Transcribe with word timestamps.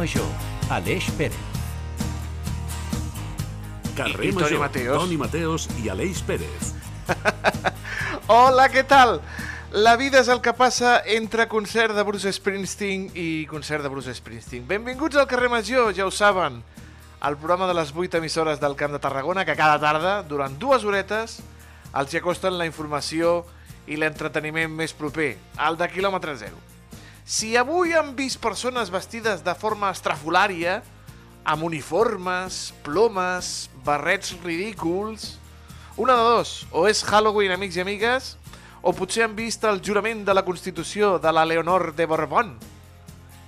Major, 0.00 0.24
Aleix 0.72 1.10
Pérez. 1.18 1.36
Carrer 3.96 4.24
I- 4.24 4.28
i 4.28 4.32
Toni 4.32 4.42
Major, 4.42 4.58
Mateos. 4.60 4.98
Toni 5.02 5.16
Mateos 5.20 5.68
i 5.84 5.88
Aleix 5.92 6.22
Pérez. 6.24 6.70
Hola, 8.32 8.70
què 8.72 8.84
tal? 8.88 9.18
La 9.76 9.96
vida 10.00 10.22
és 10.24 10.30
el 10.32 10.40
que 10.40 10.54
passa 10.56 11.02
entre 11.04 11.46
concert 11.52 11.92
de 11.94 12.02
Bruce 12.08 12.32
Springsteen 12.32 13.10
i 13.14 13.44
concert 13.50 13.84
de 13.84 13.90
Bruce 13.92 14.14
Springsteen. 14.16 14.64
Benvinguts 14.66 15.20
al 15.20 15.28
carrer 15.30 15.50
Major, 15.52 15.92
ja 15.94 16.06
ho 16.08 16.10
saben, 16.10 16.62
al 17.20 17.36
programa 17.36 17.68
de 17.68 17.76
les 17.76 17.92
8 17.94 18.18
emissores 18.22 18.58
del 18.58 18.74
Camp 18.80 18.96
de 18.96 19.02
Tarragona, 19.04 19.44
que 19.44 19.54
cada 19.58 19.76
tarda, 19.84 20.22
durant 20.22 20.56
dues 20.58 20.82
horetes, 20.88 21.42
els 21.92 22.14
hi 22.14 22.22
acosten 22.24 22.56
la 22.56 22.64
informació 22.66 23.42
i 23.86 24.00
l'entreteniment 24.00 24.72
més 24.80 24.96
proper, 24.96 25.34
el 25.68 25.76
de 25.76 25.92
quilòmetre 25.92 26.38
zero. 26.40 26.69
Si 27.30 27.52
avui 27.54 27.92
han 27.94 28.16
vist 28.18 28.40
persones 28.42 28.88
vestides 28.90 29.44
de 29.46 29.52
forma 29.54 29.92
estrafolària, 29.94 30.80
amb 31.46 31.62
uniformes, 31.62 32.72
plomes, 32.82 33.68
barrets 33.86 34.32
ridículs... 34.42 35.36
Una 36.00 36.16
de 36.16 36.24
dos, 36.24 36.64
o 36.72 36.88
és 36.88 37.04
Halloween, 37.06 37.52
amics 37.54 37.78
i 37.78 37.84
amigues, 37.84 38.32
o 38.82 38.90
potser 38.96 39.28
han 39.28 39.38
vist 39.38 39.62
el 39.68 39.78
jurament 39.84 40.24
de 40.26 40.34
la 40.34 40.42
Constitució 40.42 41.12
de 41.22 41.30
la 41.30 41.46
Leonor 41.46 41.92
de 41.94 42.08
Borbón. 42.10 42.54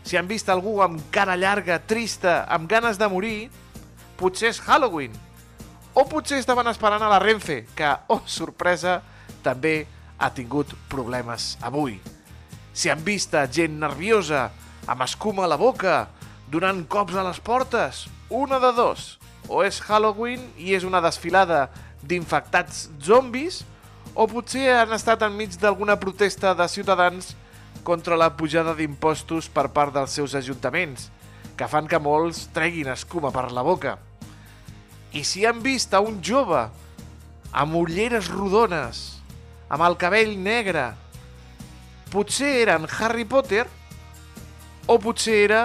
Si 0.06 0.18
han 0.20 0.30
vist 0.30 0.52
algú 0.52 0.76
amb 0.84 1.02
cara 1.10 1.34
llarga, 1.34 1.80
trista, 1.82 2.44
amb 2.46 2.70
ganes 2.70 3.02
de 3.02 3.10
morir, 3.10 3.36
potser 4.20 4.52
és 4.52 4.62
Halloween. 4.62 5.18
O 5.98 6.06
potser 6.06 6.38
estaven 6.38 6.70
esperant 6.70 7.02
a 7.02 7.10
la 7.10 7.22
Renfe, 7.24 7.64
que, 7.74 7.94
oh, 8.14 8.22
sorpresa, 8.30 9.00
també 9.42 9.80
ha 10.22 10.30
tingut 10.30 10.76
problemes 10.92 11.56
avui. 11.66 11.98
Si 12.72 12.88
han 12.88 13.04
vist 13.04 13.34
a 13.36 13.44
gent 13.52 13.76
nerviosa, 13.80 14.48
amb 14.88 15.04
escuma 15.04 15.44
a 15.44 15.50
la 15.52 15.58
boca, 15.60 16.06
donant 16.52 16.84
cops 16.88 17.16
a 17.16 17.24
les 17.26 17.40
portes, 17.40 18.06
una 18.32 18.58
de 18.60 18.72
dos. 18.76 19.18
O 19.48 19.60
és 19.64 19.80
Halloween 19.84 20.44
i 20.56 20.72
és 20.76 20.84
una 20.88 21.02
desfilada 21.04 21.66
d'infectats 22.02 22.88
zombis, 23.02 23.62
o 24.14 24.26
potser 24.28 24.70
han 24.76 24.92
estat 24.96 25.24
enmig 25.24 25.56
d'alguna 25.60 25.98
protesta 26.00 26.52
de 26.56 26.68
ciutadans 26.68 27.32
contra 27.84 28.16
la 28.16 28.30
pujada 28.36 28.74
d'impostos 28.76 29.48
per 29.52 29.68
part 29.72 29.94
dels 29.94 30.14
seus 30.16 30.36
ajuntaments, 30.38 31.10
que 31.56 31.68
fan 31.68 31.88
que 31.88 32.00
molts 32.00 32.46
treguin 32.54 32.92
escuma 32.92 33.32
per 33.32 33.50
la 33.52 33.64
boca. 33.64 33.98
I 35.12 35.24
si 35.28 35.44
han 35.44 35.60
vist 35.64 35.92
a 35.92 36.00
un 36.00 36.20
jove 36.24 36.66
amb 37.52 37.76
ulleres 37.76 38.30
rodones, 38.32 39.02
amb 39.68 39.84
el 39.84 39.98
cabell 40.00 40.38
negre, 40.40 40.92
potser 42.12 42.52
eren 42.66 42.84
Harry 43.00 43.24
Potter 43.24 43.64
o 44.86 44.98
potser 45.00 45.38
era 45.46 45.62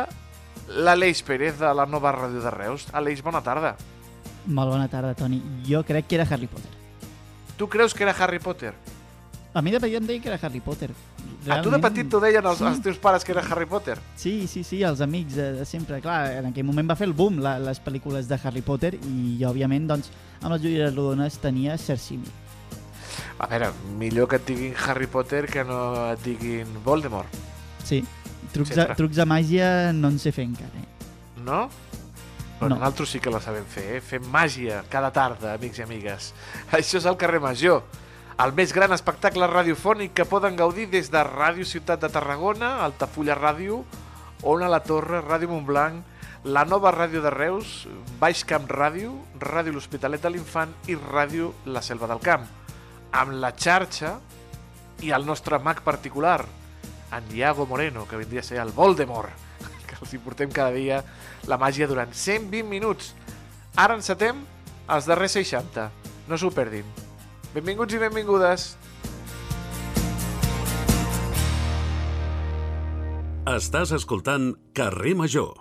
l'Aleix 0.68 1.22
Pérez 1.28 1.60
de 1.60 1.70
la 1.76 1.86
nova 1.86 2.14
ràdio 2.16 2.42
de 2.44 2.52
Reus. 2.54 2.88
Aleix, 2.96 3.22
bona 3.24 3.44
tarda. 3.44 3.76
Molt 4.48 4.72
bona 4.72 4.88
tarda, 4.88 5.14
Toni. 5.18 5.42
Jo 5.68 5.84
crec 5.84 6.08
que 6.08 6.20
era 6.20 6.28
Harry 6.30 6.48
Potter. 6.48 6.72
Tu 7.58 7.68
creus 7.68 7.94
que 7.94 8.04
era 8.04 8.16
Harry 8.16 8.40
Potter? 8.40 8.74
A 9.54 9.62
mi 9.62 9.72
de 9.72 9.80
petit 9.80 9.98
em 9.98 10.06
deien 10.06 10.22
que 10.22 10.30
era 10.30 10.40
Harry 10.42 10.62
Potter. 10.62 10.92
A 11.50 11.62
tu 11.64 11.72
de 11.72 11.80
petit 11.82 12.08
t'ho 12.12 12.20
deien 12.22 12.46
els, 12.46 12.60
sí. 12.60 12.68
els 12.68 12.82
teus 12.84 13.00
pares 13.02 13.24
que 13.26 13.32
era 13.34 13.42
Harry 13.42 13.66
Potter? 13.66 13.98
Sí, 14.16 14.46
sí, 14.48 14.64
sí, 14.64 14.84
els 14.84 15.02
amics 15.02 15.36
de, 15.36 15.52
de 15.58 15.66
sempre. 15.66 16.00
Clar, 16.04 16.20
en 16.40 16.52
aquell 16.52 16.68
moment 16.68 16.92
va 16.92 16.98
fer 17.00 17.08
el 17.10 17.16
boom 17.18 17.40
la, 17.44 17.58
les 17.60 17.82
pel·lícules 17.84 18.30
de 18.30 18.40
Harry 18.44 18.62
Potter 18.62 18.94
i, 19.00 19.40
òbviament, 19.48 19.88
doncs, 19.90 20.12
amb 20.44 20.54
les 20.54 20.68
ulleres 20.68 20.94
rodones 20.94 21.40
tenia 21.42 21.80
cert 21.82 22.04
símil. 22.04 22.30
A 23.40 23.46
veure, 23.48 23.70
millor 24.00 24.28
que 24.28 24.38
et 24.40 24.46
diguin 24.48 24.74
Harry 24.88 25.06
Potter 25.08 25.46
que 25.46 25.64
no 25.64 26.12
et 26.14 26.24
diguin 26.26 26.66
Voldemort, 26.84 27.28
Sí, 27.84 28.04
trucs, 28.52 28.70
Sempre. 28.74 28.88
de, 28.90 28.96
trucs 28.96 29.16
de 29.16 29.26
màgia 29.26 29.68
no 29.94 30.10
en 30.10 30.18
sé 30.20 30.32
fer 30.36 30.44
encara. 30.46 30.72
Eh? 30.82 30.88
no? 31.46 31.70
Però 32.60 32.70
No. 32.70 32.76
nosaltres 32.76 33.10
sí 33.14 33.20
que 33.22 33.30
la 33.30 33.40
sabem 33.40 33.64
fer, 33.70 33.98
eh? 33.98 34.02
Fem 34.02 34.24
màgia 34.34 34.84
cada 34.90 35.12
tarda, 35.14 35.54
amics 35.54 35.78
i 35.80 35.84
amigues. 35.84 36.34
Això 36.72 36.98
és 36.98 37.06
el 37.06 37.16
carrer 37.16 37.40
Major, 37.40 37.84
el 38.44 38.52
més 38.58 38.74
gran 38.74 38.92
espectacle 38.92 39.46
radiofònic 39.48 40.14
que 40.14 40.26
poden 40.26 40.56
gaudir 40.58 40.90
des 40.90 41.12
de 41.14 41.22
Ràdio 41.24 41.64
Ciutat 41.66 42.02
de 42.02 42.10
Tarragona, 42.10 42.82
Altafulla 42.84 43.36
Ràdio, 43.38 43.84
Ona 44.44 44.68
la 44.70 44.82
Torre, 44.84 45.22
Ràdio 45.22 45.48
Montblanc, 45.50 46.04
la 46.44 46.66
nova 46.66 46.92
ràdio 46.92 47.22
de 47.22 47.30
Reus, 47.30 47.88
Baix 48.20 48.44
Camp 48.46 48.68
Ràdio, 48.70 49.14
Ràdio 49.40 49.74
L'Hospitalet 49.74 50.22
de 50.22 50.30
l'Infant 50.30 50.74
i 50.88 50.96
Ràdio 50.96 51.54
La 51.66 51.82
Selva 51.82 52.08
del 52.08 52.20
Camp. 52.20 52.46
Amb 53.12 53.38
la 53.42 53.54
xarxa 53.56 54.18
i 55.06 55.12
el 55.16 55.26
nostre 55.26 55.60
mag 55.64 55.84
particular, 55.86 56.42
en 57.12 57.30
Diago 57.30 57.66
Moreno, 57.66 58.08
que 58.08 58.18
vindria 58.18 58.42
a 58.42 58.44
ser 58.44 58.60
el 58.60 58.74
Voldemort, 58.76 59.32
que 59.88 59.96
els 60.02 60.14
hi 60.14 60.20
portem 60.24 60.52
cada 60.52 60.74
dia 60.76 61.04
la 61.48 61.60
màgia 61.62 61.88
durant 61.88 62.12
120 62.14 62.68
minuts. 62.68 63.14
Ara 63.78 63.96
encetem 63.96 64.44
els 64.90 65.08
darrers 65.08 65.38
60. 65.40 65.90
No 66.28 66.38
s'ho 66.40 66.52
perdin. 66.52 66.88
Benvinguts 67.54 67.96
i 67.96 68.02
benvingudes. 68.02 68.74
Estàs 73.48 73.94
escoltant 73.96 74.52
Carrer 74.76 75.16
Major. 75.16 75.54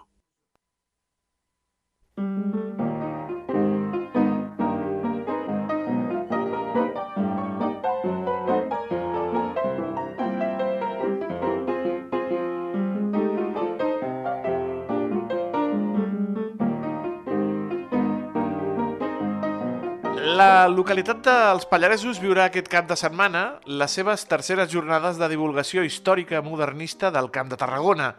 La 20.16 20.64
localitat 20.72 21.18
dels 21.26 21.66
Pallaresos 21.68 22.16
viurà 22.22 22.46
aquest 22.48 22.70
cap 22.72 22.86
de 22.88 22.96
setmana 22.96 23.58
les 23.68 23.92
seves 23.98 24.22
terceres 24.24 24.70
jornades 24.72 25.18
de 25.20 25.28
divulgació 25.28 25.82
històrica 25.84 26.40
modernista 26.40 27.10
del 27.12 27.28
Camp 27.34 27.50
de 27.52 27.58
Tarragona. 27.60 28.14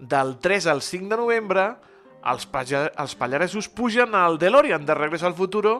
Del 0.00 0.38
3 0.40 0.68
al 0.72 0.80
5 0.80 1.10
de 1.10 1.18
novembre, 1.20 1.64
els, 2.32 2.46
els 2.88 3.14
Pallaresos 3.20 3.68
pugen 3.68 4.14
al 4.16 4.38
DeLorean 4.40 4.86
de 4.88 4.96
Regreso 4.96 5.26
al 5.28 5.36
Futuro 5.36 5.74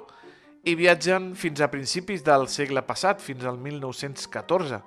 i 0.69 0.75
viatgen 0.77 1.33
fins 1.35 1.63
a 1.65 1.71
principis 1.73 2.25
del 2.27 2.45
segle 2.53 2.83
passat, 2.85 3.23
fins 3.25 3.47
al 3.49 3.57
1914. 3.57 4.83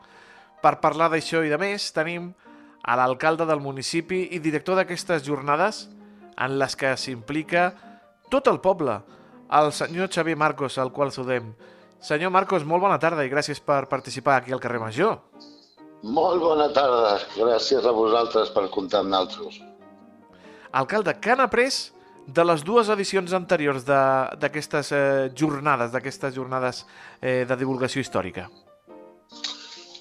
Per 0.62 0.74
parlar 0.84 1.10
d'això 1.10 1.42
i 1.42 1.50
de 1.50 1.58
més, 1.58 1.88
tenim 1.96 2.36
a 2.84 3.00
l'alcalde 3.00 3.50
del 3.50 3.66
municipi 3.66 4.28
i 4.30 4.40
director 4.40 4.78
d'aquestes 4.78 5.26
jornades 5.26 5.88
en 6.38 6.60
les 6.62 6.78
que 6.78 6.94
s'implica 6.98 7.72
tot 8.30 8.48
el 8.48 8.62
poble, 8.62 9.00
el 9.52 9.72
senyor 9.74 10.10
Xavier 10.10 10.38
Marcos, 10.38 10.78
al 10.78 10.92
qual 10.92 11.12
saludem. 11.12 11.54
Senyor 12.02 12.32
Marcos, 12.32 12.64
molt 12.66 12.82
bona 12.82 12.98
tarda 13.00 13.26
i 13.26 13.30
gràcies 13.30 13.60
per 13.62 13.88
participar 13.90 14.40
aquí 14.42 14.54
al 14.56 14.60
carrer 14.64 14.80
Major. 14.82 15.20
Molt 16.04 16.42
bona 16.42 16.70
tarda. 16.74 17.18
Gràcies 17.38 17.86
a 17.86 17.92
vosaltres 17.94 18.50
per 18.56 18.70
comptar 18.74 19.04
amb 19.04 19.12
nosaltres. 19.14 19.60
Alcalde, 20.72 21.14
què 21.22 21.34
han 21.36 21.44
après 21.44 21.92
de 22.26 22.44
les 22.46 22.64
dues 22.64 22.90
edicions 22.90 23.34
anteriors 23.34 23.84
de- 23.86 24.38
d'aquestes 24.40 24.92
eh, 24.92 25.30
jornades, 25.36 25.92
d'aquestes 25.92 26.34
jornades 26.34 26.86
eh, 27.22 27.46
de 27.46 27.56
divulgació 27.60 28.02
històrica? 28.02 28.48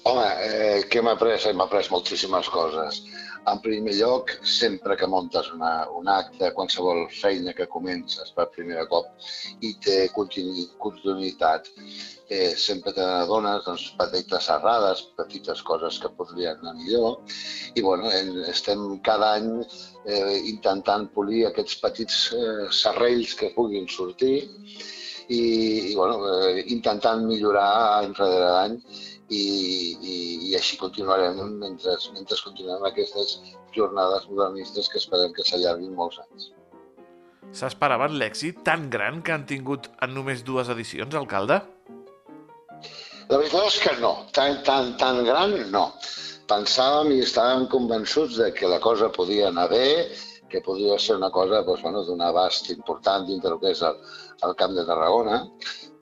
Home, 0.03 0.25
eh, 0.47 0.83
què 0.89 0.99
hem 1.03 1.07
après? 1.11 1.37
Hem 1.45 1.61
après 1.61 1.85
moltíssimes 1.91 2.49
coses. 2.49 3.03
En 3.49 3.59
primer 3.61 3.95
lloc, 3.97 4.29
sempre 4.45 4.95
que 4.97 5.07
muntes 5.09 5.47
una, 5.55 5.71
un 5.97 6.09
acte, 6.13 6.51
qualsevol 6.53 7.07
feina 7.09 7.55
que 7.57 7.65
comences 7.65 8.29
per 8.35 8.45
primer 8.53 8.83
cop 8.91 9.07
i 9.65 9.71
té 9.81 9.95
continu, 10.13 10.67
continuïtat, 10.83 11.71
eh, 12.29 12.53
sempre 12.65 12.93
te 12.93 13.01
n'adones 13.01 13.65
doncs, 13.65 13.87
petites 13.97 14.49
errades, 14.55 15.01
petites 15.17 15.65
coses 15.65 15.97
que 16.03 16.13
podrien 16.19 16.61
anar 16.61 16.75
millor. 16.77 17.17
I 17.73 17.81
bueno, 17.81 18.13
en, 18.13 18.31
estem 18.53 18.85
cada 19.09 19.33
any 19.39 19.49
eh, 20.05 20.37
intentant 20.53 21.09
polir 21.15 21.47
aquests 21.49 21.81
petits 21.81 22.23
eh, 22.37 22.69
serrells 22.83 23.33
que 23.41 23.55
puguin 23.57 23.89
sortir 23.89 24.35
i, 25.31 25.41
i 25.91 25.95
bueno, 25.95 26.21
eh, 26.29 26.61
intentant 26.75 27.25
millorar 27.25 27.71
any 28.03 28.13
rere 28.21 28.51
any 28.51 28.77
i, 29.31 29.43
i, 30.13 30.15
i 30.49 30.55
així 30.59 30.77
continuarem 30.79 31.39
mentre, 31.59 31.95
mentre 32.15 32.39
continuem 32.43 32.83
aquestes 32.87 33.37
jornades 33.75 34.27
modernistes 34.29 34.89
que 34.91 34.99
esperem 34.99 35.31
que 35.37 35.45
s'allarguin 35.47 35.95
molts 35.95 36.19
anys. 36.25 36.49
S'esperaven 37.55 38.17
l'èxit 38.19 38.61
tan 38.67 38.89
gran 38.91 39.21
que 39.23 39.33
han 39.35 39.45
tingut 39.47 39.87
en 40.03 40.13
només 40.15 40.43
dues 40.47 40.71
edicions, 40.71 41.15
alcalde? 41.19 41.59
La 43.31 43.39
veritat 43.39 43.67
és 43.69 43.79
que 43.83 43.95
no, 44.03 44.11
tan, 44.35 44.59
tan, 44.67 44.93
tan 44.99 45.23
gran 45.27 45.55
no. 45.71 45.85
Pensàvem 46.51 47.13
i 47.15 47.21
estàvem 47.23 47.67
convençuts 47.71 48.35
de 48.41 48.49
que 48.55 48.67
la 48.67 48.79
cosa 48.83 49.07
podia 49.15 49.47
anar 49.47 49.69
bé, 49.71 49.85
que 50.51 50.61
podria 50.65 50.97
ser 50.99 51.15
una 51.17 51.31
cosa 51.31 51.61
doncs, 51.67 51.81
bueno, 51.85 52.03
d'un 52.07 52.21
abast 52.25 52.69
important 52.73 53.25
dintre 53.29 53.53
del 53.53 53.61
que 53.61 53.71
és 53.75 53.81
el, 53.87 53.97
el 54.47 54.55
Camp 54.59 54.75
de 54.75 54.85
Tarragona, 54.89 55.39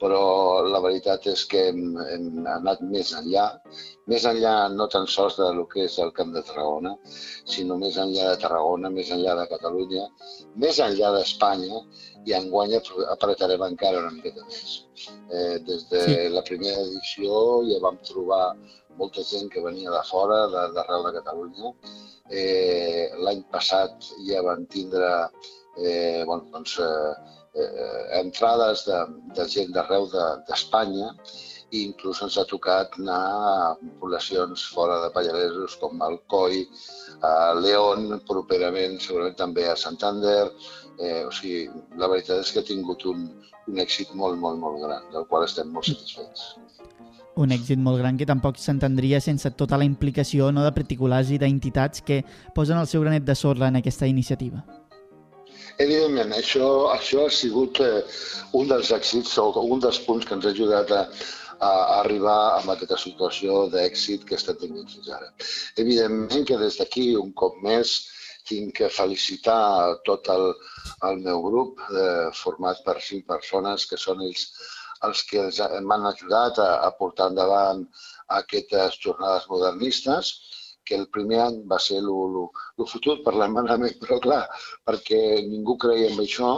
però 0.00 0.20
la 0.64 0.80
veritat 0.80 1.26
és 1.28 1.44
que 1.48 1.66
hem, 1.70 1.80
hem 2.14 2.46
anat 2.48 2.80
més 2.92 3.12
enllà, 3.16 3.46
més 4.10 4.24
enllà 4.28 4.54
no 4.72 4.86
tan 4.92 5.06
sols 5.14 5.36
de 5.40 5.50
lo 5.56 5.66
que 5.70 5.84
és 5.84 5.98
el 6.04 6.12
Camp 6.16 6.32
de 6.36 6.42
Tarragona, 6.48 6.94
sinó 7.54 7.76
més 7.80 7.98
enllà 8.00 8.30
de 8.30 8.40
Tarragona, 8.44 8.90
més 8.94 9.12
enllà 9.16 9.36
de 9.42 9.46
Catalunya, 9.52 10.06
més 10.64 10.80
enllà 10.86 11.12
d'Espanya, 11.16 11.82
i 12.26 12.36
enguany 12.36 12.76
apretarem 13.14 13.66
encara 13.68 14.02
una 14.02 14.14
miqueta 14.16 14.44
més. 14.48 14.80
Eh, 15.30 15.56
des 15.68 15.86
de 15.92 16.04
sí. 16.06 16.16
la 16.34 16.44
primera 16.48 16.80
edició 16.88 17.60
ja 17.68 17.80
vam 17.84 18.00
trobar 18.08 18.44
molta 18.98 19.24
gent 19.26 19.50
que 19.52 19.64
venia 19.64 19.92
de 19.94 20.02
fora, 20.08 20.40
d'arrel 20.50 21.06
de, 21.06 21.10
de 21.10 21.16
Catalunya. 21.18 21.74
Eh, 22.30 23.04
L'any 23.26 23.44
passat 23.52 24.10
ja 24.26 24.42
van 24.46 24.66
tindre 24.70 25.10
eh, 25.76 26.22
bueno, 26.26 26.46
doncs, 26.52 26.78
eh, 26.78 27.14
eh, 27.60 28.02
entrades 28.20 28.84
de, 28.88 28.98
de 29.36 29.46
gent 29.54 29.72
d'arreu 29.74 30.06
d'Espanya 30.48 31.12
de, 31.14 31.38
i 31.70 31.84
inclús 31.86 32.20
ens 32.24 32.36
ha 32.38 32.46
tocat 32.50 32.96
anar 32.98 33.20
a 33.50 33.52
poblacions 34.00 34.64
fora 34.74 34.98
de 35.04 35.10
Pallaresos 35.14 35.76
com 35.82 36.02
Alcoi, 36.02 36.64
a 37.26 37.52
León, 37.58 38.08
properament 38.26 38.98
segurament 39.04 39.38
també 39.38 39.68
a 39.68 39.76
Santander. 39.78 40.50
Eh, 41.00 41.22
o 41.28 41.30
sigui, 41.32 41.68
la 42.00 42.10
veritat 42.12 42.42
és 42.42 42.50
que 42.52 42.62
ha 42.62 42.70
tingut 42.70 43.06
un, 43.12 43.28
un 43.70 43.78
èxit 43.84 44.10
molt, 44.22 44.38
molt, 44.42 44.58
molt 44.64 44.82
gran, 44.82 45.06
del 45.14 45.28
qual 45.30 45.46
estem 45.46 45.70
molt 45.76 45.88
satisfets. 45.88 46.50
Un 47.40 47.54
èxit 47.56 47.80
molt 47.80 48.00
gran 48.02 48.18
que 48.20 48.28
tampoc 48.28 48.58
s'entendria 48.60 49.20
sense 49.24 49.48
tota 49.56 49.78
la 49.80 49.86
implicació 49.88 50.50
no, 50.52 50.64
de 50.66 50.72
particulars 50.76 51.30
i 51.32 51.38
d'entitats 51.40 52.04
que 52.04 52.20
posen 52.56 52.80
el 52.80 52.88
seu 52.90 53.00
granet 53.06 53.24
de 53.24 53.36
sorra 53.38 53.70
en 53.72 53.80
aquesta 53.80 54.08
iniciativa. 54.10 54.60
Evidentment, 55.80 56.34
això, 56.36 56.66
això 56.92 57.24
ha 57.24 57.32
sigut 57.32 57.80
eh, 57.80 58.02
un 58.60 58.68
dels 58.68 58.90
èxits 58.92 59.38
o 59.40 59.48
un 59.62 59.80
dels 59.80 60.00
punts 60.04 60.28
que 60.28 60.36
ens 60.36 60.44
ha 60.44 60.52
ajudat 60.52 60.92
a, 60.92 61.04
a 61.64 61.70
arribar 62.00 62.38
a 62.58 62.74
aquesta 62.74 62.98
situació 63.00 63.62
d'èxit 63.72 64.26
que 64.28 64.36
estem 64.36 64.58
tenint 64.60 64.90
fins 64.92 65.08
ara. 65.16 65.30
Evidentment 65.80 66.44
que 66.50 66.58
des 66.60 66.76
d'aquí, 66.80 67.06
un 67.16 67.32
cop 67.32 67.56
més, 67.64 67.94
tinc 68.50 68.74
que 68.80 68.90
felicitar 68.92 69.96
tot 70.04 70.28
el, 70.34 70.46
el 71.08 71.24
meu 71.24 71.40
grup, 71.48 71.80
eh, 71.94 72.28
format 72.42 72.84
per 72.84 72.98
cinc 73.06 73.24
persones, 73.32 73.88
que 73.88 74.00
són 74.00 74.20
ells 74.26 74.50
els 75.08 75.22
que 75.28 75.44
m'han 75.88 76.06
ajudat 76.10 76.58
a, 76.62 76.70
a 76.86 76.90
portar 76.98 77.30
endavant 77.32 77.84
aquestes 78.40 78.98
jornades 79.04 79.46
modernistes 79.52 80.32
que 80.90 80.96
el 80.98 81.06
primer 81.14 81.40
any 81.44 81.58
va 81.70 81.78
ser 81.82 82.00
el 82.02 82.86
fotut 82.92 83.22
per 83.26 83.34
l'emmanament, 83.36 83.94
però 84.02 84.18
clar, 84.24 84.42
perquè 84.88 85.20
ningú 85.46 85.76
creia 85.84 86.10
en 86.10 86.18
això, 86.24 86.50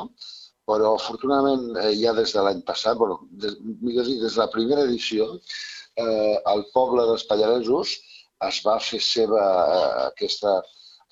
però 0.69 0.95
afortunadament 0.97 1.77
eh, 1.83 1.93
ja 2.01 2.15
des 2.17 2.33
de 2.35 2.45
l'any 2.47 2.63
passat, 2.69 2.97
bueno, 2.99 3.19
des, 3.45 3.59
millor 3.83 4.07
dir, 4.09 4.19
des 4.23 4.37
de 4.37 4.43
la 4.43 4.51
primera 4.55 4.87
edició, 4.89 5.29
eh, 6.05 6.37
el 6.55 6.65
poble 6.77 7.05
dels 7.11 7.27
Pallaresos 7.31 7.97
es 8.49 8.61
va 8.67 8.79
fer 8.91 9.01
seva 9.05 9.43
eh, 9.43 9.97
aquesta, 10.07 10.55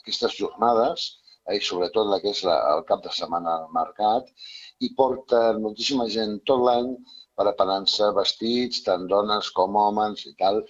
aquestes 0.03 0.38
jornades, 0.38 1.11
i 1.56 1.62
sobretot 1.69 2.11
la 2.11 2.20
que 2.23 2.32
és 2.35 2.43
la, 2.49 2.56
el 2.75 2.85
cap 2.91 3.02
de 3.06 3.12
setmana 3.17 3.56
al 3.61 3.70
mercat, 3.76 4.29
i 4.87 4.93
porta 5.00 5.41
moltíssima 5.64 6.06
gent 6.17 6.38
tot 6.50 6.62
l'any 6.67 6.93
preparant-se 7.41 8.11
vestits, 8.19 8.82
tant 8.87 9.06
dones 9.14 9.49
com 9.56 9.79
homes 9.82 10.26
i 10.31 10.35
tal. 10.43 10.61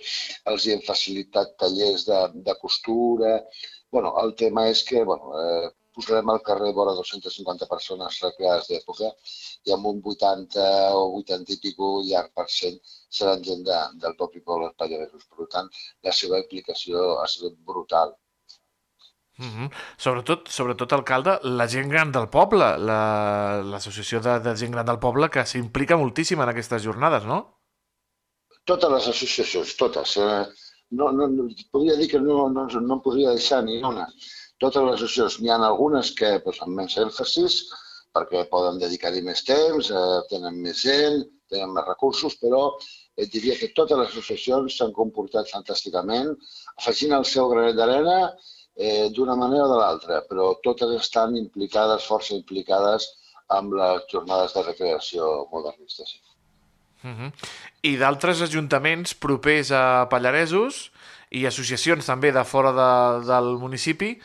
Els 0.52 0.66
hi 0.66 0.74
hem 0.74 0.86
facilitat 0.86 1.56
tallers 1.62 2.06
de, 2.10 2.22
de 2.46 2.54
costura. 2.62 3.34
bueno, 3.94 4.10
el 4.22 4.34
tema 4.40 4.68
és 4.70 4.84
que 4.88 5.00
bueno, 5.04 5.32
eh, 5.42 5.68
posarem 5.96 6.28
al 6.30 6.42
carrer 6.48 6.70
vora 6.76 6.92
250 6.98 7.66
persones 7.72 8.18
recreades 8.24 8.68
d'època 8.70 9.10
i 9.66 9.74
amb 9.76 9.88
un 9.90 9.98
80 10.12 10.66
o 10.98 11.02
80 11.18 11.56
i 11.56 11.58
pico 11.64 11.88
llarg 12.10 12.30
per 12.40 12.46
cent 12.58 12.78
seran 13.18 13.42
gent 13.48 13.64
de, 13.70 13.78
del 14.04 14.14
propi 14.20 14.44
poble 14.50 14.70
Pallaresos. 14.82 15.26
Per 15.36 15.48
tant, 15.54 15.70
la 16.06 16.14
seva 16.20 16.38
implicació 16.44 17.06
ha 17.20 17.26
sigut 17.34 17.58
brutal. 17.72 18.14
Mm 19.40 19.50
-hmm. 19.50 19.68
Sobretot, 19.96 20.48
sobretot, 20.48 20.92
alcalde, 20.92 21.38
la 21.42 21.66
gent 21.74 21.88
gran 21.88 22.12
del 22.12 22.28
poble, 22.28 22.66
l'associació 23.70 24.20
la, 24.20 24.38
de, 24.38 24.50
de 24.50 24.56
gent 24.56 24.72
gran 24.72 24.86
del 24.86 24.98
poble 24.98 25.30
que 25.30 25.46
s'implica 25.46 25.96
moltíssim 25.96 26.40
en 26.40 26.48
aquestes 26.50 26.82
jornades, 26.82 27.24
no? 27.24 27.38
Totes 28.64 28.90
les 28.90 29.06
associacions, 29.08 29.76
totes. 29.76 30.16
Eh? 30.16 30.44
No, 30.90 31.10
no, 31.12 31.28
no, 31.28 31.48
podria 31.72 31.96
dir 31.96 32.08
que 32.10 32.20
no, 32.20 32.50
no, 32.56 32.66
no 32.66 33.02
podria 33.02 33.30
deixar 33.30 33.64
ni 33.64 33.82
una. 33.92 34.06
Totes 34.58 34.82
les 34.82 34.94
associacions. 34.98 35.40
N'hi 35.40 35.50
ha 35.50 35.56
algunes 35.70 36.12
que 36.18 36.30
doncs, 36.44 36.60
amb 36.62 36.76
menys 36.76 36.98
èmfasis, 37.06 37.54
perquè 38.14 38.44
poden 38.50 38.78
dedicar-hi 38.78 39.22
més 39.22 39.44
temps, 39.48 39.90
eh, 39.90 40.20
tenen 40.30 40.60
més 40.66 40.82
gent, 40.82 41.24
tenen 41.48 41.72
més 41.74 41.86
recursos, 41.86 42.36
però 42.42 42.62
et 43.16 43.32
diria 43.32 43.56
que 43.58 43.72
totes 43.78 43.98
les 43.98 44.08
associacions 44.12 44.76
s'han 44.76 44.92
comportat 44.92 45.48
fantàsticament, 45.54 46.34
afegint 46.76 47.12
el 47.16 47.24
seu 47.24 47.48
granet 47.52 47.76
d'arena 47.78 48.18
eh, 48.80 49.10
d'una 49.12 49.36
manera 49.36 49.66
o 49.66 49.72
de 49.74 49.78
l'altra, 49.78 50.22
però 50.28 50.54
totes 50.64 50.94
estan 50.96 51.36
implicades, 51.36 52.06
força 52.08 52.32
implicades 52.34 53.10
amb 53.52 53.74
les 53.76 54.06
jornades 54.12 54.54
de 54.56 54.64
recreació 54.64 55.30
modernistes. 55.52 56.16
Uh 57.02 57.08
mhm. 57.08 57.26
-huh. 57.26 57.32
I 57.82 57.96
d'altres 57.96 58.42
ajuntaments 58.42 59.14
propers 59.14 59.70
a 59.72 60.08
Pallaresos 60.10 60.90
i 61.30 61.46
associacions 61.46 62.06
també 62.06 62.32
de 62.32 62.44
fora 62.44 62.72
de, 62.72 63.26
del 63.26 63.58
municipi 63.58 64.18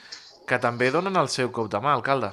que 0.48 0.60
també 0.60 0.92
donen 0.92 1.16
el 1.16 1.30
seu 1.30 1.52
cop 1.52 1.70
de 1.72 1.80
mà, 1.80 1.94
alcalde. 1.94 2.32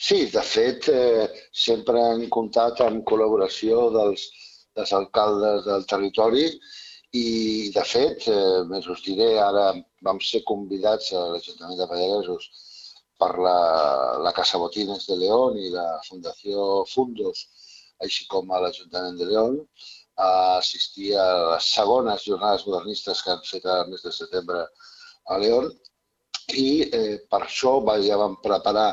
Sí, 0.00 0.26
de 0.30 0.42
fet, 0.42 0.88
eh, 0.88 1.28
sempre 1.52 1.98
hem 1.98 2.28
comptat 2.28 2.80
amb 2.80 3.04
col·laboració 3.04 3.90
dels, 3.90 4.30
dels 4.76 4.92
alcaldes 4.92 5.64
del 5.64 5.86
territori 5.86 6.46
i, 7.12 7.70
de 7.74 7.84
fet, 7.84 8.28
eh, 8.28 8.62
més 8.70 8.86
us 8.86 9.02
diré, 9.02 9.38
ara 9.42 9.74
vam 10.06 10.20
ser 10.22 10.42
convidats 10.48 11.12
a 11.12 11.24
l'Ajuntament 11.32 11.78
de 11.78 11.86
Pallaresos 11.90 12.48
per 13.18 13.32
la, 13.46 13.58
la 14.24 14.32
Casa 14.32 14.60
Botines 14.62 15.06
de 15.10 15.16
León 15.22 15.58
i 15.58 15.70
la 15.74 15.86
Fundació 16.06 16.84
Fundos, 16.92 17.46
així 18.04 18.28
com 18.30 18.52
a 18.52 18.60
l'Ajuntament 18.62 19.18
de 19.18 19.26
León, 19.32 19.58
a 20.18 20.30
assistir 20.58 21.12
a 21.18 21.26
les 21.52 21.70
segones 21.74 22.24
jornades 22.26 22.66
modernistes 22.66 23.22
que 23.22 23.34
han 23.34 23.44
fet 23.46 23.66
al 23.66 23.90
mes 23.90 24.02
de 24.06 24.12
setembre 24.14 24.64
a 25.26 25.38
León. 25.42 25.70
I 26.54 26.68
eh, 26.98 27.16
per 27.30 27.42
això 27.44 27.74
ja 28.06 28.16
vam 28.22 28.38
preparar 28.42 28.90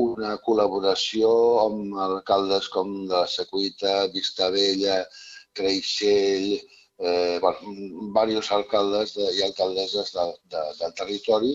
una 0.00 0.36
col·laboració 0.46 1.30
amb 1.64 1.96
alcaldes 2.06 2.68
com 2.72 2.92
de 3.08 3.14
la 3.14 3.28
Secuita, 3.28 4.06
Vistabella, 4.14 5.04
Creixell, 5.52 6.60
eh, 7.00 7.38
bueno, 7.40 7.58
diversos 7.74 8.52
alcaldes 8.56 9.14
de, 9.16 9.30
i 9.38 9.42
alcaldesses 9.46 10.12
de, 10.16 10.26
de, 10.52 10.64
del 10.80 10.94
territori 11.00 11.54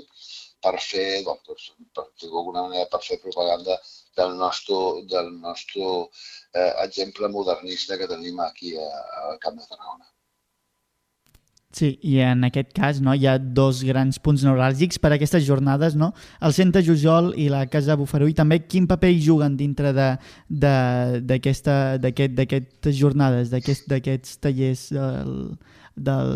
per 0.66 0.74
fer, 0.82 1.22
doncs, 1.28 1.68
per 1.94 2.08
d'alguna 2.24 2.66
manera, 2.66 2.90
per 2.90 3.02
fer 3.06 3.20
propaganda 3.22 3.78
del 4.18 4.36
nostre, 4.42 4.82
del 5.12 5.32
nostre 5.46 5.92
eh, 6.54 6.74
exemple 6.88 7.30
modernista 7.38 8.00
que 8.02 8.10
tenim 8.10 8.42
aquí 8.42 8.75
al 8.82 9.40
Camp 9.44 9.62
de 9.62 9.68
Tarragona. 9.70 10.14
Sí, 11.75 11.89
i 12.08 12.22
en 12.24 12.46
aquest 12.48 12.70
cas 12.72 13.01
no, 13.03 13.12
hi 13.12 13.25
ha 13.27 13.36
dos 13.38 13.82
grans 13.84 14.15
punts 14.24 14.46
neuràlgics 14.48 14.96
per 15.03 15.10
a 15.12 15.15
aquestes 15.17 15.44
jornades, 15.44 15.98
no? 16.00 16.13
el 16.48 16.53
Centre 16.55 16.79
Jujol 16.88 17.34
i 17.36 17.50
la 17.51 17.65
Casa 17.67 17.98
Bufarú, 18.00 18.29
i 18.32 18.36
també 18.38 18.62
quin 18.63 18.88
paper 18.88 19.10
hi 19.12 19.20
juguen 19.25 19.58
dintre 19.60 19.91
d'aquestes 19.91 22.08
aquest, 22.08 22.88
jornades, 22.96 23.51
d'aquests 23.51 23.91
aquest, 23.98 24.29
tallers 24.46 24.86
del, 24.96 25.34
del, 26.08 26.32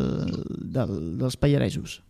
del, 0.76 0.92
dels 1.22 1.40
pallaresos? 1.40 2.04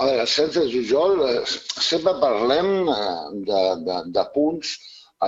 A 0.00 0.02
veure, 0.06 0.24
el 0.24 0.32
Centre 0.38 0.64
Jujol, 0.72 1.20
eh, 1.26 1.44
sempre 1.90 2.16
parlem 2.22 2.88
eh, 2.94 2.96
de, 3.50 3.60
de, 3.90 3.98
de 4.16 4.24
punts 4.32 4.72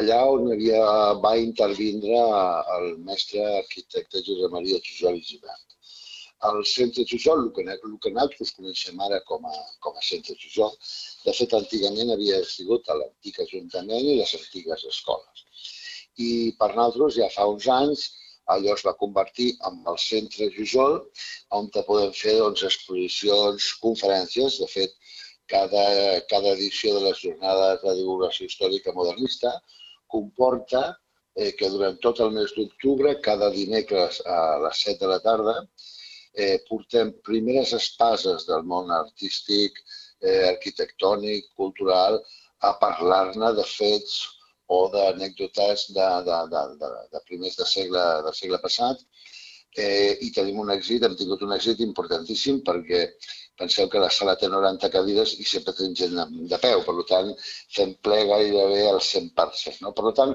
allà 0.00 0.22
on 0.24 0.48
havia, 0.56 0.80
va 1.20 1.36
intervindre 1.36 2.16
el 2.78 2.96
mestre 3.04 3.44
arquitecte 3.58 4.24
Josep 4.24 4.56
Maria 4.56 4.80
Jujol 4.88 5.20
i 5.20 5.24
Givert 5.34 5.71
el 6.50 6.64
centre 6.66 7.04
Jujol, 7.08 7.44
el 7.46 7.52
que, 7.56 7.64
el 7.72 7.98
que 8.02 8.12
nosaltres 8.14 8.54
coneixem 8.56 9.00
ara 9.06 9.20
com 9.28 9.44
a, 9.46 9.54
com 9.84 9.98
a 9.98 10.04
centre 10.06 10.34
Jujol, 10.40 10.72
de 11.26 11.34
fet, 11.38 11.54
antigament 11.58 12.10
havia 12.14 12.40
sigut 12.48 12.88
l'antic 12.90 13.38
Ajuntament 13.44 14.08
i 14.08 14.18
les 14.20 14.34
antigues 14.38 14.84
escoles. 14.90 15.44
I 16.18 16.30
per 16.58 16.72
nosaltres, 16.72 17.18
ja 17.20 17.30
fa 17.34 17.46
uns 17.50 17.68
anys, 17.76 18.08
allò 18.54 18.74
es 18.74 18.82
va 18.86 18.96
convertir 19.02 19.52
en 19.68 19.78
el 19.92 19.98
centre 20.04 20.48
Jujol, 20.56 20.98
on 21.58 21.70
podem 21.76 22.10
fer 22.16 22.38
doncs, 22.40 22.64
exposicions, 22.68 23.68
conferències. 23.84 24.58
De 24.62 24.68
fet, 24.72 24.98
cada, 25.52 25.84
cada 26.32 26.56
edició 26.56 26.96
de 26.96 27.06
les 27.06 27.22
jornades 27.22 27.80
de 27.84 27.94
divulgació 28.00 28.48
històrica 28.48 28.94
modernista 28.96 29.54
comporta 30.14 30.82
eh, 31.36 31.52
que 31.58 31.70
durant 31.72 31.98
tot 32.04 32.20
el 32.24 32.32
mes 32.36 32.52
d'octubre, 32.56 33.14
cada 33.24 33.50
dimecres 33.54 34.20
a 34.26 34.38
les 34.66 34.84
7 34.86 34.98
de 35.04 35.10
la 35.12 35.20
tarda, 35.24 35.56
eh, 36.34 36.58
portem 36.68 37.12
primeres 37.26 37.72
espases 37.78 38.46
del 38.48 38.64
món 38.68 38.92
artístic, 38.94 39.78
eh, 40.22 40.48
arquitectònic, 40.52 41.50
cultural, 41.56 42.20
a 42.62 42.72
parlar-ne 42.78 43.52
de 43.58 43.66
fets 43.66 44.20
o 44.72 44.88
d'anècdotes 44.92 45.88
de, 45.96 46.08
de, 46.28 46.38
de, 46.52 46.62
de, 46.80 46.90
de 47.12 47.22
primers 47.28 47.58
de 47.58 47.66
segle, 47.68 48.04
del 48.26 48.36
segle 48.38 48.60
passat. 48.62 49.02
Eh, 49.76 50.18
I 50.26 50.28
tenim 50.36 50.60
un 50.60 50.70
èxit, 50.72 51.04
hem 51.04 51.16
tingut 51.16 51.42
un 51.44 51.54
èxit 51.56 51.80
importantíssim 51.84 52.60
perquè 52.64 53.06
penseu 53.58 53.88
que 53.92 54.00
la 54.02 54.10
sala 54.10 54.34
té 54.40 54.48
90 54.52 54.90
cadires 54.92 55.34
i 55.40 55.46
sempre 55.48 55.74
tenim 55.76 55.94
gent 55.96 56.18
de 56.52 56.58
peu, 56.64 56.82
per 56.86 57.06
tant, 57.08 57.32
fem 57.76 57.94
ple 58.06 58.20
gairebé 58.30 58.82
al 58.90 59.00
100%. 59.08 59.80
No? 59.84 59.92
Per 59.96 60.12
tant, 60.18 60.34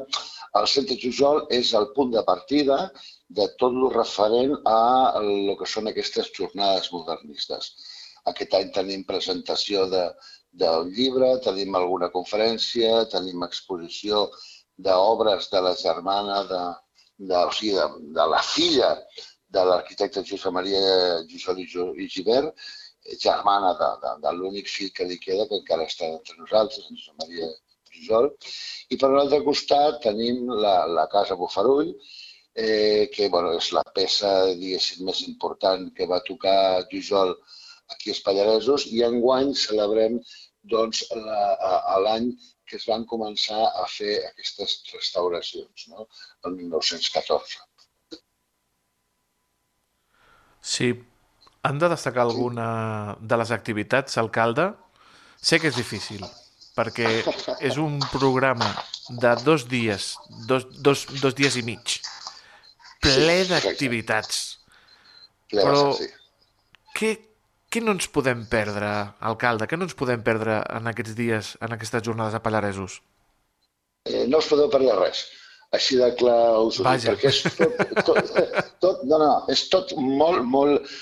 el 0.59 0.67
Centre 0.73 0.97
Jujol 1.01 1.45
és 1.53 1.73
el 1.79 1.89
punt 1.97 2.13
de 2.13 2.23
partida 2.27 2.79
de 3.27 3.47
tot 3.59 3.75
el 3.75 3.89
referent 3.93 4.55
a 4.71 4.79
el 5.19 5.53
que 5.59 5.67
són 5.67 5.89
aquestes 5.91 6.31
jornades 6.39 6.91
modernistes. 6.93 7.71
Aquest 8.31 8.53
any 8.59 8.71
tenim 8.75 9.03
presentació 9.07 9.85
de, 9.91 10.03
del 10.63 10.91
llibre, 10.95 11.33
tenim 11.43 11.75
alguna 11.75 12.09
conferència, 12.13 13.05
tenim 13.11 13.43
exposició 13.47 14.27
d'obres 14.77 15.49
de 15.51 15.61
la 15.67 15.75
germana, 15.75 16.41
de, 16.51 16.63
de, 17.29 17.37
o 17.37 17.51
sigui, 17.51 17.75
de, 17.75 17.87
de 18.19 18.27
la 18.33 18.41
filla 18.45 18.91
de 19.55 19.63
l'arquitecte 19.69 20.23
Josep 20.27 20.53
Maria 20.53 20.81
Jujol 21.29 21.63
i 22.03 22.09
Givert, 22.11 22.67
germana 23.23 23.71
de, 23.79 23.89
de, 24.03 24.13
de 24.23 24.33
l'únic 24.35 24.67
fill 24.67 24.91
que 24.95 25.07
li 25.07 25.17
queda, 25.23 25.47
que 25.47 25.61
encara 25.61 25.87
està 25.87 26.09
entre 26.11 26.35
nosaltres, 26.39 26.87
en 26.89 26.99
Josep 26.99 27.23
Maria 27.23 27.49
Jujol. 27.95 28.31
I 28.91 28.99
per 28.99 29.11
l'altre 29.13 29.43
costat 29.45 30.01
tenim 30.03 30.47
la, 30.63 30.77
la 30.99 31.07
Casa 31.11 31.39
Bufarull, 31.39 31.93
eh, 32.57 33.09
que 33.13 33.29
bueno, 33.29 33.53
és 33.53 33.69
la 33.77 33.85
peça 33.93 34.31
més 35.05 35.21
important 35.29 35.87
que 35.93 36.09
va 36.09 36.23
tocar 36.25 36.87
Jujol 36.91 37.35
aquí 37.93 38.11
als 38.11 38.23
Pallaresos 38.25 38.87
i 38.89 39.03
enguany 39.05 39.53
celebrem 39.55 40.17
doncs, 40.67 41.05
l'any 42.03 42.31
que 42.67 42.75
es 42.81 42.87
van 42.89 43.05
començar 43.07 43.61
a 43.61 43.85
fer 43.87 44.17
aquestes 44.31 44.81
restauracions, 44.91 45.85
no? 45.93 46.09
el 46.49 46.57
1914. 46.57 47.61
Sí, 50.59 50.89
han 51.63 51.79
de 51.79 51.87
destacar 51.93 52.25
alguna 52.25 52.67
de 53.21 53.37
les 53.39 53.53
activitats, 53.55 54.17
alcalde? 54.17 54.71
Sé 55.39 55.61
que 55.61 55.69
és 55.69 55.77
difícil, 55.77 56.25
perquè 56.75 57.07
és 57.61 57.77
un 57.79 58.01
programa 58.11 58.73
de 59.07 59.35
dos 59.45 59.69
dies, 59.69 60.15
dos, 60.49 60.65
dos, 60.83 61.05
dos 61.21 61.37
dies 61.37 61.55
i 61.55 61.63
mig, 61.63 62.01
ple 63.15 63.37
d'activitats. 63.49 64.43
Però 65.53 65.93
sí. 65.95 66.09
què, 66.97 67.13
què 67.71 67.83
no 67.83 67.95
ens 67.95 68.09
podem 68.11 68.45
perdre, 68.51 68.91
alcalde? 69.31 69.67
Què 69.69 69.79
no 69.79 69.87
ens 69.87 69.97
podem 69.97 70.23
perdre 70.25 70.59
en 70.75 70.91
aquests 70.91 71.15
dies, 71.17 71.55
en 71.63 71.75
aquestes 71.75 72.03
jornades 72.07 72.35
a 72.35 72.43
Pallaresos? 72.43 73.01
Eh, 74.07 74.25
no 74.31 74.41
us 74.43 74.49
podeu 74.51 74.71
perdre 74.71 74.95
res. 74.99 75.25
Així 75.75 75.97
de 75.99 76.07
clar 76.15 76.63
us 76.63 76.77
ho 76.79 76.85
dic, 76.87 77.09
perquè 77.09 77.27
és 77.27 77.41
tot, 77.57 77.81
tot, 78.07 78.29
tot, 78.83 79.01
no, 79.03 79.17
no, 79.19 79.31
és 79.51 79.65
tot 79.71 79.91
molt, 79.99 80.45
molt, 80.47 80.93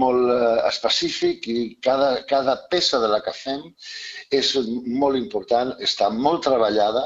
molt 0.00 0.30
eh, 0.32 0.62
específic 0.70 1.44
i 1.52 1.58
cada, 1.84 2.22
cada 2.30 2.54
peça 2.72 3.02
de 3.02 3.10
la 3.12 3.20
que 3.26 3.34
fem 3.36 3.66
és 4.32 4.54
molt 5.02 5.20
important, 5.20 5.74
està 5.84 6.08
molt 6.08 6.46
treballada 6.48 7.04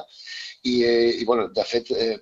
i, 0.63 0.83
eh, 0.85 1.11
i 1.21 1.25
bueno, 1.25 1.49
de 1.55 1.65
fet, 1.65 1.91
eh, 1.91 2.17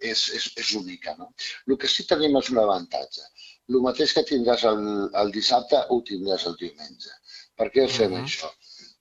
és, 0.00 0.24
és, 0.38 0.48
és 0.62 0.72
única. 0.78 1.14
No? 1.18 1.30
El 1.68 1.78
que 1.80 1.90
sí 1.90 2.06
tenim 2.08 2.38
és 2.40 2.50
un 2.54 2.62
avantatge. 2.62 3.26
El 3.70 3.82
mateix 3.84 4.14
que 4.16 4.26
tindràs 4.26 4.64
el, 4.70 4.80
el 5.22 5.30
dissabte, 5.36 5.84
ho 5.88 6.00
tindràs 6.06 6.46
el 6.50 6.56
diumenge. 6.62 7.14
Per 7.56 7.68
què 7.74 7.86
fem 7.88 8.16
uh 8.16 8.18
-huh. 8.18 8.24
això? 8.26 8.50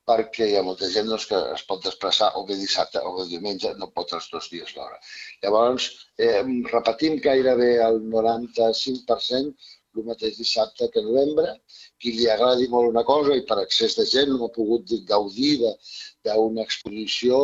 Perquè 0.09 0.45
hi 0.49 0.55
ha 0.57 0.65
molta 0.65 0.89
gent 0.89 1.09
doncs, 1.09 1.25
que 1.29 1.39
es 1.55 1.63
pot 1.69 1.83
desplaçar 1.85 2.31
o 2.35 2.45
bé 2.45 2.55
dissabte 2.57 2.99
o 2.99 3.15
bé 3.17 3.25
diumenge, 3.29 3.73
no 3.77 3.91
pot 3.97 4.13
els 4.17 4.29
dos 4.31 4.49
dies 4.49 4.75
l'hora. 4.75 4.97
Llavors, 5.43 5.89
eh, 6.17 6.41
repetim 6.71 7.19
gairebé 7.27 7.71
el 7.87 8.01
95% 8.15 9.53
el 9.97 10.05
mateix 10.07 10.37
dissabte 10.37 10.89
que 10.93 11.01
novembre. 11.05 11.53
Qui 12.01 12.13
li 12.15 12.27
agradi 12.31 12.67
molt 12.73 12.91
una 12.91 13.03
cosa 13.07 13.35
i 13.35 13.45
per 13.47 13.57
excés 13.63 13.95
de 13.99 14.05
gent 14.11 14.29
no 14.33 14.47
ha 14.47 14.53
pogut 14.55 14.93
gaudir 15.09 15.55
d'una 15.63 16.65
exposició 16.67 17.39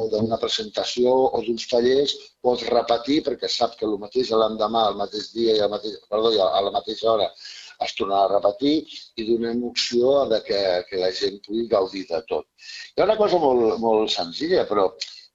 o 0.00 0.08
d'una 0.12 0.38
presentació 0.42 1.14
o 1.30 1.42
d'uns 1.46 1.66
tallers, 1.72 2.16
pot 2.44 2.62
repetir 2.68 3.22
perquè 3.26 3.48
sap 3.48 3.78
que 3.78 3.88
el 3.88 3.98
mateix 4.04 4.30
l'endemà, 4.42 4.86
el 4.90 5.00
mateix 5.00 5.32
dia 5.36 5.56
i 5.56 5.64
el 5.66 5.72
mateix, 5.72 5.96
perdó, 6.12 6.34
a 6.46 6.60
la 6.66 6.74
mateixa 6.76 7.10
hora 7.14 7.30
es 7.84 7.94
tornarà 7.96 8.26
a 8.26 8.32
repetir 8.34 8.74
i 9.16 9.24
donem 9.28 9.62
opció 9.64 10.26
de 10.32 10.42
que, 10.46 10.60
que 10.88 11.00
la 11.00 11.10
gent 11.16 11.40
pugui 11.46 11.66
gaudir 11.68 12.04
de 12.10 12.20
tot. 12.28 12.46
Hi 12.92 13.00
ha 13.00 13.08
una 13.08 13.16
cosa 13.20 13.40
molt, 13.40 13.78
molt 13.84 14.12
senzilla, 14.12 14.66
però, 14.68 14.90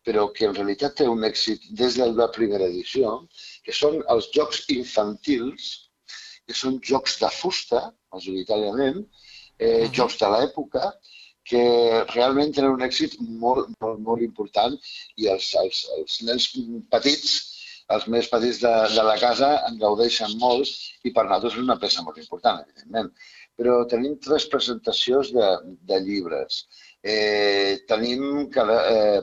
però 0.06 0.28
que 0.36 0.46
en 0.46 0.54
realitat 0.60 1.00
té 1.00 1.10
un 1.10 1.26
èxit 1.26 1.66
des 1.82 1.98
de 1.98 2.12
la 2.12 2.30
primera 2.38 2.70
edició, 2.70 3.18
que 3.66 3.74
són 3.74 3.98
els 4.14 4.30
jocs 4.38 4.62
infantils 4.78 5.74
que 6.48 6.56
són 6.58 6.80
jocs 6.92 7.20
de 7.22 7.30
fusta, 7.34 7.82
majoritàriament, 8.14 9.04
eh, 9.58 9.68
uh 9.68 9.84
-huh. 9.86 9.94
jocs 10.00 10.18
de 10.22 10.30
l'època, 10.34 10.94
que 11.50 11.64
realment 12.14 12.54
tenen 12.54 12.74
un 12.74 12.86
èxit 12.86 13.18
molt, 13.44 13.70
molt, 13.84 14.00
molt 14.08 14.24
important 14.26 14.78
i 15.22 15.28
els, 15.34 15.52
els, 15.62 15.84
els 15.98 16.22
nens 16.30 16.48
petits, 16.96 17.36
els 17.96 18.08
més 18.14 18.30
petits 18.32 18.60
de, 18.64 18.74
de 18.96 19.04
la 19.06 19.18
casa, 19.22 19.52
en 19.70 19.78
gaudeixen 19.84 20.34
molt 20.42 20.72
i 21.06 21.14
per 21.14 21.28
nosaltres 21.28 21.54
és 21.54 21.66
una 21.68 21.78
peça 21.84 22.06
molt 22.06 22.18
important, 22.24 22.64
evidentment. 22.66 23.12
Però 23.60 23.76
tenim 23.92 24.18
tres 24.26 24.48
presentacions 24.52 25.30
de, 25.36 25.52
de 25.92 26.00
llibres. 26.08 26.66
Eh, 27.14 27.86
tenim 27.88 28.50
cada, 28.56 28.80
eh, 28.96 29.22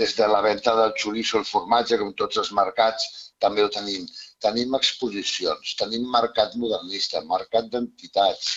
des 0.00 0.16
de 0.16 0.26
la 0.32 0.40
venda 0.40 0.74
del 0.80 0.96
xoriço, 1.02 1.38
el 1.38 1.44
formatge, 1.44 2.00
com 2.00 2.16
tots 2.16 2.40
els 2.40 2.54
mercats, 2.56 3.06
també 3.44 3.62
ho 3.62 3.68
tenim 3.72 4.08
tenim 4.44 4.74
exposicions, 4.78 5.74
tenim 5.78 6.06
mercat 6.10 6.56
modernista, 6.60 7.22
mercat 7.28 7.70
d'entitats, 7.72 8.50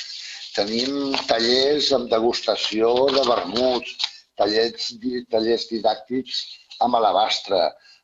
tenim 0.56 1.16
tallers 1.30 1.92
amb 1.98 2.10
degustació 2.12 2.94
de 3.16 3.24
vermuts, 3.28 3.96
tallers, 4.40 4.92
tallers 5.34 5.68
didàctics 5.72 6.44
amb 6.86 6.98
alabastre, 7.00 7.62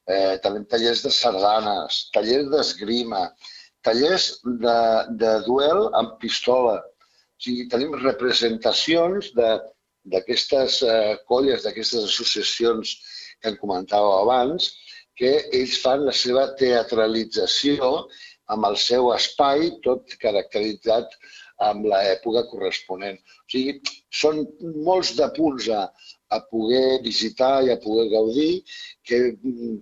eh, 0.10 0.36
tenim 0.44 0.66
tallers 0.70 1.04
de 1.06 1.12
sardanes, 1.14 2.04
tallers 2.16 2.50
d'esgrima, 2.54 3.24
tallers 3.86 4.32
de, 4.66 4.80
de 5.22 5.34
duel 5.48 5.88
amb 6.00 6.18
pistola. 6.22 6.80
O 6.80 7.44
sigui, 7.44 7.68
tenim 7.72 7.96
representacions 8.02 9.32
d'aquestes 9.38 10.82
eh, 10.84 11.16
colles, 11.30 11.64
d'aquestes 11.64 12.10
associacions 12.12 12.98
que 13.40 13.54
en 13.54 13.60
comentàveu 13.62 14.18
abans, 14.20 14.74
que 15.20 15.36
ells 15.60 15.78
fan 15.84 16.06
la 16.08 16.16
seva 16.16 16.48
teatralització 16.60 17.92
amb 18.54 18.66
el 18.70 18.78
seu 18.82 19.12
espai, 19.14 19.68
tot 19.86 20.16
caracteritzat 20.22 21.18
amb 21.70 21.90
l'època 21.92 22.46
corresponent. 22.50 23.20
O 23.20 23.52
sigui, 23.52 23.76
són 24.22 24.46
molts 24.88 25.12
de 25.18 25.28
punts 25.36 25.68
a, 25.76 25.82
a 26.36 26.40
poder 26.54 27.02
visitar 27.04 27.52
i 27.66 27.72
a 27.74 27.78
poder 27.84 28.08
gaudir, 28.14 28.64
que 29.06 29.20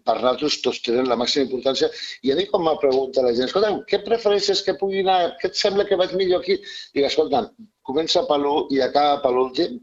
per 0.08 0.17
nosaltres 0.17 0.60
tots 0.65 0.82
tenen 0.86 1.10
la 1.12 1.20
màxima 1.22 1.46
importància. 1.46 1.89
I 2.25 2.34
a 2.34 2.38
mi 2.39 2.48
quan 2.50 2.65
me 2.65 2.75
pregunta 2.82 3.25
la 3.25 3.34
gent, 3.38 3.51
escolta, 3.51 3.74
què 3.91 4.01
prefereixes 4.06 4.63
que 4.65 4.77
pugui 4.82 5.03
anar, 5.06 5.20
què 5.41 5.51
et 5.51 5.60
sembla 5.62 5.86
que 5.89 6.00
vaig 6.01 6.15
millor 6.17 6.41
aquí? 6.41 6.58
Dic, 6.96 7.06
escolta, 7.12 7.46
comença 7.88 8.25
per 8.29 8.39
l'1 8.41 8.74
i 8.77 8.82
acaba 8.88 9.22
per 9.25 9.36
l'últim, 9.38 9.77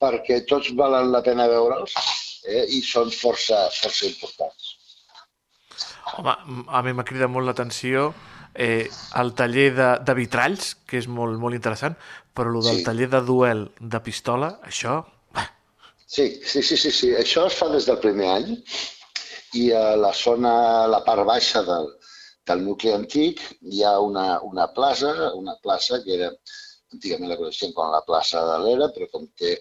perquè 0.00 0.42
tots 0.50 0.74
valen 0.76 1.10
la 1.14 1.24
pena 1.24 1.48
veure'ls 1.50 1.96
eh, 2.48 2.66
i 2.76 2.84
són 2.84 3.12
força, 3.14 3.64
força 3.80 4.06
importants. 4.12 4.69
Home, 6.18 6.34
a 6.66 6.82
mi 6.82 6.94
m'ha 6.96 7.06
cridat 7.06 7.30
molt 7.30 7.46
l'atenció 7.46 8.10
eh, 8.54 8.88
el 9.20 9.34
taller 9.38 9.68
de, 9.76 9.88
de 10.06 10.16
vitralls, 10.18 10.74
que 10.88 10.98
és 10.98 11.08
molt, 11.08 11.38
molt 11.38 11.56
interessant, 11.56 11.96
però 12.34 12.52
el 12.52 12.62
del 12.64 12.80
sí. 12.80 12.86
taller 12.86 13.10
de 13.12 13.22
duel 13.26 13.66
de 13.80 14.02
pistola, 14.04 14.56
això... 14.66 15.02
Sí, 16.10 16.40
sí, 16.42 16.58
sí, 16.66 16.74
sí, 16.74 16.90
sí. 16.90 17.12
Això 17.14 17.44
es 17.46 17.54
fa 17.54 17.68
des 17.70 17.84
del 17.86 18.00
primer 18.02 18.26
any 18.32 18.48
i 19.54 19.68
a 19.70 19.94
la 19.94 20.10
zona, 20.10 20.50
a 20.80 20.88
la 20.90 21.04
part 21.06 21.22
baixa 21.26 21.62
del, 21.62 21.86
del 22.50 22.64
nucli 22.66 22.90
antic, 22.90 23.42
hi 23.62 23.84
ha 23.86 23.92
una, 24.02 24.40
una 24.42 24.66
plaça, 24.74 25.12
una 25.38 25.54
plaça 25.62 26.00
que 26.02 26.16
era, 26.16 26.32
antigament 26.90 27.30
la 27.30 27.38
coneixem 27.38 27.70
com 27.76 27.92
la 27.94 28.02
plaça 28.08 28.42
de 28.48 28.58
l'Era, 28.64 28.90
però 28.94 29.06
com 29.12 29.28
té 29.38 29.54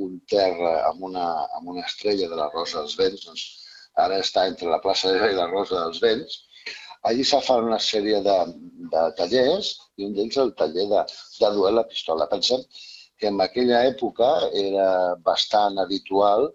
un 0.00 0.16
terra 0.32 0.86
amb 0.88 1.04
una, 1.10 1.26
amb 1.58 1.68
una 1.74 1.84
estrella 1.84 2.30
de 2.30 2.38
la 2.38 2.48
Rosa 2.54 2.80
dels 2.80 2.96
Vents, 2.96 3.26
doncs 3.28 3.44
ara 4.04 4.20
està 4.24 4.46
entre 4.50 4.70
la 4.70 4.80
plaça 4.84 5.12
de 5.12 5.32
la 5.36 5.48
Rosa 5.50 5.76
dels 5.80 6.00
Vents. 6.04 6.38
Allí 7.08 7.24
se 7.24 7.40
fan 7.44 7.64
una 7.64 7.78
sèrie 7.80 8.20
de, 8.24 8.38
de 8.92 9.04
tallers 9.18 9.70
i 9.96 10.06
un 10.08 10.16
d'ells 10.16 10.40
el 10.42 10.52
taller 10.58 10.86
de, 10.90 11.04
de 11.40 11.52
duel 11.56 11.80
a 11.80 11.86
pistola. 11.92 12.28
Pensem 12.32 12.64
que 13.20 13.30
en 13.32 13.40
aquella 13.44 13.84
època 13.88 14.28
era 14.64 14.88
bastant 15.24 15.80
habitual 15.80 16.50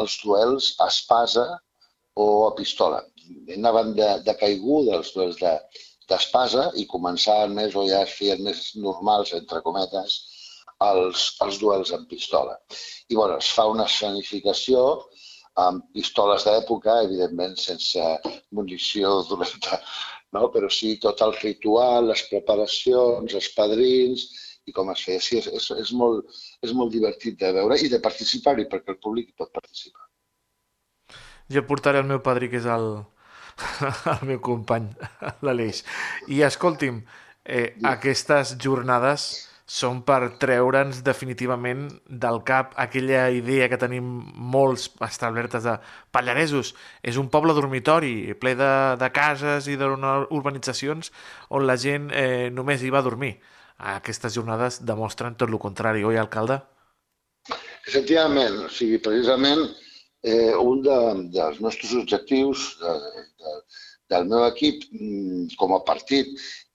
els 0.00 0.16
duels 0.22 0.74
a 0.78 0.88
espasa 0.92 1.46
o 2.24 2.26
a 2.46 2.54
pistola. 2.56 3.02
Anaven 3.56 3.94
de, 3.98 4.08
de 4.26 4.34
caiguda 4.40 4.96
els 4.98 5.12
duels 5.14 5.38
d'espasa 5.40 6.66
de, 6.70 6.82
i 6.82 6.88
començaven 6.90 7.54
més 7.56 7.76
o 7.76 7.86
ja 7.88 8.02
es 8.06 8.16
feien 8.18 8.42
més 8.46 8.62
normals, 8.86 9.32
entre 9.38 9.62
cometes, 9.66 10.18
els, 10.86 11.26
els 11.44 11.60
duels 11.60 11.92
amb 11.96 12.08
pistola. 12.10 12.56
I 13.08 13.16
bueno, 13.18 13.38
es 13.38 13.50
fa 13.56 13.66
una 13.68 13.86
escenificació 13.90 14.84
amb 15.58 15.84
pistoles 15.94 16.44
d'època, 16.46 17.00
evidentment 17.06 17.56
sense 17.58 18.04
munició 18.56 19.20
dolenta, 19.28 19.80
no? 20.36 20.48
però 20.54 20.70
sí 20.70 20.96
tot 21.02 21.20
el 21.26 21.34
ritual, 21.40 22.10
les 22.12 22.22
preparacions, 22.30 23.34
els 23.34 23.50
padrins, 23.56 24.28
i 24.66 24.74
com 24.76 24.90
es 24.94 25.02
feia. 25.04 25.20
Sí, 25.24 25.40
és, 25.40 25.48
és, 25.50 25.70
és, 25.82 25.92
molt, 25.96 26.40
és 26.62 26.74
molt 26.76 26.92
divertit 26.94 27.38
de 27.40 27.52
veure 27.56 27.78
i 27.80 27.90
de 27.90 28.00
participar-hi, 28.02 28.68
perquè 28.70 28.94
el 28.94 29.00
públic 29.02 29.34
pot 29.38 29.52
participar. 29.52 30.06
Jo 31.50 31.64
portaré 31.66 31.98
el 31.98 32.06
meu 32.06 32.20
padrí, 32.22 32.50
que 32.50 32.60
és 32.60 32.68
el, 32.70 32.88
el 34.14 34.26
meu 34.28 34.40
company, 34.44 34.90
l'Aleix. 35.46 35.82
I 36.30 36.44
escolti'm, 36.46 37.02
eh, 37.44 37.72
aquestes 37.90 38.54
jornades 38.62 39.30
són 39.70 40.00
per 40.02 40.32
treure'ns 40.42 40.98
definitivament 41.06 41.84
del 42.24 42.40
cap 42.48 42.72
aquella 42.84 43.28
idea 43.30 43.68
que 43.70 43.78
tenim 43.78 44.08
molts 44.54 44.88
establertes 45.06 45.62
de 45.68 45.76
Pallaresos. 46.10 46.72
És 47.06 47.20
un 47.20 47.28
poble 47.30 47.54
dormitori, 47.54 48.34
ple 48.42 48.56
de, 48.58 48.72
de 48.98 49.10
cases 49.14 49.68
i 49.70 49.76
d'urbanitzacions 49.78 51.12
on 51.54 51.68
la 51.68 51.78
gent 51.78 52.10
eh, 52.10 52.50
només 52.50 52.82
hi 52.82 52.90
va 52.90 52.98
a 52.98 53.06
dormir. 53.06 53.36
Aquestes 53.94 54.34
jornades 54.34 54.80
demostren 54.90 55.38
tot 55.38 55.48
el 55.48 55.62
contrari, 55.62 56.02
oi, 56.04 56.18
alcalde? 56.18 56.58
Efectivament, 57.86 58.64
o 58.66 58.72
sigui, 58.74 58.98
precisament 58.98 59.62
eh, 60.26 60.52
un 60.58 60.82
de, 60.82 60.98
dels 61.38 61.62
nostres 61.62 61.94
objectius 62.02 62.72
de, 62.82 62.98
de, 63.38 63.54
del 64.10 64.26
meu 64.30 64.44
equip 64.48 64.84
mm, 64.90 65.56
com 65.60 65.74
a 65.76 65.82
partit 65.86 66.32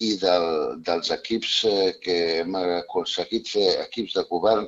i 0.07 0.15
del, 0.21 0.47
dels 0.87 1.11
equips 1.15 1.55
eh, 1.69 1.93
que 2.01 2.17
hem 2.39 2.57
aconseguit 2.61 3.51
fer 3.51 3.69
equips 3.85 4.17
de 4.17 4.25
govern 4.31 4.67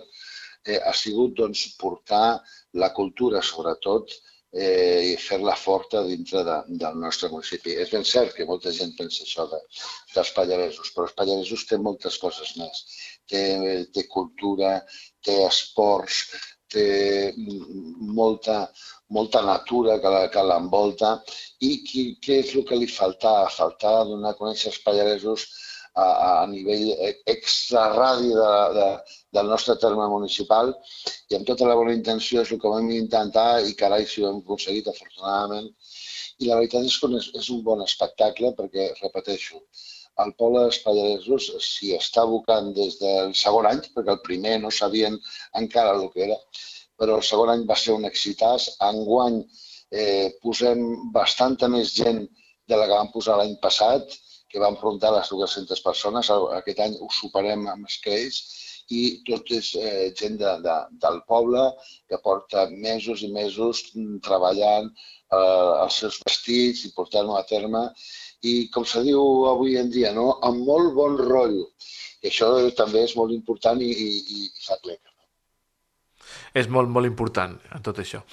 eh, 0.67 0.79
ha 0.83 0.93
sigut 0.93 1.37
doncs, 1.39 1.67
portar 1.81 2.41
la 2.81 2.91
cultura, 2.93 3.41
sobretot, 3.41 4.11
eh, 4.51 5.13
i 5.13 5.15
fer-la 5.21 5.55
forta 5.59 6.03
dintre 6.07 6.43
de, 6.47 6.57
del 6.83 6.99
nostre 7.03 7.29
municipi. 7.31 7.75
És 7.83 7.91
ben 7.93 8.05
cert 8.07 8.35
que 8.35 8.47
molta 8.49 8.73
gent 8.75 8.93
pensa 8.97 9.23
això 9.23 9.47
de, 9.51 9.59
dels 10.13 10.33
pallaresos, 10.35 10.91
però 10.95 11.07
els 11.07 11.17
pallaresos 11.19 11.65
té 11.69 11.79
moltes 11.79 12.19
coses 12.21 12.55
més. 12.59 12.83
Té, 13.27 13.43
té 13.93 14.07
cultura, 14.11 14.77
té 15.23 15.39
esports, 15.45 16.25
té 16.73 17.33
molta, 18.19 18.57
molta 19.17 19.41
natura 19.45 19.97
que 20.33 20.43
l'envolta. 20.49 21.13
I 21.61 21.71
què 22.23 22.41
és 22.41 22.53
el 22.55 22.65
que 22.67 22.79
li 22.79 22.89
faltava? 22.91 23.47
Faltava 23.53 24.05
donar 24.11 24.33
a 24.33 24.39
conèixer 24.41 24.71
els 24.73 24.83
pallaresos 24.85 25.47
a, 25.97 26.05
a 26.05 26.31
nivell 26.51 26.89
extraradi 27.25 28.29
de, 28.37 28.51
de, 28.77 28.87
del 29.37 29.51
nostre 29.53 29.77
terme 29.81 30.07
municipal. 30.13 30.73
I 31.29 31.39
amb 31.39 31.47
tota 31.49 31.67
la 31.69 31.77
bona 31.79 31.95
intenció 31.97 32.43
és 32.43 32.53
el 32.53 32.61
que 32.61 32.73
vam 32.73 32.91
intentar 32.93 33.49
i 33.65 33.75
carai 33.81 34.05
si 34.05 34.23
ho 34.23 34.29
hem 34.31 34.43
aconseguit 34.43 34.89
afortunadament. 34.91 35.71
I 36.37 36.49
la 36.49 36.59
veritat 36.59 36.85
és 36.85 36.97
que 37.01 37.09
és 37.41 37.49
un 37.53 37.63
bon 37.65 37.81
espectacle 37.85 38.53
perquè, 38.59 38.91
repeteixo, 39.01 39.63
el 40.23 40.33
poble 40.41 40.63
dels 40.65 40.79
Pallaresos 40.85 41.49
s'hi 41.67 41.93
està 41.97 42.23
abocant 42.23 42.71
des 42.77 42.97
del 43.01 43.33
segon 43.41 43.69
any, 43.69 43.81
perquè 43.95 44.15
el 44.15 44.23
primer 44.25 44.57
no 44.63 44.73
sabien 44.73 45.17
encara 45.61 45.95
el 45.97 46.07
que 46.13 46.25
era, 46.27 46.37
però 46.99 47.17
el 47.19 47.25
segon 47.29 47.53
any 47.53 47.65
va 47.69 47.77
ser 47.77 47.95
un 47.97 48.07
excitàs. 48.09 48.69
Enguany 48.89 49.41
eh, 49.91 50.33
posem 50.43 50.85
bastanta 51.17 51.69
més 51.73 51.93
gent 51.97 52.23
de 52.67 52.79
la 52.79 52.87
que 52.87 52.95
vam 52.95 53.11
posar 53.13 53.37
l'any 53.39 53.55
passat, 53.63 54.17
que 54.51 54.61
vam 54.63 54.77
frontar 54.79 55.11
les 55.13 55.29
200 55.33 55.83
persones. 55.85 56.31
Aquest 56.61 56.79
any 56.85 56.95
ho 57.01 57.09
superem 57.13 57.67
amb 57.73 57.89
escreix 57.91 58.41
i 58.97 59.01
tot 59.27 59.49
és 59.51 59.73
eh, 59.75 60.13
gent 60.15 60.37
de, 60.39 60.53
de, 60.63 60.75
del 61.03 61.19
poble 61.27 61.63
que 62.09 62.19
porta 62.23 62.67
mesos 62.71 63.23
i 63.27 63.31
mesos 63.33 63.83
treballant 64.23 64.87
eh, 64.87 65.73
els 65.83 65.97
seus 66.03 66.21
vestits 66.23 66.85
i 66.87 66.93
portant-ho 66.95 67.35
a 67.35 67.43
terme 67.49 67.83
i, 68.43 68.69
com 68.73 68.85
se 68.85 69.03
diu 69.05 69.21
avui 69.49 69.77
en 69.81 69.91
dia, 69.93 70.13
no? 70.13 70.37
amb 70.45 70.63
molt 70.67 70.93
bon 70.97 71.17
rotllo. 71.17 71.69
I 72.21 72.31
això 72.31 72.49
també 72.77 73.03
és 73.05 73.15
molt 73.17 73.33
important 73.33 73.81
i, 73.81 73.91
i, 73.91 74.09
i 74.37 74.79
clic. 74.83 75.01
És 76.57 76.67
molt, 76.71 76.89
molt 76.89 77.07
important 77.07 77.53
en 77.75 77.83
tot 77.85 77.99
això. 78.01 78.23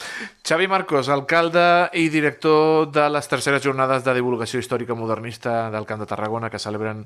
Xavi 0.47 0.67
Marcos, 0.71 1.11
alcalde 1.13 1.65
i 2.01 2.09
director 2.13 2.89
de 2.93 3.07
les 3.13 3.29
terceres 3.29 3.63
jornades 3.63 4.05
de 4.07 4.15
divulgació 4.17 4.63
històrica 4.63 4.97
modernista 4.99 5.69
del 5.75 5.87
Camp 5.87 6.03
de 6.03 6.09
Tarragona 6.11 6.51
que 6.51 6.63
celebren 6.63 7.05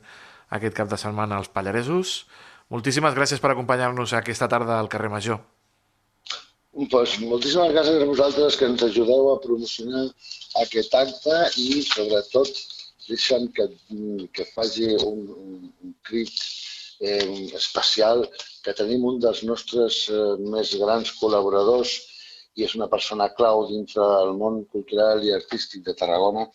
aquest 0.54 0.76
cap 0.76 0.90
de 0.90 1.00
setmana 1.00 1.38
als 1.38 1.50
Pallaresos. 1.52 2.22
Moltíssimes 2.72 3.16
gràcies 3.16 3.40
per 3.40 3.52
acompanyar-nos 3.52 4.14
aquesta 4.14 4.48
tarda 4.48 4.78
al 4.78 4.90
carrer 4.92 5.10
Major. 5.12 5.40
Pues, 6.92 7.16
moltíssimes 7.18 7.72
gràcies 7.74 8.02
a 8.02 8.06
vosaltres 8.06 8.56
que 8.56 8.68
ens 8.68 8.82
ajudeu 8.86 9.32
a 9.32 9.38
promocionar 9.42 10.04
aquest 10.62 10.94
acte 10.94 11.38
i, 11.58 11.82
sobretot, 11.82 12.60
deixa'm 13.10 13.48
que, 13.56 13.68
que 14.34 14.46
faci 14.54 14.90
un, 14.96 15.24
un, 15.34 15.72
un 15.84 15.94
crit 16.08 16.34
eh, 17.00 17.48
especial 17.60 18.26
que 18.64 18.74
tenim 18.80 19.06
un 19.10 19.20
dels 19.24 19.44
nostres 19.50 20.04
eh, 20.12 20.34
més 20.54 20.74
grans 20.82 21.14
col·laboradors 21.20 21.94
i 22.58 22.66
és 22.66 22.74
una 22.78 22.88
persona 22.90 23.30
clau 23.38 23.64
dintre 23.70 24.02
del 24.02 24.34
món 24.42 24.64
cultural 24.74 25.22
i 25.24 25.32
artístic 25.34 25.84
de 25.86 25.94
Tarragona, 26.00 26.48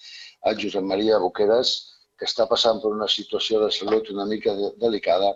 el 0.50 0.60
Josep 0.60 0.84
Maria 0.94 1.20
Boqueras, 1.24 1.74
que 2.20 2.28
està 2.30 2.46
passant 2.50 2.80
per 2.82 2.92
una 2.96 3.08
situació 3.12 3.60
de 3.63 3.70
salut 3.76 4.10
una 4.13 4.26
mica 4.30 4.54
de, 4.60 4.70
delicada 4.84 5.32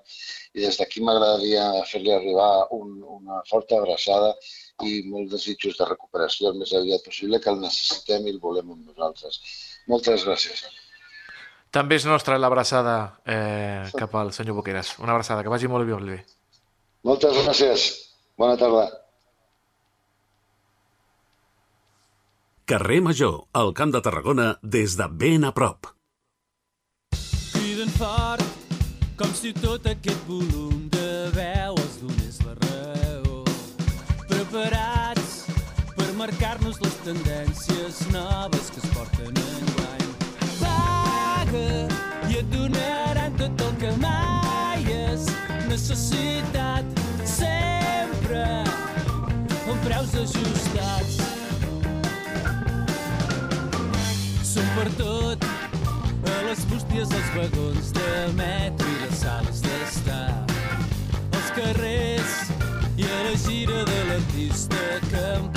i 0.54 0.66
des 0.66 0.78
d'aquí 0.80 1.04
m'agradaria 1.04 1.66
fer-li 1.92 2.14
arribar 2.16 2.52
un, 2.78 2.98
una 3.20 3.42
forta 3.50 3.80
abraçada 3.80 4.34
i 4.90 5.02
molts 5.14 5.34
desitjos 5.34 5.80
de 5.80 5.88
recuperació 5.90 6.52
el 6.52 6.60
més 6.62 6.74
aviat 6.80 7.04
possible, 7.08 7.42
que 7.44 7.54
el 7.54 7.64
necessitem 7.64 8.28
i 8.28 8.36
el 8.36 8.44
volem 8.44 8.76
amb 8.76 8.92
nosaltres. 8.92 9.42
Moltes 9.94 10.28
gràcies. 10.28 10.68
També 11.72 11.98
és 12.00 12.06
nostra 12.08 12.38
l'abraçada 12.40 12.96
eh, 13.26 13.90
cap 13.98 14.16
al 14.16 14.32
senyor 14.36 14.56
Boqueras. 14.62 14.96
Una 15.04 15.14
abraçada, 15.16 15.44
que 15.44 15.52
vagi 15.52 15.68
molt 15.68 15.88
bé. 15.88 15.94
Molt 15.98 16.14
bé. 16.14 16.22
Moltes 17.08 17.36
gràcies. 17.44 17.90
Bona 18.40 18.56
tarda. 18.60 18.88
Carrer 22.68 23.02
Major, 23.02 23.46
al 23.54 23.74
Camp 23.74 23.94
de 23.96 24.02
Tarragona, 24.04 24.48
des 24.62 24.98
de 25.00 25.08
ben 25.08 25.48
a 25.48 25.54
prop. 25.56 25.88
Criden 27.54 27.92
fort, 27.96 28.44
com 29.20 29.32
si 29.36 29.54
tot 29.56 29.88
aquest 29.88 30.28
volum 30.28 30.90
de 30.92 31.08
veu 31.38 31.80
els 31.80 31.96
donés 32.04 32.42
la 32.44 32.58
raó. 32.66 33.40
Preparats 34.28 35.32
per 35.96 36.12
marcar-nos 36.20 36.84
les 36.84 37.00
tendències 37.08 38.04
noves 38.12 38.72
que 38.76 38.84
es 38.84 38.92
porten 38.92 39.32
en 39.32 39.78
paga 41.58 42.30
i 42.30 42.38
et 42.40 42.50
donaran 42.52 43.34
tot 43.38 43.62
el 43.62 43.74
que 43.82 43.92
mai 44.02 44.84
has 44.92 45.28
necessitat 45.70 46.86
sempre 47.26 48.44
amb 49.68 49.86
preus 49.86 50.16
ajustats. 50.24 51.20
Són 54.44 54.72
per 54.78 54.88
tot 55.00 55.48
a 55.48 56.40
les 56.48 56.66
bústies 56.72 57.12
dels 57.14 57.34
vagons 57.36 57.94
de 58.00 58.10
metro 58.40 58.90
i 58.96 58.98
les 59.06 59.22
sales 59.24 59.62
d'estar 59.66 60.26
als 61.34 61.54
carrers 61.60 62.40
i 62.98 63.06
a 63.06 63.22
la 63.30 63.38
gira 63.46 63.86
de 63.92 64.02
l'artista 64.10 64.84
que 65.12 65.30
ha 65.36 65.57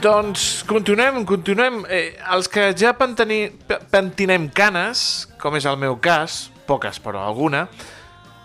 Doncs 0.00 0.62
continuem, 0.64 1.24
continuem. 1.28 1.82
Eh, 1.92 2.16
els 2.32 2.48
que 2.48 2.70
ja 2.78 2.94
penteni, 2.96 3.50
pe- 3.68 3.80
pentinem 3.92 4.46
canes, 4.48 5.28
com 5.40 5.56
és 5.58 5.66
el 5.68 5.76
meu 5.76 5.98
cas, 6.00 6.46
poques 6.66 6.96
però 7.02 7.20
alguna, 7.26 7.66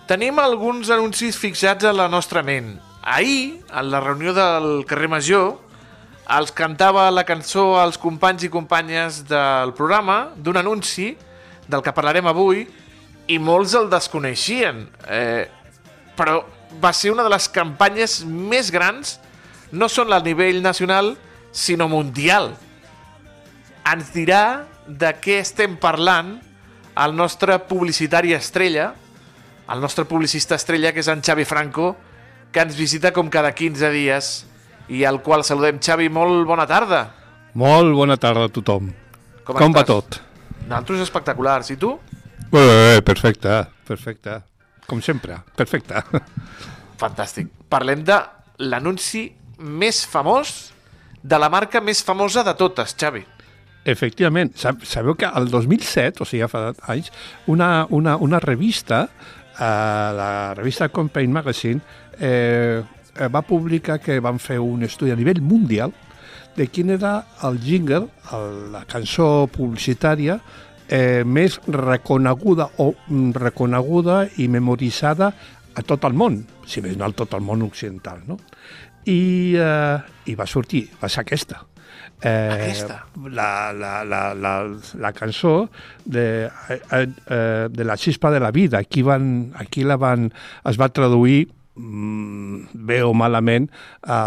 tenim 0.10 0.40
alguns 0.44 0.90
anuncis 0.92 1.38
fixats 1.40 1.86
a 1.88 1.94
la 1.96 2.10
nostra 2.12 2.44
ment. 2.44 2.74
Ahir, 3.02 3.62
a 3.72 3.84
la 3.86 4.02
reunió 4.04 4.34
del 4.36 4.84
carrer 4.90 5.08
Major, 5.08 5.54
els 6.36 6.52
cantava 6.52 7.06
la 7.14 7.24
cançó 7.24 7.78
als 7.80 7.98
companys 8.02 8.44
i 8.44 8.50
companyes 8.52 9.22
del 9.30 9.72
programa, 9.78 10.32
d'un 10.36 10.58
anunci 10.58 11.14
del 11.70 11.84
que 11.86 11.94
parlarem 11.96 12.28
avui, 12.28 12.66
i 13.28 13.38
molts 13.40 13.76
el 13.80 13.88
desconeixien. 13.90 14.90
Eh, 15.08 15.46
però 16.18 16.42
va 16.82 16.92
ser 16.92 17.14
una 17.14 17.24
de 17.24 17.32
les 17.32 17.48
campanyes 17.48 18.26
més 18.26 18.74
grans, 18.74 19.22
no 19.72 19.88
són 19.88 20.12
a 20.12 20.20
nivell 20.20 20.60
nacional, 20.62 21.16
sinó 21.56 21.88
mundial. 21.88 22.52
Ens 23.88 24.12
dirà 24.14 24.66
de 24.86 25.12
què 25.24 25.40
estem 25.40 25.78
parlant 25.80 26.36
el 27.00 27.16
nostre 27.16 27.58
publicitari 27.70 28.34
estrella, 28.36 28.92
el 29.72 29.82
nostre 29.82 30.06
publicista 30.06 30.60
estrella, 30.60 30.92
que 30.94 31.02
és 31.02 31.10
en 31.10 31.24
Xavi 31.24 31.46
Franco, 31.48 31.96
que 32.52 32.62
ens 32.64 32.76
visita 32.78 33.12
com 33.16 33.32
cada 33.32 33.54
15 33.56 33.90
dies 33.96 34.34
i 34.92 35.04
al 35.08 35.22
qual 35.24 35.44
saludem. 35.48 35.80
Xavi, 35.82 36.12
molt 36.14 36.46
bona 36.48 36.68
tarda. 36.70 37.08
Molt 37.56 37.96
bona 37.96 38.20
tarda 38.20 38.50
a 38.50 38.52
tothom. 38.52 38.92
Com, 39.46 39.58
Com 39.58 39.74
va 39.74 39.86
tot? 39.88 40.20
Nosaltres 40.66 41.06
espectaculars. 41.08 41.72
I 41.72 41.80
tu? 41.80 41.96
Eh, 42.52 43.02
perfecte, 43.06 43.64
perfecte. 43.88 44.42
Com 44.86 45.02
sempre, 45.02 45.40
perfecte. 45.58 46.04
Fantàstic. 47.02 47.50
Parlem 47.70 48.04
de 48.06 48.20
l'anunci 48.62 49.28
més 49.58 50.04
famós 50.08 50.75
de 51.26 51.40
la 51.42 51.50
marca 51.50 51.82
més 51.82 52.04
famosa 52.06 52.44
de 52.46 52.54
totes, 52.58 52.94
Xavi. 52.94 53.24
Efectivament, 53.86 54.52
sab 54.58 54.84
sabeu 54.86 55.16
que 55.18 55.30
el 55.30 55.50
2007, 55.50 56.22
o 56.22 56.26
sigui, 56.26 56.44
ja 56.44 56.50
fa 56.50 56.68
anys, 56.94 57.12
una, 57.50 57.86
una, 57.90 58.16
una 58.18 58.40
revista, 58.42 59.06
eh, 59.58 60.10
la 60.20 60.54
revista 60.58 60.90
Campaign 60.90 61.34
Magazine, 61.34 61.82
eh, 62.20 62.82
eh, 63.16 63.30
va 63.30 63.42
publicar 63.46 64.00
que 64.02 64.20
van 64.22 64.40
fer 64.42 64.60
un 64.62 64.86
estudi 64.86 65.14
a 65.14 65.18
nivell 65.18 65.42
mundial 65.42 65.94
de 66.56 66.68
quin 66.68 66.94
era 66.94 67.18
el 67.44 67.60
jingle, 67.62 68.08
el, 68.34 68.72
la 68.74 68.86
cançó 68.90 69.48
publicitària 69.52 70.40
eh, 70.88 71.24
més 71.26 71.58
reconeguda 71.68 72.70
o 72.78 72.92
mm, 72.94 73.36
reconeguda 73.42 74.24
i 74.42 74.48
memoritzada 74.48 75.34
a 75.76 75.84
tot 75.84 76.06
el 76.08 76.14
món, 76.16 76.40
si 76.66 76.82
més 76.82 76.96
no 76.98 77.06
a 77.06 77.12
tot 77.12 77.34
el 77.36 77.44
món 77.44 77.66
occidental, 77.66 78.22
no? 78.30 78.40
I, 79.06 79.56
eh, 79.60 79.98
i 80.32 80.36
va 80.36 80.46
sortir, 80.50 80.88
va 81.02 81.10
ser 81.10 81.22
aquesta. 81.26 81.62
Eh, 82.26 82.50
Aquesta? 82.56 83.02
La, 83.30 83.72
la, 83.76 84.04
la, 84.08 84.22
la, 84.34 84.54
la 84.98 85.12
cançó 85.14 85.70
de, 86.06 86.48
eh, 86.70 86.80
eh, 87.30 87.68
de 87.70 87.84
la 87.86 87.98
xispa 87.98 88.32
de 88.32 88.40
la 88.40 88.52
vida. 88.52 88.80
Aquí, 88.80 89.02
van, 89.04 89.52
aquí 89.60 89.84
la 89.84 89.98
van, 89.98 90.32
es 90.66 90.80
va 90.80 90.88
traduir 90.90 91.50
mm, 91.76 92.72
bé 92.74 93.02
o 93.04 93.14
malament 93.14 93.70
a, 94.02 94.20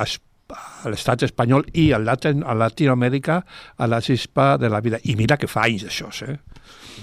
a, 0.00 0.04
Es- 0.06 0.20
a 0.54 0.88
l'estat 0.92 1.22
espanyol 1.26 1.64
i 1.72 1.88
a, 1.96 1.98
Latin, 1.98 2.42
a 2.46 2.54
Latinoamèrica 2.54 3.38
a 3.80 3.86
la 3.88 4.00
xispa 4.04 4.56
de 4.60 4.68
la 4.70 4.80
vida. 4.84 4.98
I 5.04 5.16
mira 5.16 5.36
que 5.40 5.48
fa 5.50 5.64
anys 5.66 5.86
d'això, 5.88 6.10
eh? 6.28 6.36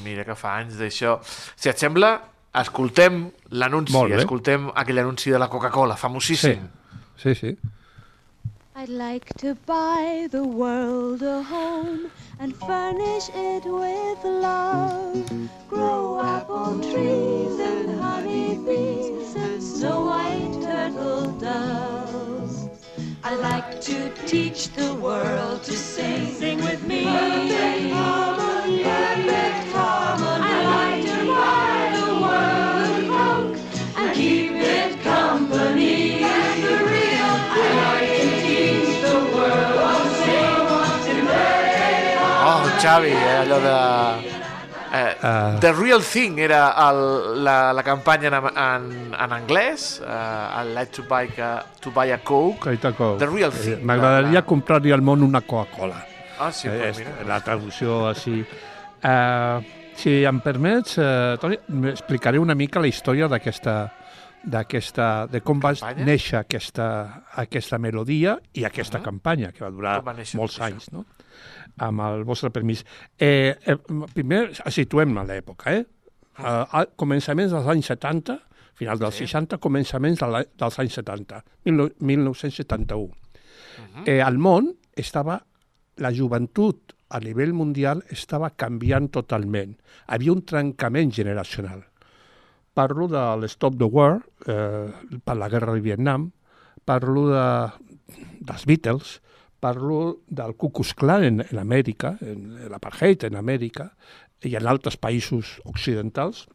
Mira 0.06 0.24
que 0.26 0.36
fa 0.38 0.56
anys 0.62 0.78
d'això. 0.80 1.18
Si 1.26 1.68
et 1.70 1.78
sembla, 1.82 2.14
escoltem 2.62 3.26
l'anunci, 3.58 3.92
escoltem 4.22 4.70
aquell 4.76 5.02
anunci 5.04 5.34
de 5.34 5.40
la 5.42 5.50
Coca-Cola, 5.50 5.98
famosíssim. 5.98 6.62
Sí, 6.62 7.01
sí. 7.30 7.58
I'd 8.74 8.90
like 8.90 9.36
to 9.38 9.54
buy 9.66 10.28
the 10.32 10.44
world 10.44 11.22
a 11.22 11.44
home 11.44 12.10
and 12.40 12.56
furnish 12.56 13.30
it 13.34 13.66
with 13.66 14.24
love. 14.24 15.30
Grow 15.70 16.22
apple 16.24 16.80
trees 16.80 17.60
and 17.60 18.00
honey 18.02 18.56
bees 18.66 19.11
Xavi, 42.82 43.10
eh, 43.12 43.36
allò 43.44 43.60
de... 43.60 44.40
Eh, 44.94 45.16
Ah. 45.22 45.56
The 45.58 45.72
Real 45.72 46.02
Thing 46.04 46.38
era 46.38 46.74
el, 46.90 47.44
la, 47.46 47.72
la 47.72 47.82
campanya 47.84 48.28
en, 48.28 48.34
en, 48.58 49.14
en 49.14 49.32
anglès, 49.32 50.02
uh, 50.02 50.62
I 50.62 50.74
like 50.74 50.92
to 50.92 51.04
buy, 51.08 51.30
a, 51.40 51.64
to 51.80 51.92
buy 51.92 52.12
a 52.12 52.18
Coke. 52.18 52.60
Caitaco. 52.60 53.16
The 53.18 53.28
real 53.28 53.52
Eh, 53.54 53.62
thing. 53.78 53.86
M'agradaria 53.86 54.42
La- 54.42 54.46
comprar-li 54.46 54.92
al 54.92 55.02
món 55.02 55.24
una 55.24 55.40
Coca-Cola. 55.42 55.96
Ah, 56.40 56.52
sí, 56.52 56.68
Eh, 56.68 56.78
pues 56.92 56.98
mira. 57.00 57.12
la 57.26 57.40
traducció 57.40 58.08
així. 58.10 58.42
Uh, 59.02 59.64
si 59.96 60.26
em 60.26 60.42
permets, 60.42 60.98
uh, 60.98 61.38
Toni, 61.40 61.58
explicaré 61.88 62.38
una 62.40 62.54
mica 62.56 62.82
la 62.82 62.88
història 62.88 63.28
d'aquesta 63.32 63.94
d'aquesta, 64.44 65.28
de 65.30 65.40
com 65.46 65.60
va 65.62 65.72
néixer 66.02 66.40
aquesta, 66.40 67.22
aquesta 67.38 67.78
melodia 67.78 68.40
i 68.54 68.64
aquesta 68.66 68.98
Mhm. 68.98 69.04
campanya, 69.06 69.52
que 69.54 69.64
va 69.64 69.70
durar 69.70 70.02
va 70.04 70.14
néixer 70.14 70.36
molts 70.40 70.60
anys, 70.60 70.92
no? 70.92 71.06
Amb 71.78 72.02
el 72.02 72.24
vostre 72.24 72.52
permís. 72.52 72.86
Eh, 73.18 73.56
eh, 73.66 73.78
primer 74.14 74.50
situem 74.70 75.18
a 75.18 75.24
l'època, 75.24 75.74
eh? 75.74 75.86
Ah. 76.38 76.42
Uh, 76.42 76.80
a 76.80 76.86
començaments 76.96 77.52
dels 77.52 77.68
anys 77.68 77.92
70, 77.92 78.40
final 78.74 79.00
dels 79.00 79.16
Sí. 79.16 79.28
60, 79.28 79.58
començaments 79.60 80.20
de 80.20 80.28
la, 80.28 80.44
dels 80.44 80.80
anys 80.80 80.94
70, 80.94 81.44
19, 81.66 81.94
1971. 82.00 83.12
Mhm. 83.78 84.04
eh, 84.08 84.20
el 84.22 84.38
món 84.38 84.74
estava, 84.96 85.42
la 85.98 86.12
joventut 86.12 86.96
a 87.10 87.20
nivell 87.20 87.54
mundial 87.54 88.04
estava 88.10 88.50
canviant 88.56 89.10
totalment. 89.12 89.76
Havia 90.08 90.32
un 90.32 90.44
trencament 90.46 91.12
generacional. 91.12 91.84
Parlo 92.74 93.08
de 93.08 93.22
l'Stop 93.42 93.78
the 93.78 93.84
War, 93.86 94.22
eh, 94.48 94.88
per 95.24 95.36
la 95.36 95.50
guerra 95.50 95.74
de 95.74 95.82
Vietnam, 95.82 96.32
parlo 96.86 97.28
de, 97.28 97.72
dels 98.40 98.66
Beatles, 98.66 99.22
parlo 99.62 100.22
del 100.28 100.56
Ku 100.58 100.72
Klux 100.74 100.96
Klan 100.98 101.24
en, 101.28 101.44
en 101.46 101.62
Amèrica, 101.62 102.16
en 102.26 102.68
l'apartheid 102.72 103.28
en 103.30 103.38
Amèrica, 103.40 103.92
i 104.44 104.56
en 104.58 104.66
altres 104.68 104.98
països 104.98 105.60
occidentals, 105.70 106.48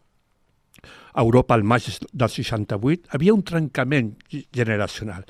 a 1.16 1.22
Europa 1.22 1.54
al 1.56 1.62
maig 1.64 1.86
del 2.12 2.28
68, 2.28 3.08
havia 3.16 3.32
un 3.32 3.42
trencament 3.46 4.10
ge- 4.28 4.44
generacional. 4.52 5.24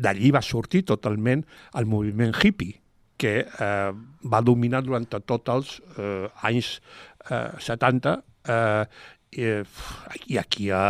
D'allí 0.00 0.30
va 0.32 0.40
sortir 0.42 0.84
totalment 0.88 1.42
el 1.76 1.86
moviment 1.90 2.32
hippie, 2.32 2.78
que 3.20 3.34
eh, 3.44 3.92
va 4.32 4.40
dominar 4.44 4.82
durant 4.84 5.04
tots 5.08 5.52
els 5.52 5.74
eh, 5.98 6.28
anys 6.48 6.78
eh, 7.30 7.52
70 7.64 8.16
eh, 8.48 8.86
eh, 9.36 9.62
i 10.26 10.38
aquí 10.40 10.70
a, 10.74 10.80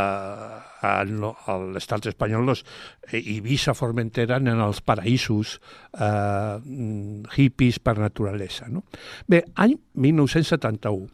a, 0.81 0.93
a 1.03 1.57
l'estat 1.75 2.07
espanyol 2.13 2.47
doncs, 2.53 2.63
eh, 3.11 3.21
Ibiza, 3.37 3.75
Formentera 3.75 4.39
eren 4.41 4.63
els 4.63 4.81
paraïsos 4.87 5.57
eh, 5.99 6.57
hippies 7.37 7.79
per 7.83 7.97
naturalesa. 7.99 8.69
No? 8.71 8.85
Bé, 9.27 9.43
any 9.55 9.77
1971, 9.95 11.09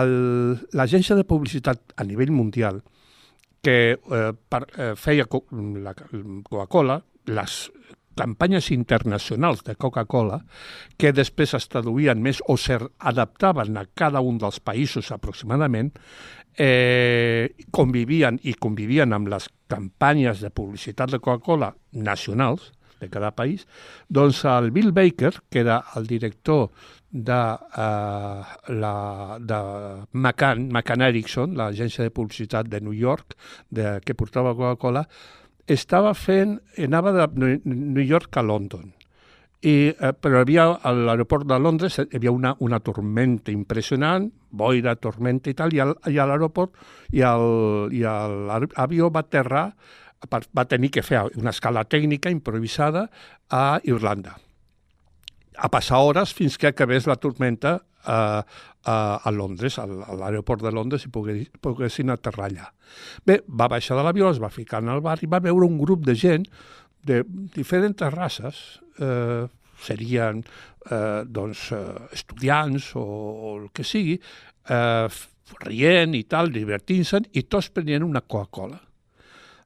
el- 0.00 0.58
l'agència 0.78 1.16
de 1.18 1.24
publicitat 1.26 1.94
a 1.98 2.04
nivell 2.06 2.30
mundial 2.32 2.82
que 3.62 3.76
eh, 3.98 4.32
per, 4.48 4.64
eh, 4.78 4.94
feia 4.96 5.26
co 5.28 5.44
la 5.52 5.92
Coca-Cola, 5.94 7.02
les 7.28 7.58
campanyes 8.20 8.70
internacionals 8.74 9.62
de 9.64 9.76
Coca-Cola, 9.80 10.40
que 10.98 11.12
després 11.16 11.54
es 11.56 11.68
traduïen 11.72 12.20
més 12.20 12.40
o 12.52 12.56
s'adaptaven 12.60 13.78
a 13.80 13.84
cada 13.96 14.20
un 14.20 14.36
dels 14.42 14.58
països 14.60 15.08
aproximadament, 15.14 15.92
eh, 16.56 17.54
convivien 17.70 18.38
i 18.42 18.54
convivien 18.54 19.12
amb 19.12 19.30
les 19.32 19.48
campanyes 19.70 20.42
de 20.44 20.50
publicitat 20.50 21.12
de 21.12 21.20
Coca-Cola 21.22 21.74
nacionals 21.92 22.72
de 23.00 23.08
cada 23.08 23.30
país, 23.32 23.66
doncs 24.08 24.44
el 24.44 24.70
Bill 24.70 24.92
Baker, 24.92 25.32
que 25.48 25.60
era 25.60 25.80
el 25.96 26.06
director 26.06 26.68
de, 27.10 27.32
uh, 27.32 28.44
la, 28.68 29.38
de 29.40 29.60
McCann, 30.12 30.68
McCann 30.70 31.02
Erickson, 31.08 31.56
l'agència 31.58 32.04
de 32.04 32.14
publicitat 32.14 32.68
de 32.70 32.80
New 32.84 32.94
York, 32.94 33.34
de, 33.70 33.98
que 34.04 34.14
portava 34.14 34.54
Coca-Cola, 34.54 35.06
estava 35.66 36.14
fent, 36.14 36.58
anava 36.78 37.12
de 37.16 37.60
New 37.64 38.04
York 38.04 38.36
a 38.36 38.44
London. 38.44 38.92
I, 39.60 39.92
eh, 39.92 40.12
però 40.16 40.40
havia 40.40 40.70
a 40.72 40.92
l'aeroport 40.96 41.44
de 41.44 41.58
Londres 41.60 41.98
hi 42.00 42.16
havia 42.16 42.32
una, 42.32 42.54
una 42.64 42.80
tormenta 42.80 43.52
impressionant, 43.52 44.30
boira, 44.50 44.96
tormenta 44.96 45.50
i 45.52 45.54
tal, 45.54 45.74
i, 45.76 45.82
al, 45.84 45.92
i 46.08 46.16
a 46.16 46.26
l'aeroport 46.30 46.78
i 47.12 47.20
l'avió 48.00 49.10
va 49.12 49.20
aterrar, 49.20 49.66
va 50.30 50.64
tenir 50.68 50.90
que 50.94 51.04
fer 51.04 51.26
una 51.36 51.52
escala 51.52 51.84
tècnica 51.84 52.32
improvisada 52.32 53.08
a 53.48 53.80
Irlanda 53.84 54.38
a 55.60 55.68
passar 55.68 56.00
hores 56.00 56.32
fins 56.32 56.56
que 56.58 56.70
acabés 56.70 57.06
la 57.06 57.16
tormenta 57.20 57.82
a, 58.04 58.44
a, 58.84 58.96
a 59.16 59.30
Londres, 59.30 59.78
a 59.78 59.86
l'aeroport 59.86 60.64
de 60.64 60.72
Londres, 60.72 61.04
i 61.04 61.12
pogués, 61.12 61.48
poguessin 61.60 62.12
aterrar 62.12 62.48
allà. 62.48 62.70
Bé, 63.26 63.40
va 63.46 63.68
baixar 63.68 63.98
de 63.98 64.04
l'avió, 64.06 64.30
es 64.30 64.40
va 64.40 64.52
ficar 64.52 64.80
en 64.82 64.88
el 64.94 65.02
bar 65.04 65.18
i 65.20 65.28
va 65.30 65.42
veure 65.44 65.68
un 65.68 65.76
grup 65.80 66.06
de 66.06 66.16
gent 66.16 66.46
de 67.04 67.22
diferents 67.54 68.00
races, 68.14 68.80
eh, 69.00 69.46
serien 69.80 70.42
eh, 70.90 71.22
doncs, 71.26 71.70
eh, 71.72 72.06
estudiants 72.12 72.92
o, 72.96 73.02
o 73.02 73.56
el 73.62 73.68
que 73.74 73.84
sigui, 73.86 74.18
eh, 74.68 75.08
rient 75.64 76.14
i 76.14 76.22
tal, 76.30 76.52
divertint-se'n, 76.54 77.26
i 77.34 77.44
tots 77.50 77.70
prenien 77.74 78.06
una 78.06 78.22
Coca-Cola. 78.22 78.78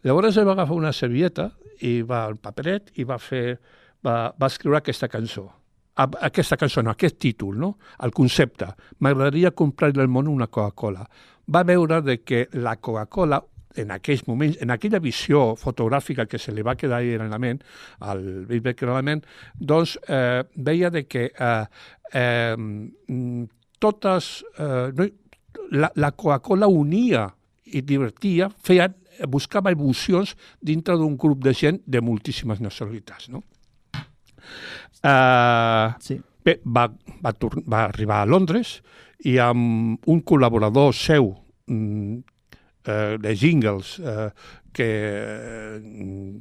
Llavors 0.04 0.36
ell 0.36 0.48
va 0.48 0.54
agafar 0.56 0.76
una 0.76 0.92
servieta 0.92 1.50
i 1.84 2.00
va 2.06 2.24
al 2.28 2.36
paperet 2.40 2.92
i 3.00 3.06
va 3.08 3.18
fer, 3.18 3.58
va, 4.04 4.32
va 4.36 4.50
escriure 4.50 4.80
aquesta 4.80 5.08
cançó. 5.08 5.46
A, 5.94 6.08
aquesta 6.26 6.58
cançó, 6.58 6.82
no, 6.82 6.92
aquest 6.92 7.20
títol, 7.22 7.56
no? 7.60 7.76
el 8.02 8.12
concepte. 8.12 8.68
M'agradaria 9.00 9.54
comprar-li 9.54 10.02
al 10.02 10.10
món 10.10 10.28
una 10.28 10.48
Coca-Cola. 10.48 11.06
Va 11.54 11.62
veure 11.64 12.00
de 12.02 12.18
que 12.24 12.46
la 12.52 12.76
Coca-Cola 12.76 13.40
en 13.76 13.90
aquells 13.94 14.24
moments, 14.28 14.58
en 14.62 14.70
aquella 14.70 15.00
visió 15.02 15.54
fotogràfica 15.58 16.26
que 16.30 16.38
se 16.38 16.54
li 16.54 16.62
va 16.62 16.76
quedar 16.78 17.00
ahí 17.02 17.14
en 17.14 17.30
la 17.30 17.40
ment, 17.42 17.60
al 18.00 18.46
Becker 18.46 18.88
a 18.88 18.98
la 18.98 19.02
ment, 19.02 19.24
doncs 19.54 19.96
eh, 20.08 20.44
veia 20.54 20.90
de 20.94 21.04
que 21.06 21.30
eh, 21.32 21.64
eh, 22.12 22.56
mm, 22.56 23.44
totes... 23.82 24.44
Eh, 24.58 24.90
no, 24.94 25.08
la, 25.70 25.90
la 25.96 26.10
Coca-Cola 26.12 26.66
unia 26.68 27.28
i 27.64 27.80
divertia, 27.86 28.50
feia, 28.62 28.88
buscava 29.30 29.72
emocions 29.72 30.34
dintre 30.60 30.96
d'un 30.98 31.16
grup 31.16 31.42
de 31.44 31.54
gent 31.54 31.80
de 31.86 32.02
moltíssimes 32.02 32.60
nacionalitats. 32.60 33.30
No? 33.30 33.42
Eh, 35.02 35.88
Sí. 36.00 36.20
Bé, 36.44 36.58
va, 36.68 36.90
va, 37.24 37.32
va 37.64 37.84
arribar 37.86 38.18
a 38.20 38.28
Londres 38.28 38.82
i 39.24 39.38
amb 39.40 40.04
un 40.12 40.20
col·laborador 40.20 40.92
seu 40.92 41.30
mm, 41.72 42.18
eh, 42.86 43.16
de 43.20 43.34
jingles 43.36 43.98
eh, 44.00 44.30
que, 44.72 44.90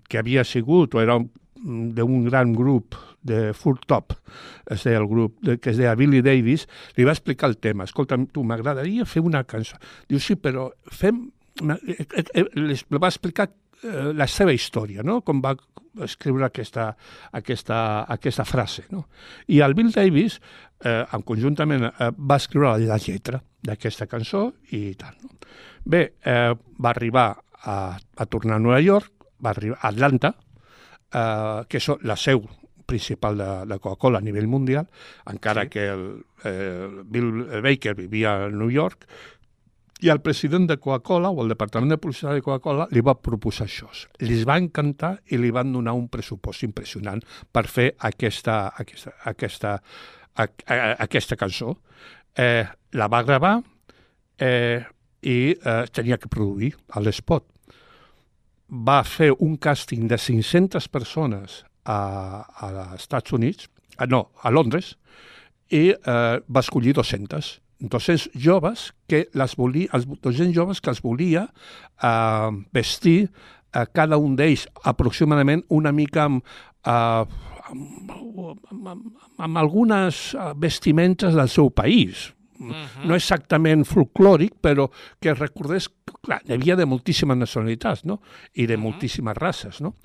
que 0.09 0.17
havia 0.17 0.43
sigut 0.43 0.95
o 0.95 1.01
era 1.01 1.17
un- 1.17 1.31
d'un 1.63 2.25
gran 2.27 2.51
grup 2.53 2.95
de 3.23 3.53
Full 3.55 3.77
Top, 3.87 4.11
es 4.67 4.83
deia 4.83 4.99
el 4.99 5.05
grup, 5.07 5.37
de, 5.39 5.57
que 5.63 5.69
es 5.71 5.77
deia 5.79 5.93
Billy 5.95 6.19
Davis, 6.21 6.65
li 6.97 7.05
va 7.07 7.13
explicar 7.15 7.47
el 7.49 7.55
tema. 7.57 7.85
Escolta, 7.87 8.17
tu, 8.33 8.43
m'agradaria 8.43 9.05
fer 9.07 9.21
una 9.23 9.45
cançó. 9.47 9.77
Diu, 10.09 10.19
sí, 10.19 10.35
però 10.35 10.65
fem... 10.91 11.29
eh, 11.63 11.77
eh, 12.03 12.25
eh, 12.33 12.43
Les 12.59 12.83
va 12.91 13.07
explicar 13.07 13.47
la 13.83 14.27
seva 14.31 14.51
història, 14.55 15.03
no? 15.03 15.21
com 15.23 15.41
va 15.43 15.53
escriure 16.03 16.45
aquesta, 16.47 16.89
aquesta, 17.31 18.03
aquesta 18.11 18.43
frase. 18.47 18.85
No? 18.91 19.05
I 19.47 19.59
el 19.63 19.73
Bill 19.75 19.91
Davis, 19.91 20.41
eh, 20.83 21.05
en 21.13 21.21
conjuntament, 21.23 21.89
eh, 21.91 22.11
va 22.17 22.37
escriure 22.39 22.75
la 22.83 22.97
lletra 22.99 23.39
d'aquesta 23.63 24.07
cançó 24.11 24.49
i 24.71 24.93
tal. 24.99 25.15
No? 25.23 25.37
Bé, 25.83 26.03
eh, 26.23 26.53
va 26.79 26.91
arribar 26.91 27.27
a, 27.63 27.77
a 27.97 28.25
tornar 28.25 28.57
a 28.59 28.63
Nova 28.63 28.81
York, 28.83 29.11
va 29.43 29.51
arribar 29.51 29.79
a 29.81 29.91
Atlanta, 29.91 30.35
eh, 31.13 31.63
que 31.67 31.79
és 31.79 31.89
la 32.03 32.17
seu 32.19 32.43
principal 32.85 33.37
de, 33.39 33.51
de 33.69 33.79
Coca-Cola 33.79 34.19
a 34.19 34.25
nivell 34.25 34.49
mundial, 34.51 34.89
encara 35.31 35.63
sí. 35.65 35.73
que 35.75 35.85
el, 35.89 36.03
eh, 36.43 36.89
Bill 37.05 37.61
Baker 37.63 37.95
vivia 37.95 38.35
a 38.45 38.49
New 38.51 38.69
York, 38.71 39.07
i 40.03 40.09
el 40.11 40.19
president 40.19 40.67
de 40.67 40.77
Coca-Cola 40.77 41.31
o 41.31 41.43
el 41.43 41.53
departament 41.53 41.93
de 41.93 41.97
publicitat 42.01 42.35
de 42.35 42.43
Coca-Cola 42.43 42.89
li 42.91 43.03
va 43.05 43.15
proposar 43.15 43.69
això. 43.69 43.87
Li 44.19 44.41
va 44.47 44.57
encantar 44.59 45.13
i 45.31 45.39
li 45.39 45.51
van 45.55 45.71
donar 45.71 45.93
un 45.95 46.09
pressupost 46.11 46.65
impressionant 46.67 47.23
per 47.55 47.63
fer 47.71 47.93
aquesta, 48.09 48.57
aquesta, 48.83 49.15
aquesta, 49.31 49.77
a, 50.35 50.47
a, 50.67 50.79
aquesta 51.07 51.39
cançó. 51.39 51.77
Eh, 52.37 52.65
la 52.93 53.07
va 53.07 53.21
gravar 53.23 53.59
eh, 54.39 54.81
i 55.21 55.53
eh, 55.53 55.85
tenia 55.93 56.17
que 56.17 56.29
produir 56.29 56.73
a 56.89 57.01
l'espot. 57.01 57.45
Va 58.73 59.03
fer 59.05 59.31
un 59.37 59.57
càsting 59.61 60.07
de 60.09 60.17
500 60.17 60.89
persones 60.89 61.61
a, 61.85 61.97
a 62.41 62.69
Estats 62.97 63.33
Units, 63.33 63.69
a, 63.97 64.07
no, 64.09 64.27
a 64.41 64.49
Londres, 64.49 64.95
i 65.69 65.91
eh, 65.93 66.39
va 66.49 66.63
escollir 66.63 66.95
200. 66.97 67.59
200 67.83 68.29
joves 68.39 68.91
que 69.11 69.27
les 69.35 69.55
volia, 69.59 69.89
els 69.93 70.07
200 70.07 70.53
joves 70.55 70.81
que 70.81 70.91
els 70.93 71.01
volia 71.03 71.47
eh, 71.47 72.51
vestir 72.73 73.27
eh, 73.27 73.85
cada 73.93 74.17
un 74.17 74.37
d'ells 74.39 74.67
aproximadament 74.83 75.65
una 75.69 75.91
mica 75.91 76.27
amb, 76.29 76.53
eh, 76.87 77.52
amb, 77.73 78.13
amb, 78.69 78.87
amb, 78.87 79.27
amb 79.37 79.59
algunes 79.61 80.31
eh, 80.33 80.53
vestimentes 80.55 81.35
del 81.35 81.49
seu 81.49 81.69
país. 81.71 82.31
Uh 82.59 82.69
-huh. 82.69 83.05
No 83.05 83.15
exactament 83.15 83.83
folclòric, 83.85 84.53
però 84.61 84.89
que 85.19 85.33
recordés, 85.33 85.89
clar, 86.21 86.41
hi 86.45 86.53
havia 86.53 86.75
de 86.75 86.85
moltíssimes 86.85 87.37
nacionalitats, 87.37 88.05
no? 88.05 88.21
I 88.53 88.65
de 88.65 88.75
uh 88.75 88.79
-huh. 88.79 88.83
moltíssimes 88.83 89.37
races, 89.37 89.81
no? 89.81 89.95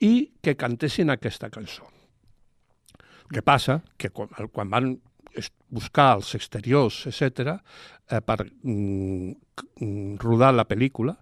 I 0.00 0.32
que 0.40 0.56
cantessin 0.56 1.10
aquesta 1.10 1.50
cançó. 1.50 1.84
El 3.28 3.34
que 3.34 3.42
passa 3.42 3.82
que 3.96 4.10
quan, 4.10 4.28
quan 4.52 4.70
van 4.70 5.00
buscar 5.68 6.16
els 6.16 6.34
exteriors, 6.34 7.06
etc., 7.06 7.60
eh, 8.10 8.20
per 8.20 8.50
mm, 8.62 9.32
mm, 9.80 10.16
rodar 10.18 10.52
la 10.54 10.66
pel·lícula, 10.66 11.16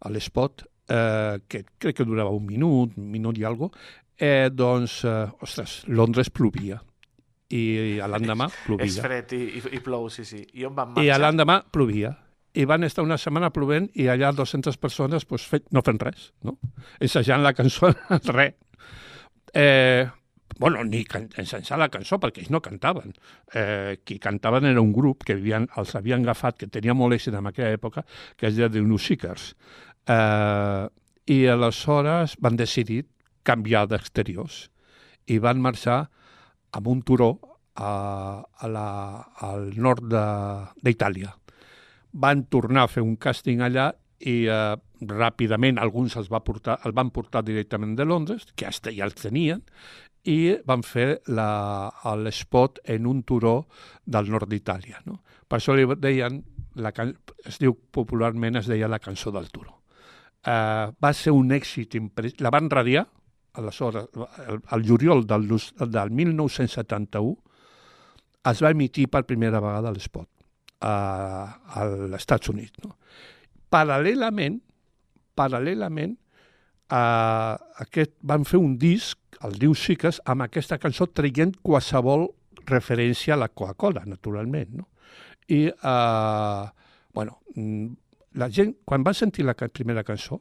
a 0.00 0.10
l'espot, 0.10 0.64
eh, 0.88 1.38
que 1.48 1.64
crec 1.78 1.96
que 1.96 2.04
durava 2.04 2.30
un 2.30 2.44
minut, 2.44 2.96
un 2.98 3.10
minut 3.10 3.38
i 3.38 3.44
alguna 3.44 3.72
eh, 4.18 4.50
doncs, 4.52 5.04
eh, 5.04 5.28
ostres, 5.42 5.82
Londres 5.88 6.30
plovia. 6.30 6.80
I 7.54 8.00
a 8.02 8.06
l'endemà 8.08 8.48
És 8.48 8.60
plovia. 8.66 9.02
fred 9.04 9.32
i, 9.36 9.42
i, 9.58 9.62
i 9.76 9.80
plou, 9.84 10.08
sí, 10.10 10.24
sí. 10.24 10.40
I 10.54 10.64
on 10.66 10.74
van 10.74 10.88
I 10.88 10.92
a 10.92 10.94
marxar? 11.14 11.20
l'endemà 11.20 11.58
plovia. 11.70 12.14
I 12.54 12.64
van 12.70 12.84
estar 12.86 13.02
una 13.04 13.18
setmana 13.18 13.50
plovent 13.50 13.88
i 13.98 14.06
allà 14.08 14.30
200 14.32 14.76
persones 14.78 15.24
pues, 15.26 15.44
fet, 15.50 15.66
no 15.74 15.82
fent 15.82 15.98
res, 16.02 16.32
no? 16.46 16.56
Ensejant 17.02 17.42
la 17.42 17.52
cançó, 17.52 17.90
res. 18.38 18.54
Eh, 19.52 20.06
bueno, 20.58 20.84
ni 20.84 21.04
ensenyar 21.36 21.78
la 21.78 21.88
cançó, 21.90 22.18
perquè 22.22 22.42
ells 22.44 22.50
no 22.54 22.60
cantaven. 22.62 23.12
Eh, 23.54 23.98
qui 24.06 24.18
cantaven 24.22 24.66
era 24.70 24.80
un 24.80 24.92
grup 24.94 25.24
que 25.26 25.34
havien, 25.34 25.66
els 25.76 25.94
havien 25.98 26.22
agafat, 26.22 26.58
que 26.58 26.68
tenia 26.70 26.94
molt 26.94 27.14
èxit 27.16 27.34
en 27.34 27.46
aquella 27.50 27.74
època, 27.74 28.04
que 28.38 28.46
es 28.48 28.56
deia 28.56 28.70
The 28.70 28.82
New 28.86 28.98
Seekers. 28.98 29.54
Eh, 30.06 30.86
I 31.34 31.38
aleshores 31.48 32.36
van 32.38 32.56
decidir 32.56 33.04
canviar 33.44 33.86
d'exteriors 33.90 34.64
i 35.30 35.38
van 35.40 35.60
marxar 35.62 36.04
amb 36.74 36.88
un 36.90 37.02
turó 37.06 37.30
a, 37.74 38.42
a 38.42 38.68
la, 38.70 38.88
al 39.46 39.70
nord 39.76 40.08
d'Itàlia. 40.82 41.32
Van 42.14 42.44
tornar 42.50 42.84
a 42.84 42.90
fer 42.90 43.02
un 43.02 43.16
càsting 43.18 43.62
allà 43.64 43.92
i 44.24 44.44
eh, 44.46 44.74
ràpidament 45.04 45.78
alguns 45.82 46.16
els, 46.16 46.30
va 46.32 46.40
portar, 46.44 46.78
el 46.86 46.94
van 46.96 47.10
portar 47.10 47.42
directament 47.44 47.96
de 47.98 48.06
Londres, 48.08 48.46
que 48.56 48.66
hasta 48.68 48.92
ja 48.94 49.04
els 49.08 49.18
tenien, 49.18 49.62
i 50.24 50.54
van 50.64 50.80
fer 50.86 51.18
l'espot 51.28 52.78
en 52.88 53.06
un 53.10 53.22
turó 53.28 53.66
del 54.06 54.30
nord 54.32 54.48
d'Itàlia. 54.48 55.02
No? 55.04 55.18
Per 55.48 55.58
això 55.58 55.74
li 55.76 55.84
deien, 56.00 56.38
la, 56.80 56.94
can- 56.96 57.16
es 57.44 57.58
diu 57.60 57.74
popularment, 57.74 58.56
es 58.56 58.70
deia 58.70 58.88
la 58.88 59.02
cançó 59.02 59.34
del 59.34 59.50
turó. 59.52 59.82
Eh, 60.44 60.86
va 60.96 61.12
ser 61.12 61.34
un 61.36 61.52
èxit 61.52 61.98
impress... 62.00 62.38
La 62.40 62.54
van 62.54 62.70
radiar, 62.72 63.04
aleshores, 63.54 64.08
el, 64.48 64.60
el 64.70 64.86
juliol 64.86 65.26
del, 65.26 65.48
del 65.48 66.10
1971, 66.10 67.36
es 68.50 68.62
va 68.62 68.70
emitir 68.74 69.08
per 69.08 69.24
primera 69.24 69.60
vegada 69.62 69.88
a 69.88 69.94
l'espot 69.94 70.28
a, 70.84 70.94
als 71.80 72.18
Estats 72.20 72.50
Units. 72.52 72.84
No? 72.84 72.96
Paral·lelament, 73.72 74.60
paral·lelament, 75.38 76.14
a 76.94 77.56
aquest, 77.82 78.12
van 78.22 78.44
fer 78.46 78.60
un 78.60 78.76
disc, 78.78 79.18
el 79.44 79.56
Diu 79.58 79.74
Siques, 79.74 80.20
amb 80.30 80.44
aquesta 80.44 80.78
cançó 80.78 81.08
traient 81.10 81.54
qualsevol 81.64 82.28
referència 82.68 83.34
a 83.34 83.40
la 83.40 83.48
Coca-Cola, 83.48 84.04
naturalment. 84.06 84.76
No? 84.80 84.88
I, 85.48 85.66
eh, 85.68 86.64
bueno, 87.14 87.40
mm, 87.54 87.86
la 88.40 88.50
gent, 88.50 88.76
quan 88.84 89.04
va 89.06 89.14
sentir 89.14 89.44
la 89.44 89.54
primera 89.54 90.04
cançó, 90.04 90.40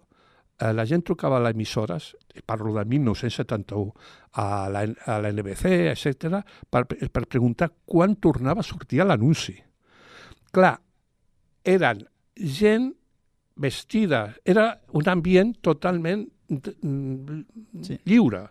la 0.60 0.86
gent 0.86 1.04
trucava 1.04 1.38
a 1.38 1.44
les 1.44 1.54
emissores, 1.56 2.16
parlo 2.46 2.74
de 2.76 2.86
1971, 2.86 3.94
a 4.34 4.70
la, 4.70 4.84
a 5.06 5.20
la 5.22 5.32
NBC, 5.32 5.66
etc, 5.92 6.40
per, 6.70 6.86
per 6.88 7.26
preguntar 7.28 7.72
quan 7.86 8.16
tornava 8.22 8.62
a 8.62 8.68
sortir 8.68 9.04
l'anunci. 9.04 9.56
Clar, 10.54 10.76
eren 11.64 12.04
gent 12.38 12.92
vestida, 13.56 14.34
era 14.46 14.80
un 14.94 15.10
ambient 15.10 15.56
totalment 15.62 16.28
mm, 16.50 17.42
Sí. 17.82 18.00
lliure. 18.06 18.48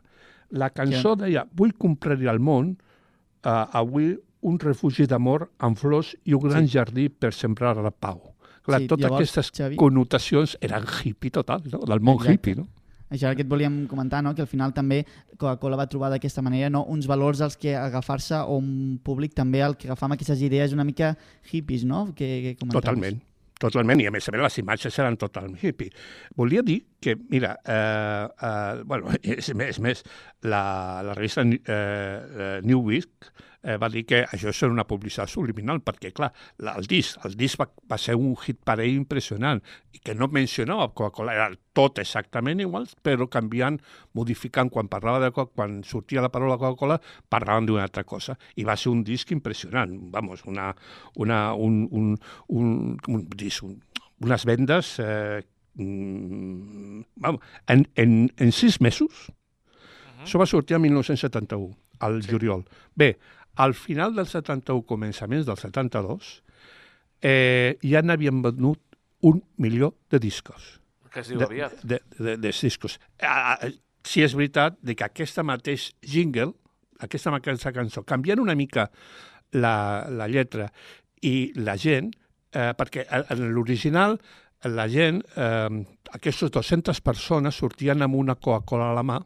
La 0.51 0.71
cançó 0.71 1.15
deia, 1.17 1.47
vull 1.57 1.73
comprar-hi 1.79 2.29
al 2.29 2.39
món 2.43 2.75
uh, 2.77 3.65
avui 3.73 4.13
un 4.43 4.59
refugi 4.59 5.07
d'amor 5.07 5.49
amb 5.59 5.79
flors 5.79 6.13
i 6.25 6.35
un 6.35 6.43
gran 6.49 6.67
Sí. 6.67 6.75
jardí 6.77 7.09
per 7.09 7.33
sembrar 7.33 7.77
la 7.79 7.91
pau. 7.91 8.32
Clar, 8.63 8.81
Sí, 8.81 8.87
totes 8.87 9.03
llavors, 9.05 9.21
aquestes 9.29 9.53
Xavi- 9.59 9.77
connotacions 9.77 10.57
eren 10.61 10.85
hippie 11.05 11.31
total, 11.35 11.63
no? 11.73 11.81
del 11.87 12.01
món 12.01 12.21
Exacte. 12.21 12.33
hippie, 12.35 12.57
no? 12.63 12.69
Això 13.13 13.27
era 13.27 13.33
el 13.35 13.37
que 13.37 13.43
et 13.45 13.49
volíem 13.51 13.87
comentar, 13.91 14.23
no? 14.25 14.35
que 14.35 14.41
al 14.41 14.49
final 14.49 14.73
també 14.73 15.03
Coca-Cola 15.37 15.77
va 15.77 15.85
trobar 15.87 16.09
d'aquesta 16.15 16.41
manera 16.41 16.71
no? 16.73 16.85
uns 16.89 17.05
valors 17.07 17.43
als 17.45 17.59
que 17.61 17.75
agafar-se 17.77 18.39
o 18.41 18.57
un 18.57 19.01
públic 19.05 19.35
també 19.37 19.61
al 19.63 19.77
que 19.77 19.91
agafar 19.91 20.07
amb 20.09 20.15
aquestes 20.17 20.41
idees 20.41 20.73
una 20.73 20.85
mica 20.89 21.11
hippies, 21.51 21.85
no? 21.85 22.07
Que, 22.17 22.31
que 22.41 22.57
comentaves. 22.57 22.87
Totalment, 22.87 23.21
totalment, 23.61 24.01
i 24.01 24.07
a 24.09 24.11
més 24.15 24.27
a 24.29 24.33
més 24.33 24.41
les 24.47 24.57
imatges 24.63 24.97
eren 24.99 25.19
totalment 25.21 25.61
hippie. 25.61 25.93
Volia 26.41 26.63
dir 26.65 26.79
que, 26.99 27.19
mira, 27.29 27.53
eh, 27.67 28.29
eh, 28.33 28.83
bueno, 28.87 29.13
és 29.23 29.53
més, 29.55 29.77
és 29.77 29.81
més 29.85 30.03
la, 30.49 31.03
la 31.05 31.13
revista 31.13 31.45
eh, 31.45 31.61
eh, 31.69 32.61
New 32.65 32.81
Week 32.81 33.29
eh, 33.63 33.77
va 33.79 33.89
dir 33.93 34.05
que 34.09 34.23
això 34.27 34.51
és 34.51 34.63
una 34.67 34.85
publicitat 34.89 35.31
subliminal, 35.31 35.81
perquè, 35.85 36.13
clar, 36.15 36.31
la, 36.63 36.75
el 36.79 36.89
disc, 36.91 37.19
el 37.27 37.37
disc 37.39 37.61
va, 37.61 37.69
va 37.91 37.99
ser 38.01 38.17
un 38.19 38.35
hit 38.37 38.61
per 38.67 38.79
ell 38.81 38.95
impressionant, 38.95 39.63
i 39.95 40.03
que 40.03 40.15
no 40.19 40.29
mencionava 40.33 40.91
Coca-Cola, 40.91 41.37
era 41.37 41.51
tot 41.77 42.01
exactament 42.03 42.61
igual, 42.65 42.89
però 43.03 43.29
canviant, 43.33 43.79
modificant, 44.19 44.71
quan 44.73 44.91
parlava 44.93 45.23
de 45.23 45.31
Coca, 45.35 45.55
quan 45.57 45.81
sortia 45.89 46.25
la 46.25 46.33
paraula 46.33 46.59
Coca-Cola, 46.61 46.99
parlaven 47.33 47.71
d'una 47.71 47.87
altra 47.87 48.05
cosa, 48.05 48.37
i 48.57 48.67
va 48.69 48.77
ser 48.77 48.93
un 48.93 49.05
disc 49.07 49.31
impressionant, 49.35 49.95
vamos, 50.13 50.45
una, 50.51 50.73
una, 51.23 51.45
un, 51.55 51.87
un, 51.91 52.17
un, 52.49 52.75
un 53.09 53.29
disc, 53.37 53.65
un, 53.67 53.79
unes 54.23 54.45
vendes 54.47 54.97
eh, 55.03 55.43
mm, 55.75 57.01
vamos, 57.17 57.41
en, 57.67 57.87
en, 57.97 58.33
en 58.37 58.53
sis 58.53 58.81
mesos, 58.81 59.31
això 60.23 60.39
va 60.39 60.47
sortir 60.47 60.77
el 60.77 60.85
1971, 60.85 61.73
al 62.03 62.21
juliol. 62.27 62.63
Bé, 62.95 63.17
al 63.57 63.75
final 63.75 64.15
del 64.17 64.27
71, 64.27 64.85
començaments 64.89 65.47
del 65.47 65.59
72, 65.61 66.43
eh, 67.23 67.79
ja 67.85 68.03
n'havien 68.03 68.43
venut 68.43 68.81
un 69.23 69.43
milió 69.57 69.95
de 70.11 70.19
discos. 70.19 70.81
Que 71.13 71.21
es 71.21 71.29
diu 71.29 71.39
De, 71.39 71.45
aviat. 71.45 71.83
de, 71.85 72.01
de, 72.19 72.37
de 72.41 72.53
discos. 72.53 72.99
Ah, 73.21 73.59
ah, 73.61 73.71
sí 74.03 74.23
és 74.25 74.35
veritat 74.35 74.79
de 74.83 74.97
que 74.97 75.05
aquesta 75.07 75.45
mateix 75.47 75.93
jingle, 76.03 76.53
aquesta 77.05 77.31
mateixa 77.35 77.73
cançó, 77.75 78.03
canviant 78.09 78.41
una 78.41 78.57
mica 78.59 78.89
la, 79.53 80.07
la 80.09 80.29
lletra 80.29 80.71
i 81.23 81.53
la 81.57 81.77
gent, 81.77 82.11
eh, 82.53 82.73
perquè 82.79 83.07
en 83.11 83.27
en 83.31 83.53
l'original 83.55 84.19
la 84.65 84.89
gent, 84.89 85.23
eh, 85.37 85.85
aquestes 86.13 86.51
200 86.51 87.01
persones 87.01 87.57
sortien 87.59 88.03
amb 88.03 88.17
una 88.17 88.37
Coca-Cola 88.37 88.91
a 88.91 88.95
la 88.95 89.03
mà, 89.03 89.21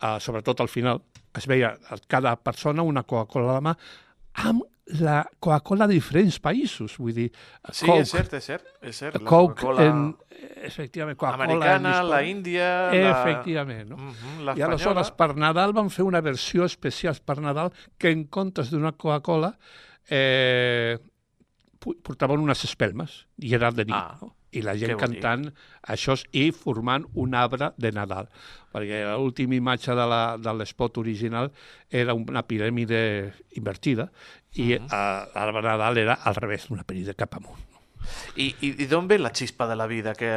eh, 0.00 0.16
sobretot 0.20 0.60
al 0.60 0.68
final, 0.68 1.02
es 1.36 1.46
veia 1.46 1.76
cada 2.08 2.34
persona 2.36 2.82
una 2.82 3.02
Coca-Cola 3.02 3.50
a 3.50 3.60
la 3.60 3.64
mà 3.70 3.74
amb 4.46 4.62
la 4.98 5.20
Coca-Cola 5.38 5.86
de 5.86 5.94
diferents 5.94 6.40
països, 6.42 6.96
vull 6.98 7.14
dir, 7.14 7.28
Sí, 7.70 7.86
Coke, 7.86 8.00
és 8.02 8.10
cert, 8.10 8.32
és 8.34 8.44
cert. 8.48 8.64
És 8.82 8.96
cert. 8.98 9.20
La 9.20 9.28
Coke 9.28 9.60
Coca-Cola 9.60 9.84
en, 9.86 10.00
efectivament, 10.66 11.16
Coca-Cola 11.16 11.44
americana, 11.46 11.92
en 12.00 12.08
la. 12.10 12.18
Índia... 12.26 12.66
La... 12.90 13.12
Efectivament, 13.20 13.88
no? 13.92 13.96
Mhm, 14.00 14.40
la 14.48 14.56
I 14.58 14.64
aleshores, 14.66 15.12
per 15.14 15.36
Nadal, 15.38 15.72
van 15.76 15.90
fer 15.94 16.02
una 16.08 16.20
versió 16.20 16.66
especial 16.66 17.20
per 17.24 17.38
Nadal 17.38 17.70
que 17.96 18.10
en 18.10 18.24
comptes 18.26 18.72
d'una 18.74 18.90
Coca-Cola 18.98 19.52
eh, 20.10 20.98
portaven 21.78 22.42
unes 22.42 22.64
espelmes 22.66 23.26
i 23.38 23.54
era 23.54 23.70
de 23.70 23.86
nit, 23.86 23.94
Ah, 23.94 24.18
no? 24.20 24.34
I 24.52 24.62
la 24.66 24.74
gent 24.76 24.96
cantant 24.98 25.44
això 25.86 26.16
i 26.32 26.50
formant 26.50 27.04
un 27.14 27.34
arbre 27.38 27.72
de 27.78 27.92
Nadal. 27.92 28.28
Perquè 28.74 29.04
l'última 29.16 29.54
imatge 29.54 29.94
de 29.94 30.06
la- 30.10 30.36
de 30.38 30.52
l'espot 30.58 30.98
original 30.98 31.52
era 31.90 32.14
una 32.14 32.42
piràmide 32.46 33.32
invertida 33.56 34.10
i 34.54 34.74
Mhm. 34.78 34.86
eh, 34.90 35.24
l'arbre 35.34 35.62
de 35.62 35.68
Nadal 35.68 35.98
era 35.98 36.14
al 36.24 36.34
revés, 36.34 36.70
una 36.70 36.82
piràmide 36.84 37.14
cap 37.14 37.34
amunt. 37.36 37.66
I, 38.36 38.46
i, 38.64 38.68
i 38.82 38.86
d'on 38.88 39.06
ve 39.06 39.18
la 39.18 39.28
xispa 39.30 39.66
de 39.68 39.76
la 39.76 39.86
vida 39.86 40.14
que, 40.14 40.28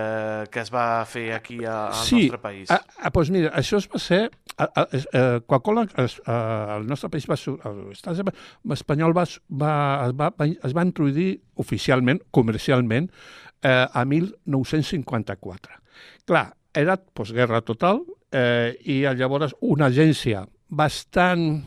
que 0.52 0.60
es 0.60 0.70
va 0.70 1.06
fer 1.08 1.32
aquí 1.34 1.64
a, 1.64 1.88
al 1.88 1.94
sí, 2.06 2.24
nostre 2.28 2.38
país? 2.38 2.70
Ah, 2.70 2.82
ah, 3.00 3.10
doncs 3.10 3.30
mira, 3.32 3.52
això 3.56 3.78
es 3.78 3.88
va 3.90 4.00
ser... 4.00 4.30
A, 4.58 4.66
a, 4.66 4.82
a, 4.84 5.40
Coca-Cola, 5.48 5.88
es, 6.04 6.20
a, 6.28 6.76
al 6.76 6.86
nostre 6.86 7.10
país, 7.10 7.26
va, 7.26 7.38
l'estat 7.90 8.20
espanyol 8.76 9.16
va, 9.18 9.24
va, 9.50 10.06
es, 10.06 10.14
va, 10.14 10.30
va, 10.38 10.46
es 10.46 10.76
va 10.76 10.84
introduir 10.86 11.40
oficialment, 11.56 12.20
comercialment, 12.32 13.10
eh, 13.64 13.88
a 13.88 14.06
1954. 14.06 15.80
Clar, 16.28 16.48
era 16.74 16.98
postguerra 16.98 17.62
total 17.62 18.04
eh, 18.32 18.76
i 18.90 19.02
llavors 19.16 19.56
una 19.62 19.88
agència 19.92 20.44
bastant 20.70 21.64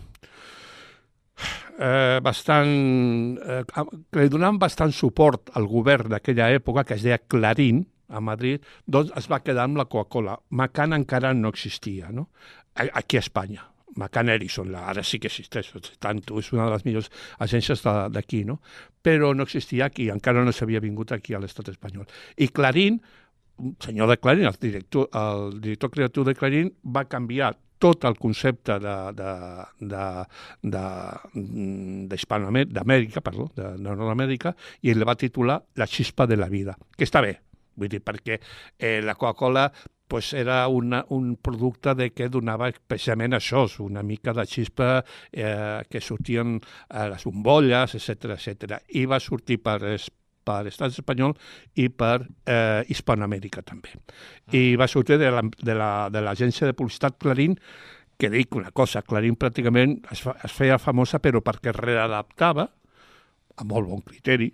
eh, 1.79 2.19
bastant, 2.23 3.39
eh, 3.39 3.63
que 3.67 4.23
li 4.23 4.33
donaven 4.33 4.59
bastant 4.59 4.93
suport 4.93 5.53
al 5.55 5.69
govern 5.71 6.15
d'aquella 6.15 6.51
època, 6.55 6.85
que 6.85 6.97
es 6.97 7.05
deia 7.05 7.19
Clarín, 7.19 7.85
a 8.09 8.21
Madrid, 8.21 8.63
doncs 8.87 9.11
es 9.19 9.27
va 9.31 9.43
quedar 9.43 9.67
amb 9.67 9.81
la 9.81 9.89
Coca-Cola. 9.91 10.37
Macan 10.51 10.95
encara 10.95 11.35
no 11.35 11.51
existia, 11.51 12.13
no? 12.13 12.29
Aquí 12.75 13.17
a 13.17 13.25
Espanya. 13.25 13.65
Macan 13.95 14.29
Edison, 14.29 14.71
la, 14.73 14.87
ara 14.91 15.05
sí 15.07 15.21
que 15.23 15.31
existeix, 15.31 15.71
tanto, 16.03 16.41
és 16.43 16.51
una 16.53 16.67
de 16.67 16.75
les 16.75 16.85
millors 16.85 17.11
agències 17.39 17.85
d'aquí, 18.13 18.43
no? 18.45 18.59
Però 19.03 19.33
no 19.35 19.47
existia 19.47 19.87
aquí, 19.87 20.11
encara 20.13 20.45
no 20.45 20.53
s'havia 20.53 20.83
vingut 20.83 21.15
aquí 21.15 21.35
a 21.35 21.41
l'estat 21.41 21.71
espanyol. 21.73 22.09
I 22.37 22.49
Clarín, 22.49 22.99
un 23.59 23.77
senyor 23.81 24.11
de 24.11 24.19
Clarín, 24.19 24.51
el 24.51 24.59
director, 24.61 25.09
el 25.15 25.61
director 25.61 25.95
creatiu 25.95 26.27
de 26.27 26.35
Clarín, 26.35 26.75
va 26.83 27.07
canviar 27.09 27.55
tot 27.79 28.05
el 28.09 28.17
concepte 28.19 28.79
d'Amèrica, 32.73 33.21
perdó, 33.21 33.51
de, 33.55 33.73
de 33.77 33.83
Nord-Amèrica, 33.85 34.55
i 34.83 34.93
el 34.93 35.05
va 35.07 35.17
titular 35.17 35.61
La 35.77 35.87
xispa 35.87 36.27
de 36.27 36.41
la 36.41 36.49
vida, 36.49 36.77
que 36.97 37.05
està 37.05 37.21
bé, 37.25 37.37
vull 37.77 37.93
dir, 37.93 38.01
perquè 38.05 38.41
eh, 38.41 39.01
la 39.05 39.15
Coca-Cola 39.15 39.69
pues 40.09 40.33
era 40.35 40.69
una, 40.69 41.05
un 41.09 41.37
producte 41.37 41.95
de 41.95 42.11
que 42.15 42.29
donava 42.29 42.71
precisament 42.87 43.35
això, 43.35 43.65
una 43.83 44.03
mica 44.03 44.33
de 44.33 44.45
xispa 44.47 45.05
eh, 45.33 45.83
que 45.91 46.01
sortien 46.01 46.61
a 46.91 47.09
les 47.11 47.25
bombolles, 47.27 47.95
etc 47.99 48.37
etc. 48.37 48.79
I 48.95 49.05
va 49.07 49.19
sortir 49.21 49.59
per, 49.63 49.81
per 50.47 50.61
estat 50.71 50.95
espanyol 50.95 51.35
i 51.75 51.89
per 51.91 52.21
eh, 52.47 52.85
Hispanoamèrica 52.89 53.63
també. 53.67 53.91
I 54.55 54.77
va 54.79 54.87
sortir 54.87 55.19
de 55.19 55.31
la- 55.35 55.43
de 55.43 55.75
la- 55.75 56.09
de 56.11 56.23
l'agència 56.23 56.67
de 56.69 56.75
publicitat 56.75 57.19
Clarín, 57.19 57.59
que 58.17 58.31
dic 58.31 58.55
una 58.57 58.71
cosa, 58.71 59.03
Clarín 59.03 59.35
pràcticament 59.37 59.99
es, 60.13 60.23
fa, 60.23 60.37
es 60.45 60.53
feia 60.53 60.79
famosa 60.79 61.19
però 61.21 61.43
perquè 61.45 61.73
readaptava 61.75 62.71
a 63.57 63.65
molt 63.65 63.89
bon 63.89 64.01
criteri, 64.07 64.53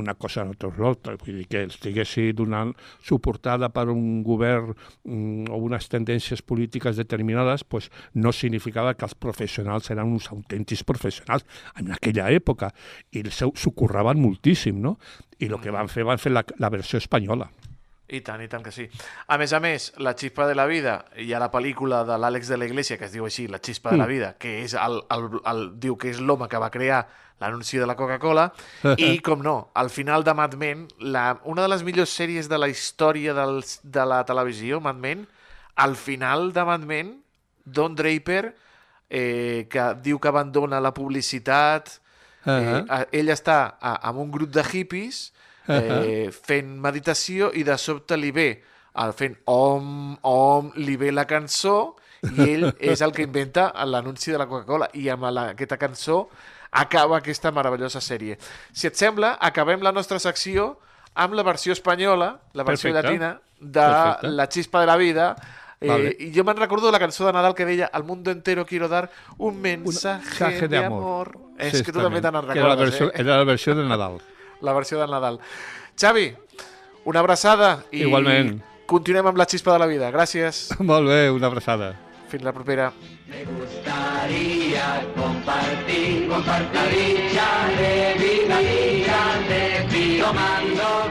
una 0.00 0.14
cosa 0.14 0.44
no 0.44 0.56
treu 0.58 0.72
l'altra, 0.78 1.14
vull 1.20 1.40
dir 1.40 1.46
que 1.50 1.64
estiguessi 1.68 2.32
donant 2.36 2.72
suportada 3.04 3.70
per 3.74 3.86
un 3.92 4.22
govern 4.26 4.72
mm, 4.72 5.50
o 5.54 5.60
unes 5.68 5.88
tendències 5.92 6.42
polítiques 6.42 6.98
determinades, 6.98 7.64
pues, 7.64 7.90
no 8.14 8.32
significava 8.32 8.94
que 8.94 9.06
els 9.06 9.14
professionals 9.14 9.90
eren 9.94 10.10
uns 10.16 10.30
autèntics 10.34 10.84
professionals 10.86 11.46
en 11.78 11.92
aquella 11.94 12.30
època 12.34 12.72
i 13.12 13.22
s'ho 13.30 13.74
curraven 13.76 14.20
moltíssim, 14.22 14.80
no? 14.82 14.98
I 15.38 15.50
el 15.50 15.60
que 15.62 15.74
van 15.74 15.90
fer, 15.90 16.06
van 16.06 16.18
fer 16.18 16.32
la, 16.34 16.44
la 16.58 16.70
versió 16.70 16.98
espanyola. 16.98 17.50
I 18.04 18.20
tant, 18.20 18.42
i 18.44 18.48
tant 18.52 18.62
que 18.64 18.72
sí. 18.74 18.84
A 19.32 19.38
més 19.40 19.54
a 19.56 19.60
més, 19.64 19.88
La 19.96 20.12
xispa 20.12 20.46
de 20.46 20.54
la 20.54 20.66
vida, 20.68 20.98
hi 21.16 21.32
ha 21.32 21.40
la 21.40 21.48
pel·lícula 21.50 22.02
de 22.04 22.18
l'Àlex 22.20 22.50
de 22.52 22.58
la 22.60 22.66
Iglesia 22.68 22.98
que 23.00 23.08
es 23.08 23.14
diu 23.14 23.24
així, 23.24 23.46
La 23.48 23.62
xispa 23.64 23.94
de 23.94 23.96
la 23.96 24.06
vida, 24.06 24.34
que 24.38 24.58
és 24.60 24.74
el, 24.76 25.00
el, 25.14 25.28
el, 25.40 25.62
diu 25.80 25.96
que 25.96 26.10
és 26.12 26.20
l'home 26.20 26.48
que 26.52 26.60
va 26.60 26.68
crear 26.74 27.06
l'anunci 27.44 27.78
de 27.78 27.86
la 27.86 27.94
Coca-Cola, 27.94 28.48
i, 28.96 29.18
com 29.26 29.42
no, 29.44 29.70
al 29.78 29.90
final 29.92 30.24
de 30.24 30.34
Mad 30.34 30.54
Men, 30.60 30.86
la, 30.98 31.38
una 31.44 31.62
de 31.62 31.68
les 31.70 31.84
millors 31.86 32.10
sèries 32.16 32.48
de 32.50 32.58
la 32.58 32.68
història 32.72 33.34
dels, 33.36 33.78
de 33.84 34.04
la 34.08 34.22
televisió, 34.24 34.80
Mad 34.80 34.96
Men, 35.00 35.26
al 35.76 35.94
final 36.00 36.52
de 36.56 36.64
Mad 36.64 36.84
Men, 36.88 37.20
Don 37.64 37.94
Draper, 37.96 38.54
eh, 39.10 39.66
que 39.70 39.84
diu 40.02 40.18
que 40.18 40.28
abandona 40.32 40.80
la 40.80 40.94
publicitat, 40.96 41.88
eh, 41.88 42.00
Uh-huh. 42.44 42.80
a- 42.92 43.06
ell 43.16 43.30
està 43.32 43.54
a, 43.80 43.94
amb 44.10 44.18
un 44.20 44.30
grup 44.30 44.50
de 44.52 44.60
hippies 44.68 45.30
eh, 45.66 46.28
fent 46.44 46.74
meditació 46.76 47.46
i 47.56 47.62
de 47.64 47.72
sobte 47.80 48.18
li 48.20 48.28
ve 48.36 48.50
el 49.00 49.14
fent 49.16 49.38
om, 49.48 50.18
om, 50.28 50.68
li 50.76 50.98
ve 51.00 51.08
la 51.10 51.24
cançó 51.24 51.94
i 52.20 52.44
ell 52.50 52.66
és 52.92 53.00
el 53.00 53.14
que 53.16 53.24
inventa 53.24 53.70
l'anunci 53.88 54.28
de 54.34 54.36
la 54.42 54.44
Coca-Cola 54.50 54.90
i 55.00 55.08
amb 55.08 55.24
la, 55.32 55.46
aquesta 55.54 55.78
cançó 55.80 56.26
acaba 56.74 57.18
aquesta 57.22 57.52
meravellosa 57.54 58.02
sèrie. 58.02 58.36
Si 58.74 58.88
et 58.90 58.98
sembla, 58.98 59.36
acabem 59.40 59.80
la 59.86 59.92
nostra 59.94 60.18
secció 60.18 60.74
amb 61.14 61.34
la 61.38 61.44
versió 61.46 61.72
espanyola, 61.72 62.32
la 62.52 62.64
versió 62.66 62.90
Perfecte. 62.90 63.08
llatina 63.14 63.40
de 63.60 63.80
Perfecte. 63.80 64.28
La 64.34 64.48
chispa 64.48 64.80
de 64.82 64.86
la 64.90 64.96
vida 64.98 65.36
Eh, 65.84 65.88
Vale. 65.88 66.16
I 66.18 66.30
jo 66.32 66.44
me'n 66.46 66.56
recordo 66.56 66.86
de 66.86 66.92
la 66.92 67.00
cançó 67.02 67.26
de 67.26 67.32
Nadal 67.34 67.52
que 67.54 67.66
deia 67.66 67.84
Al 67.92 68.04
mundo 68.04 68.30
entero 68.30 68.64
quiero 68.64 68.88
dar 68.88 69.10
un 69.36 69.60
mensaje, 69.60 70.24
mensaje 70.24 70.60
de 70.68 70.68
de 70.68 70.84
amor. 70.84 71.36
És 71.58 71.82
que 71.82 71.92
tu 71.92 72.00
també 72.00 72.22
te'n 72.22 72.32
Que 72.32 72.38
era 72.38 72.68
la, 72.68 72.74
recordes, 72.76 72.78
versió, 72.78 73.06
eh? 73.08 73.12
era 73.20 73.36
la 73.36 73.44
versió 73.44 73.74
de 73.74 73.84
Nadal. 73.84 74.22
La 74.62 74.72
versió 74.72 74.98
del 74.98 75.10
Nadal. 75.10 75.40
Xavi, 76.00 76.34
una 77.04 77.20
abraçada 77.20 77.84
i 77.90 78.00
Igualment. 78.06 78.62
continuem 78.86 79.26
amb 79.26 79.36
la 79.36 79.44
xispa 79.44 79.74
de 79.74 79.78
la 79.80 79.86
vida. 79.86 80.10
Gràcies. 80.14 80.70
Molt 80.78 81.06
bé, 81.10 81.28
una 81.30 81.48
abraçada. 81.48 82.00
La 82.42 82.52
propera. 82.52 82.92
Me 83.28 83.44
gustaría 83.44 85.06
compartir, 85.14 86.28
compartir 86.28 87.16
de 87.78 88.14
vida, 88.18 88.58
vida 88.58 89.20
de 89.48 89.88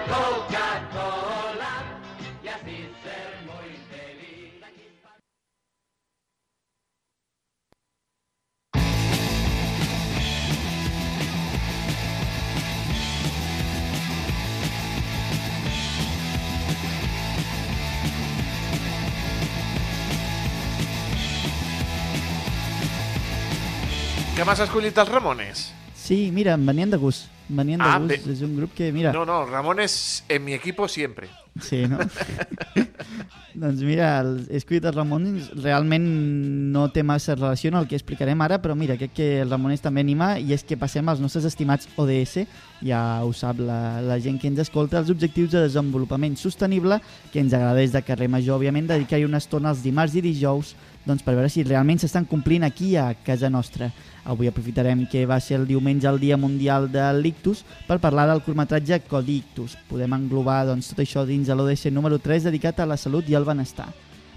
Coca-Cola 0.09 0.92
Que 24.35 24.45
m'has 24.47 24.63
escollit 24.65 24.97
els 24.97 25.11
Ramones? 25.13 25.67
Sí, 25.95 26.31
mira, 26.33 26.55
em 26.57 26.65
venien 26.65 26.89
de 26.91 26.97
gust. 26.97 27.29
Em 27.51 27.59
venien 27.59 27.79
de 27.79 27.85
Ah, 27.85 27.99
gust. 27.99 28.09
bé. 28.25 28.33
És 28.33 28.41
un 28.41 28.55
grup 28.57 28.73
que, 28.73 28.91
mira... 28.91 29.11
No, 29.13 29.25
no, 29.25 29.45
Ramones 29.45 30.23
en 30.27 30.43
mi 30.43 30.53
equipo 30.53 30.87
siempre. 30.87 31.29
Sí, 31.61 31.83
no? 31.87 31.99
doncs 33.53 33.83
mira, 33.85 34.07
el, 34.21 34.47
he 34.49 34.57
escollit 34.57 34.87
els 34.89 34.95
Ramones, 34.97 35.51
realment 35.61 36.07
no 36.73 36.87
té 36.91 37.03
massa 37.05 37.35
relació 37.37 37.69
amb 37.69 37.83
el 37.83 37.87
que 37.91 37.95
explicarem 37.99 38.41
ara, 38.41 38.57
però 38.63 38.73
mira, 38.75 38.97
crec 38.97 39.13
que 39.13 39.27
el 39.43 39.51
Ramones 39.53 39.83
també 39.85 40.01
anima 40.01 40.31
i 40.41 40.49
és 40.57 40.65
que 40.65 40.79
passem 40.81 41.07
als 41.13 41.21
nostres 41.21 41.45
estimats 41.45 41.85
ODS, 41.95 42.47
ja 42.81 43.03
ho 43.23 43.29
sap 43.37 43.61
la, 43.61 44.01
la 44.01 44.17
gent 44.23 44.41
que 44.41 44.49
ens 44.49 44.63
escolta, 44.65 44.97
els 45.03 45.13
objectius 45.13 45.51
de 45.53 45.61
desenvolupament 45.67 46.35
sostenible, 46.41 46.97
que 47.31 47.43
ens 47.43 47.53
agrada 47.53 47.77
des 47.77 47.93
de 47.93 48.01
Carrer 48.01 48.31
Major, 48.33 48.57
òbviament, 48.57 48.89
dedicar-hi 48.89 49.29
una 49.29 49.37
estona 49.43 49.69
els 49.75 49.85
dimarts 49.85 50.17
i 50.17 50.25
dijous 50.25 50.73
doncs 51.05 51.23
per 51.23 51.35
veure 51.35 51.49
si 51.51 51.65
realment 51.67 51.99
s'estan 51.99 52.25
complint 52.29 52.63
aquí 52.63 52.95
a 52.95 53.09
casa 53.25 53.49
nostra. 53.49 53.89
Avui 54.23 54.47
aprofitarem 54.47 55.03
que 55.11 55.25
va 55.27 55.39
ser 55.43 55.57
el 55.59 55.67
diumenge 55.67 56.07
el 56.07 56.19
Dia 56.21 56.37
Mundial 56.39 56.87
de 56.91 57.03
l'Ictus 57.17 57.65
per 57.87 57.99
parlar 57.99 58.29
del 58.29 58.41
curtmetratge 58.45 59.01
Codi 59.09 59.41
Ictus. 59.41 59.75
Podem 59.89 60.15
englobar 60.15 60.63
doncs, 60.69 60.93
tot 60.93 61.03
això 61.03 61.25
dins 61.27 61.47
de 61.47 61.57
l'ODC 61.57 61.91
número 61.91 62.21
3 62.23 62.47
dedicat 62.47 62.79
a 62.79 62.87
la 62.87 62.97
salut 62.97 63.27
i 63.27 63.35
al 63.35 63.47
benestar. 63.47 63.89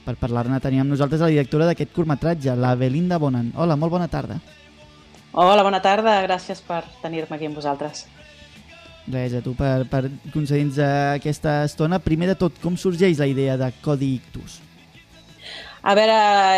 Per 0.06 0.16
parlar-ne 0.18 0.58
tenim 0.62 0.82
amb 0.82 0.94
nosaltres 0.94 1.22
la 1.22 1.30
directora 1.30 1.70
d'aquest 1.70 1.94
curtmetratge, 1.94 2.54
la 2.58 2.74
Belinda 2.78 3.18
Bonan. 3.18 3.52
Hola, 3.54 3.78
molt 3.78 3.94
bona 3.94 4.10
tarda. 4.10 4.40
Hola, 5.32 5.62
bona 5.66 5.82
tarda. 5.82 6.20
Gràcies 6.26 6.62
per 6.66 6.84
tenir-me 7.02 7.36
aquí 7.36 7.46
amb 7.46 7.58
vosaltres. 7.58 8.06
Res, 9.06 9.34
a 9.38 9.42
tu 9.42 9.54
per, 9.54 9.86
per 9.86 10.08
concedir-nos 10.34 10.78
aquesta 10.82 11.60
estona. 11.66 12.02
Primer 12.02 12.32
de 12.32 12.38
tot, 12.38 12.58
com 12.62 12.78
sorgeix 12.78 13.22
la 13.22 13.30
idea 13.30 13.54
de 13.60 13.70
Codi 13.82 14.16
Ictus? 14.18 14.65
A 15.86 15.92
veure, 15.94 16.14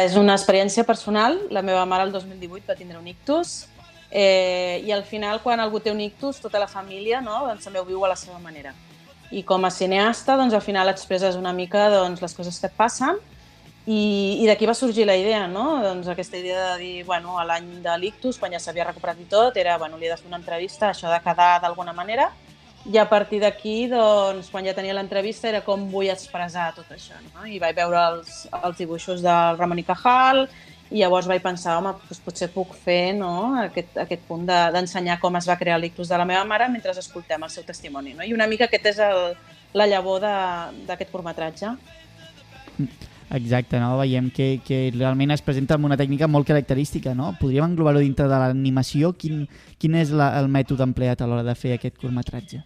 és 0.07 0.15
una 0.17 0.33
experiència 0.39 0.87
personal. 0.89 1.35
La 1.53 1.61
meva 1.61 1.83
mare 1.85 2.07
el 2.07 2.13
2018 2.15 2.65
va 2.65 2.77
tindre 2.79 2.97
un 2.97 3.11
ictus 3.11 3.67
eh, 4.11 4.81
i 4.87 4.93
al 4.95 5.03
final 5.05 5.43
quan 5.45 5.61
algú 5.61 5.83
té 5.85 5.93
un 5.93 6.01
ictus, 6.01 6.39
tota 6.41 6.57
la 6.63 6.69
família 6.71 7.21
no, 7.21 7.43
doncs, 7.45 7.67
també 7.69 7.83
ho 7.83 7.85
viu 7.85 8.01
a 8.07 8.09
la 8.09 8.17
seva 8.17 8.39
manera. 8.41 8.73
I 9.29 9.43
com 9.45 9.69
a 9.69 9.71
cineasta, 9.71 10.39
doncs, 10.41 10.57
al 10.57 10.65
final 10.65 10.89
expresses 10.89 11.37
una 11.37 11.53
mica 11.53 11.91
doncs, 11.93 12.23
les 12.25 12.37
coses 12.39 12.57
que 12.57 12.71
et 12.71 12.79
passen 12.79 13.21
i, 13.85 14.01
i 14.41 14.49
d'aquí 14.49 14.65
va 14.65 14.77
sorgir 14.79 15.05
la 15.05 15.19
idea, 15.21 15.45
no? 15.47 15.83
doncs, 15.85 16.09
aquesta 16.09 16.41
idea 16.41 16.71
de 16.71 16.81
dir, 16.81 17.05
bueno, 17.05 17.37
a 17.37 17.45
l'any 17.45 17.69
de 17.85 18.01
l'ictus, 18.01 18.41
quan 18.41 18.57
ja 18.57 18.63
s'havia 18.65 18.89
recuperat 18.89 19.21
i 19.21 19.29
tot, 19.29 19.61
era, 19.61 19.77
bueno, 19.77 20.01
li 20.01 20.09
he 20.09 20.15
de 20.15 20.17
fer 20.17 20.33
una 20.33 20.41
entrevista, 20.41 20.89
això 20.89 21.13
de 21.13 21.21
quedar 21.21 21.59
d'alguna 21.61 21.93
manera, 21.93 22.31
i 22.87 22.97
a 22.99 23.09
partir 23.09 23.41
d'aquí, 23.43 23.89
doncs, 23.91 24.49
quan 24.51 24.65
ja 24.65 24.75
tenia 24.75 24.95
l'entrevista, 24.95 25.49
era 25.49 25.61
com 25.67 25.89
vull 25.91 26.09
expressar 26.09 26.71
tot 26.77 26.89
això. 26.95 27.19
No? 27.35 27.45
I 27.47 27.59
vaig 27.59 27.77
veure 27.77 27.99
els, 28.15 28.47
els 28.63 28.79
dibuixos 28.79 29.21
del 29.23 29.59
Ramon 29.59 29.79
i 29.83 29.85
Cajal 29.85 30.47
i 30.91 31.03
llavors 31.03 31.27
vaig 31.29 31.43
pensar, 31.45 31.77
home, 31.77 31.93
doncs 32.09 32.23
potser 32.25 32.49
puc 32.49 32.73
fer 32.85 33.13
no? 33.19 33.59
aquest, 33.61 33.99
aquest 34.07 34.23
punt 34.29 34.47
de- 34.49 34.71
d'ensenyar 34.73 35.19
de, 35.19 35.21
com 35.21 35.37
es 35.37 35.49
va 35.49 35.59
crear 35.61 35.77
l'ictus 35.79 36.09
de 36.09 36.17
la 36.17 36.25
meva 36.25 36.45
mare 36.49 36.69
mentre 36.73 36.95
escoltem 36.97 37.43
el 37.45 37.51
seu 37.51 37.65
testimoni. 37.65 38.15
No? 38.15 38.25
I 38.25 38.33
una 38.33 38.47
mica 38.47 38.65
aquest 38.65 38.87
és 38.95 38.99
el, 39.05 39.35
la 39.75 39.87
llavor 39.87 40.25
d'aquest 40.25 41.11
curtmetratge. 41.13 41.75
Exacte, 43.31 43.77
no? 43.79 43.99
veiem 44.01 44.31
que, 44.33 44.61
que 44.65 44.89
realment 44.95 45.35
es 45.35 45.43
presenta 45.45 45.77
amb 45.77 45.85
una 45.85 45.99
tècnica 46.01 46.29
molt 46.31 46.49
característica. 46.49 47.13
No? 47.15 47.35
Podríem 47.41 47.67
englobar-ho 47.69 48.01
dintre 48.01 48.29
de 48.31 48.41
l'animació? 48.41 49.13
Quin, 49.21 49.45
quin 49.79 49.99
és 50.01 50.13
la, 50.15 50.33
el 50.41 50.49
mètode 50.53 50.87
empleat 50.87 51.21
a 51.21 51.29
l'hora 51.29 51.45
de 51.45 51.57
fer 51.59 51.75
aquest 51.77 51.99
curtmetratge? 52.01 52.63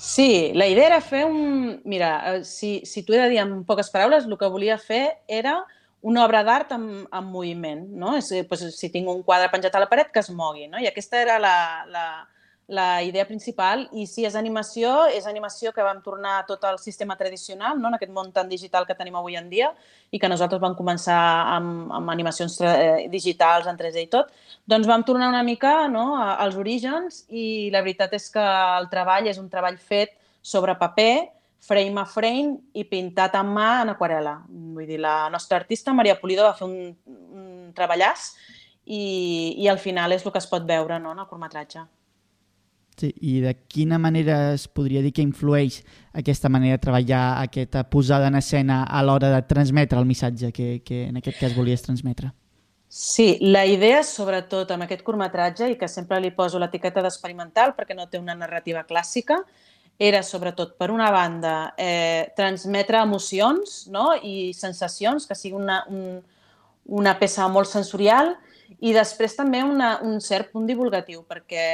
Sí, 0.00 0.52
la 0.56 0.68
idea 0.70 0.86
era 0.94 1.00
fer 1.04 1.26
un... 1.26 1.80
Mira, 1.84 2.14
eh, 2.30 2.44
si, 2.48 2.78
si 2.88 3.02
t'ho 3.04 3.16
he 3.16 3.20
de 3.20 3.28
dir 3.34 3.42
en 3.42 3.58
poques 3.68 3.90
paraules, 3.92 4.24
el 4.24 4.38
que 4.40 4.48
volia 4.48 4.78
fer 4.80 5.02
era 5.28 5.58
una 6.00 6.24
obra 6.24 6.40
d'art 6.46 6.70
en, 6.72 6.86
en 7.04 7.26
moviment, 7.28 7.82
no? 8.00 8.14
És, 8.16 8.30
doncs, 8.48 8.78
si 8.78 8.88
tinc 8.94 9.10
un 9.12 9.20
quadre 9.26 9.50
penjat 9.52 9.74
a 9.76 9.82
la 9.82 9.90
paret, 9.90 10.08
que 10.14 10.22
es 10.22 10.30
mogui, 10.32 10.70
no? 10.70 10.80
I 10.80 10.88
aquesta 10.88 11.20
era 11.20 11.36
la, 11.42 11.54
la, 11.90 12.04
la 12.70 13.02
idea 13.02 13.24
principal. 13.26 13.88
I 13.98 14.04
si 14.06 14.22
és 14.24 14.36
animació, 14.38 14.92
és 15.10 15.26
animació 15.26 15.72
que 15.74 15.82
vam 15.82 15.98
tornar 16.04 16.36
a 16.38 16.44
tot 16.46 16.62
el 16.68 16.78
sistema 16.78 17.16
tradicional, 17.18 17.80
no? 17.82 17.88
en 17.90 17.96
aquest 17.98 18.12
món 18.14 18.30
tan 18.32 18.48
digital 18.48 18.86
que 18.86 18.94
tenim 18.94 19.16
avui 19.18 19.34
en 19.36 19.48
dia, 19.50 19.72
i 20.14 20.20
que 20.22 20.30
nosaltres 20.30 20.62
vam 20.62 20.76
començar 20.78 21.18
amb, 21.56 21.90
amb 21.98 22.12
animacions 22.14 22.60
eh, 22.62 23.08
digitals, 23.10 23.66
en 23.66 23.76
3D 23.80 24.04
i 24.06 24.10
tot, 24.12 24.30
doncs 24.70 24.86
vam 24.86 25.02
tornar 25.04 25.28
una 25.32 25.42
mica 25.42 25.88
no, 25.90 26.14
a- 26.22 26.36
als 26.46 26.54
orígens 26.56 27.24
i 27.28 27.68
la 27.74 27.82
veritat 27.82 28.14
és 28.14 28.30
que 28.30 28.46
el 28.78 28.88
treball 28.94 29.26
és 29.26 29.42
un 29.42 29.50
treball 29.50 29.76
fet 29.78 30.14
sobre 30.40 30.78
paper, 30.78 31.28
frame 31.60 32.00
a 32.00 32.06
frame 32.08 32.54
i 32.72 32.86
pintat 32.88 33.34
amb 33.36 33.52
mà 33.58 33.82
en 33.82 33.90
aquarela. 33.92 34.38
Vull 34.48 34.86
dir, 34.88 34.96
la 35.02 35.28
nostra 35.28 35.58
artista, 35.58 35.92
Maria 35.92 36.14
Pulido, 36.22 36.46
va 36.46 36.54
fer 36.56 36.64
un, 36.70 36.94
un 37.10 37.72
treballàs 37.76 38.30
i, 38.86 39.56
i 39.58 39.68
al 39.68 39.78
final 39.78 40.14
és 40.14 40.24
el 40.24 40.32
que 40.32 40.38
es 40.40 40.46
pot 40.48 40.64
veure 40.66 40.96
no, 41.02 41.12
en 41.12 41.18
el 41.20 41.26
curtmetratge. 41.28 41.82
I 43.08 43.40
de 43.40 43.54
quina 43.68 43.98
manera 43.98 44.52
es 44.54 44.66
podria 44.68 45.02
dir 45.02 45.12
que 45.16 45.24
influeix 45.24 45.80
aquesta 46.12 46.48
manera 46.48 46.76
de 46.76 46.82
treballar, 46.84 47.40
aquesta 47.40 47.84
posada 47.88 48.28
en 48.28 48.36
escena 48.36 48.82
a 48.84 49.02
l'hora 49.02 49.30
de 49.32 49.40
transmetre 49.48 49.98
el 49.98 50.06
missatge 50.06 50.52
que, 50.52 50.82
que 50.84 51.06
en 51.08 51.16
aquest 51.20 51.40
cas 51.40 51.56
volies 51.56 51.82
transmetre? 51.86 52.32
Sí, 52.90 53.38
la 53.40 53.62
idea, 53.70 54.02
sobretot 54.02 54.72
amb 54.74 54.82
aquest 54.82 55.04
curtmetratge, 55.06 55.68
i 55.70 55.76
que 55.78 55.86
sempre 55.86 56.18
li 56.18 56.32
poso 56.34 56.58
l'etiqueta 56.58 57.04
d'experimental 57.04 57.76
perquè 57.76 57.94
no 57.94 58.08
té 58.10 58.18
una 58.18 58.34
narrativa 58.34 58.82
clàssica, 58.88 59.38
era 60.00 60.24
sobretot, 60.24 60.74
per 60.80 60.88
una 60.90 61.10
banda, 61.14 61.74
eh, 61.78 62.32
transmetre 62.34 62.98
emocions 62.98 63.84
no? 63.94 64.14
i 64.16 64.50
sensacions, 64.56 65.28
que 65.28 65.36
sigui 65.38 65.54
una, 65.54 65.84
un, 65.92 66.18
una 66.98 67.14
peça 67.20 67.46
molt 67.52 67.70
sensorial, 67.70 68.32
i 68.78 68.92
després 68.94 69.34
també 69.36 69.62
una, 69.66 69.96
un 70.06 70.20
cert 70.22 70.52
punt 70.54 70.66
divulgatiu, 70.68 71.24
perquè 71.28 71.64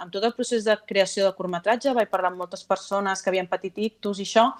amb 0.00 0.12
tot 0.14 0.24
el 0.24 0.34
procés 0.36 0.64
de 0.64 0.76
creació 0.86 1.26
del 1.26 1.34
curtmetratge 1.36 1.94
vaig 1.96 2.10
parlar 2.12 2.30
amb 2.30 2.44
moltes 2.44 2.62
persones 2.64 3.22
que 3.22 3.32
havien 3.32 3.50
patit 3.50 3.78
ictus 3.88 4.20
i 4.22 4.28
això, 4.28 4.50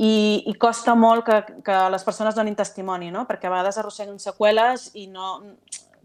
i, 0.00 0.12
i 0.48 0.54
costa 0.58 0.94
molt 0.96 1.26
que, 1.26 1.38
que 1.64 1.76
les 1.92 2.04
persones 2.04 2.34
donin 2.34 2.56
testimoni, 2.56 3.10
no? 3.12 3.26
perquè 3.28 3.48
a 3.48 3.54
vegades 3.54 3.78
arrosseguen 3.78 4.18
seqüeles 4.18 4.90
i 4.96 5.06
no 5.12 5.36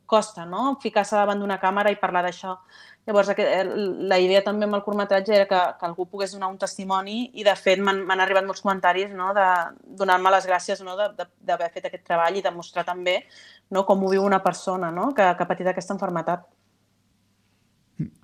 costa 0.06 0.46
no? 0.46 0.76
ficar-se 0.82 1.16
davant 1.18 1.40
d'una 1.42 1.58
càmera 1.62 1.92
i 1.92 2.00
parlar 2.02 2.26
d'això. 2.28 2.58
Llavors, 3.06 3.30
el- 3.38 4.08
la 4.10 4.18
idea 4.18 4.42
també 4.44 4.66
amb 4.66 4.74
el 4.80 4.82
curtmetratge 4.84 5.36
era 5.36 5.46
que, 5.46 5.60
que 5.80 5.86
algú 5.86 6.08
pogués 6.10 6.32
donar 6.34 6.48
un 6.50 6.58
testimoni 6.58 7.30
i, 7.38 7.44
de 7.46 7.54
fet, 7.56 7.78
m'han 7.80 8.20
arribat 8.20 8.46
molts 8.48 8.64
comentaris 8.66 9.12
no? 9.14 9.28
de 9.38 9.46
donar-me 10.02 10.32
les 10.34 10.48
gràcies 10.50 10.82
no? 10.82 10.96
d'haver 10.98 11.70
fet 11.76 11.86
aquest 11.86 12.04
treball 12.08 12.40
i 12.40 12.42
de 12.42 12.52
mostrar 12.52 12.84
també 12.88 13.20
no? 13.70 13.86
com 13.86 14.02
ho 14.04 14.10
viu 14.10 14.24
una 14.26 14.42
persona 14.42 14.90
no? 14.92 15.12
que, 15.14 15.22
que 15.22 15.44
ha 15.44 15.52
patit 15.54 15.68
aquesta 15.70 15.94
enfermetat. 15.94 16.48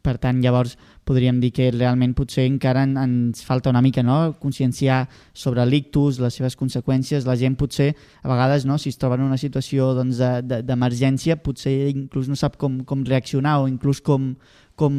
Per 0.01 0.15
tant, 0.17 0.39
llavors 0.41 0.77
podríem 1.05 1.39
dir 1.41 1.51
que 1.53 1.67
realment 1.71 2.13
potser 2.17 2.45
encara 2.49 2.83
en, 2.87 2.95
ens 2.97 3.43
falta 3.45 3.69
una 3.69 3.81
mica 3.81 4.01
no? 4.03 4.33
conscienciar 4.39 5.07
sobre 5.33 5.65
l'ictus, 5.65 6.19
les 6.19 6.33
seves 6.33 6.55
conseqüències. 6.57 7.25
La 7.29 7.35
gent 7.37 7.55
potser, 7.59 7.91
a 8.23 8.27
vegades, 8.31 8.65
no? 8.65 8.77
si 8.81 8.89
es 8.89 8.97
troba 8.97 9.15
en 9.19 9.25
una 9.27 9.37
situació 9.37 9.93
doncs, 9.97 10.17
de- 10.17 10.41
de- 10.41 10.61
d'emergència, 10.63 11.37
potser 11.43 11.89
inclús 11.93 12.27
no 12.29 12.35
sap 12.35 12.57
com, 12.57 12.81
com 12.83 13.03
reaccionar 13.05 13.59
o 13.61 13.67
inclús 13.69 14.01
com, 14.01 14.35
com, 14.75 14.95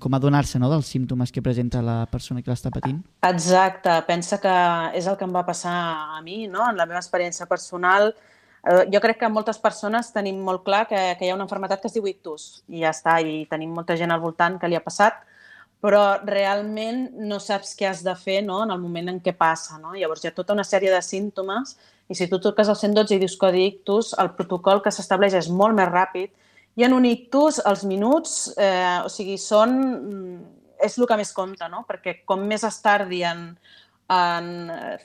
com 0.00 0.14
adonar-se 0.16 0.58
no? 0.58 0.70
dels 0.72 0.86
símptomes 0.86 1.32
que 1.32 1.42
presenta 1.44 1.82
la 1.84 2.06
persona 2.08 2.40
que 2.40 2.50
l'està 2.50 2.70
patint. 2.72 3.02
Exacte, 3.28 3.92
pensa 4.08 4.38
que 4.40 4.54
és 4.96 5.06
el 5.06 5.16
que 5.20 5.24
em 5.28 5.34
va 5.36 5.44
passar 5.44 5.74
a 6.16 6.22
mi, 6.24 6.46
no? 6.48 6.64
en 6.70 6.76
la 6.80 6.86
meva 6.88 7.00
experiència 7.02 7.44
personal. 7.50 8.14
Eh, 8.66 8.84
Jo 8.92 9.00
crec 9.00 9.20
que 9.20 9.30
moltes 9.30 9.58
persones 9.62 10.10
tenim 10.14 10.40
molt 10.42 10.64
clar 10.66 10.86
que, 10.90 10.98
que 11.18 11.26
hi 11.26 11.30
ha 11.30 11.38
una 11.38 11.46
malaltia 11.46 11.78
que 11.82 11.90
es 11.90 11.94
diu 11.94 12.06
ictus 12.10 12.46
i 12.68 12.82
ja 12.82 12.90
està, 12.90 13.20
i 13.22 13.46
tenim 13.50 13.70
molta 13.70 13.96
gent 13.96 14.10
al 14.10 14.22
voltant 14.22 14.58
que 14.58 14.68
li 14.68 14.76
ha 14.78 14.82
passat, 14.82 15.20
però 15.80 16.18
realment 16.26 17.12
no 17.30 17.38
saps 17.38 17.76
què 17.78 17.86
has 17.90 18.02
de 18.02 18.14
fer 18.18 18.40
no? 18.42 18.62
en 18.64 18.72
el 18.74 18.80
moment 18.82 19.12
en 19.12 19.20
què 19.20 19.36
passa. 19.36 19.78
No? 19.78 19.94
Llavors 19.94 20.24
hi 20.24 20.30
ha 20.30 20.34
tota 20.34 20.56
una 20.56 20.64
sèrie 20.66 20.90
de 20.90 21.02
símptomes 21.02 21.76
i 22.08 22.14
si 22.18 22.26
tu 22.30 22.40
truques 22.42 22.68
al 22.68 22.78
112 22.78 23.14
i 23.14 23.22
dius 23.22 23.36
codi 23.38 23.66
ictus, 23.68 24.12
el 24.18 24.32
protocol 24.38 24.82
que 24.82 24.94
s'estableix 24.94 25.36
és 25.38 25.50
molt 25.50 25.76
més 25.76 25.90
ràpid 25.90 26.32
i 26.76 26.84
en 26.84 26.92
un 26.92 27.06
ictus 27.08 27.60
els 27.64 27.86
minuts, 27.88 28.36
eh, 28.58 29.00
o 29.04 29.08
sigui, 29.12 29.38
són... 29.40 29.80
mm, 30.02 30.36
és 30.84 30.98
el 30.98 31.06
que 31.08 31.16
més 31.16 31.30
compta, 31.32 31.70
no? 31.72 31.86
Perquè 31.88 32.18
com 32.28 32.42
més 32.44 32.60
es 32.68 32.76
tardi 32.84 33.22
en, 33.24 33.46
en 34.12 34.48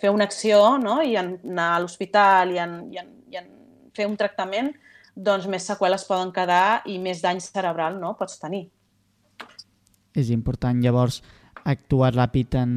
fer 0.02 0.12
una 0.12 0.28
acció 0.28 0.78
no? 0.84 0.98
i 1.02 1.16
en 1.16 1.38
anar 1.48 1.70
a 1.76 1.80
l'hospital 1.80 2.52
i, 2.52 2.60
en, 2.60 2.74
i, 2.92 3.00
en, 3.00 3.14
fer 3.96 4.08
un 4.10 4.18
tractament, 4.20 4.72
doncs 5.16 5.48
més 5.52 5.66
seqüeles 5.68 6.08
poden 6.08 6.32
quedar 6.36 6.82
i 6.88 6.98
més 7.00 7.22
dany 7.24 7.42
cerebral 7.44 8.00
no? 8.00 8.16
pots 8.20 8.40
tenir. 8.40 8.66
És 10.16 10.32
important, 10.32 10.80
llavors, 10.84 11.22
actuar 11.64 12.12
ràpid 12.16 12.56
en, 12.58 12.72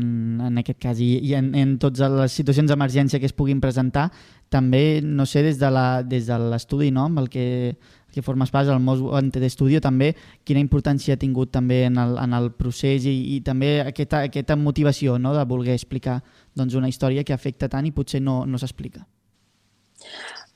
en 0.45 0.61
aquest 0.61 0.79
cas 0.83 1.01
i, 1.01 1.17
i 1.25 1.35
en, 1.39 1.53
en 1.57 1.77
totes 1.81 2.11
les 2.13 2.37
situacions 2.37 2.69
d'emergència 2.69 3.21
que 3.21 3.29
es 3.31 3.37
puguin 3.37 3.61
presentar. 3.63 4.11
També, 4.53 5.01
no 5.03 5.27
sé, 5.27 5.43
des 5.43 5.59
de 5.59 5.71
des 6.09 6.29
de 6.29 6.39
l'estudi 6.51 6.91
no? 6.95 7.07
amb 7.09 7.23
el 7.23 7.31
que, 7.33 7.77
que 8.13 8.23
formes 8.23 8.53
pas, 8.55 8.69
el 8.69 8.81
Mos 8.81 9.01
Wanted 9.01 9.49
Studio, 9.51 9.81
també, 9.81 10.13
quina 10.45 10.63
importància 10.63 11.17
ha 11.17 11.21
tingut 11.21 11.51
també 11.55 11.85
en 11.89 11.99
el, 11.99 12.17
en 12.21 12.37
el 12.37 12.53
procés 12.53 13.09
i, 13.11 13.17
i 13.37 13.41
també 13.41 13.79
aquesta, 13.83 14.25
aquesta 14.29 14.57
motivació 14.57 15.19
no? 15.19 15.35
de 15.35 15.45
voler 15.49 15.75
explicar 15.75 16.21
doncs, 16.55 16.77
una 16.79 16.89
història 16.93 17.25
que 17.25 17.35
afecta 17.35 17.69
tant 17.69 17.89
i 17.89 17.95
potser 17.95 18.23
no, 18.23 18.45
no 18.47 18.61
s'explica. 18.61 19.07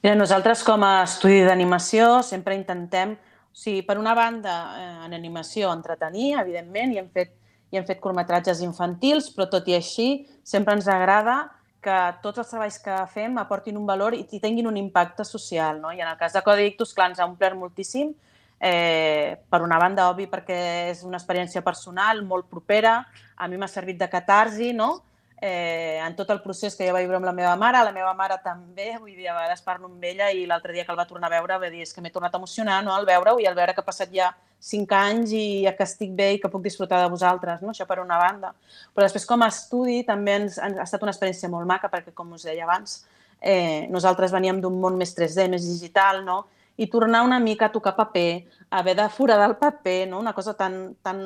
Mira, 0.00 0.14
nosaltres 0.14 0.60
com 0.62 0.84
a 0.86 1.02
estudi 1.02 1.40
d'animació 1.42 2.20
sempre 2.22 2.54
intentem, 2.54 3.16
o 3.18 3.58
sigui, 3.58 3.80
per 3.82 3.96
una 3.98 4.12
banda, 4.14 4.52
eh, 4.78 5.06
en 5.08 5.16
animació 5.16 5.72
entretenir, 5.74 6.36
evidentment, 6.38 6.92
i 6.94 7.00
hem 7.00 7.08
fet, 7.10 7.32
i 7.74 7.80
hem 7.80 7.86
fet 7.88 7.98
curtmetratges 7.98 8.60
infantils, 8.62 9.26
però 9.34 9.48
tot 9.50 9.66
i 9.66 9.74
així 9.74 10.06
sempre 10.46 10.76
ens 10.78 10.86
agrada 10.86 11.48
que 11.82 11.96
tots 12.22 12.38
els 12.38 12.52
treballs 12.52 12.78
que 12.84 13.00
fem 13.10 13.40
aportin 13.42 13.76
un 13.76 13.90
valor 13.90 14.14
i, 14.14 14.22
tinguin 14.30 14.70
un 14.70 14.78
impacte 14.78 15.26
social. 15.26 15.82
No? 15.82 15.90
I 15.90 15.98
en 15.98 16.12
el 16.12 16.16
cas 16.20 16.38
de 16.38 16.44
Codi 16.46 16.70
Ictus, 16.70 16.94
clar, 16.94 17.10
ens 17.10 17.18
ha 17.18 17.26
omplert 17.26 17.58
moltíssim, 17.58 18.14
eh, 18.60 19.34
per 19.50 19.62
una 19.66 19.82
banda, 19.82 20.06
obvi, 20.12 20.28
perquè 20.30 20.60
és 20.92 21.02
una 21.02 21.18
experiència 21.18 21.64
personal, 21.66 22.22
molt 22.22 22.46
propera, 22.46 23.00
a 23.34 23.50
mi 23.50 23.58
m'ha 23.58 23.70
servit 23.70 23.98
de 23.98 24.08
catarsi, 24.14 24.70
no? 24.72 24.92
Eh, 25.40 26.00
en 26.02 26.16
tot 26.16 26.30
el 26.30 26.40
procés 26.42 26.74
que 26.76 26.86
jo 26.88 26.94
vaig 26.94 27.06
viure 27.06 27.18
amb 27.20 27.28
la 27.28 27.34
meva 27.36 27.54
mare, 27.56 27.82
la 27.86 27.94
meva 27.94 28.12
mare 28.18 28.38
també, 28.42 28.90
vull 28.98 29.14
dir, 29.14 29.28
a 29.28 29.36
vegades 29.36 29.62
parlo 29.62 29.86
amb 29.86 30.04
ella 30.04 30.30
i 30.34 30.46
l'altre 30.46 30.74
dia 30.74 30.84
que 30.84 30.92
el 30.92 30.98
va 30.98 31.06
tornar 31.06 31.30
a 31.30 31.36
veure 31.36 31.58
va 31.62 31.70
dir 31.70 31.84
és 31.84 31.94
que 31.94 32.02
m'he 32.02 32.12
tornat 32.14 32.34
a 32.34 32.40
emocionar 32.40 32.80
no, 32.84 32.94
al 32.94 33.06
veure-ho 33.06 33.38
i 33.38 33.46
al 33.46 33.56
veure 33.58 33.74
que 33.74 33.84
ha 33.84 33.86
passat 33.86 34.10
ja 34.14 34.32
cinc 34.58 34.92
anys 34.92 35.32
i 35.32 35.44
ja 35.64 35.74
que 35.78 35.86
estic 35.86 36.10
bé 36.18 36.32
i 36.34 36.40
que 36.42 36.50
puc 36.50 36.64
disfrutar 36.64 37.04
de 37.04 37.12
vosaltres, 37.12 37.62
no? 37.62 37.70
això 37.70 37.86
per 37.86 38.00
una 38.02 38.18
banda. 38.18 38.52
Però 38.94 39.06
després 39.06 39.26
com 39.26 39.42
a 39.46 39.50
estudi 39.52 40.02
també 40.06 40.34
ens, 40.42 40.58
ens 40.58 40.82
ha 40.82 40.86
estat 40.88 41.06
una 41.06 41.14
experiència 41.14 41.50
molt 41.52 41.68
maca 41.70 41.90
perquè, 41.92 42.12
com 42.14 42.34
us 42.34 42.48
deia 42.48 42.66
abans, 42.66 43.04
eh, 43.40 43.86
nosaltres 43.94 44.34
veníem 44.34 44.60
d'un 44.60 44.80
món 44.82 44.98
més 44.98 45.14
3D, 45.14 45.46
més 45.52 45.66
digital, 45.66 46.24
no? 46.26 46.44
I 46.78 46.86
tornar 46.86 47.24
una 47.26 47.40
mica 47.42 47.66
a 47.66 47.72
tocar 47.74 47.96
paper, 47.96 48.46
haver 48.70 48.94
de 48.96 49.08
foradar 49.10 49.50
el 49.50 49.56
paper, 49.58 50.08
no? 50.08 50.20
una 50.22 50.32
cosa 50.32 50.54
tan, 50.54 50.94
tan 51.02 51.18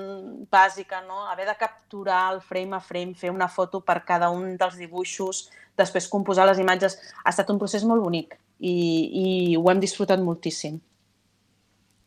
bàsica, 0.50 1.02
no? 1.06 1.26
haver 1.28 1.46
de 1.46 1.56
capturar 1.60 2.32
el 2.32 2.40
frame 2.40 2.76
a 2.76 2.80
frame, 2.80 3.12
fer 3.14 3.30
una 3.30 3.48
foto 3.52 3.82
per 3.84 4.00
cada 4.08 4.30
un 4.32 4.56
dels 4.56 4.78
dibuixos, 4.80 5.50
després 5.76 6.08
composar 6.08 6.48
les 6.48 6.58
imatges, 6.58 6.96
ha 7.22 7.28
estat 7.34 7.52
un 7.52 7.60
procés 7.60 7.84
molt 7.84 8.00
bonic 8.00 8.38
i, 8.58 8.72
i 8.72 9.26
ho 9.60 9.68
hem 9.68 9.82
disfrutat 9.82 10.24
moltíssim. 10.24 10.80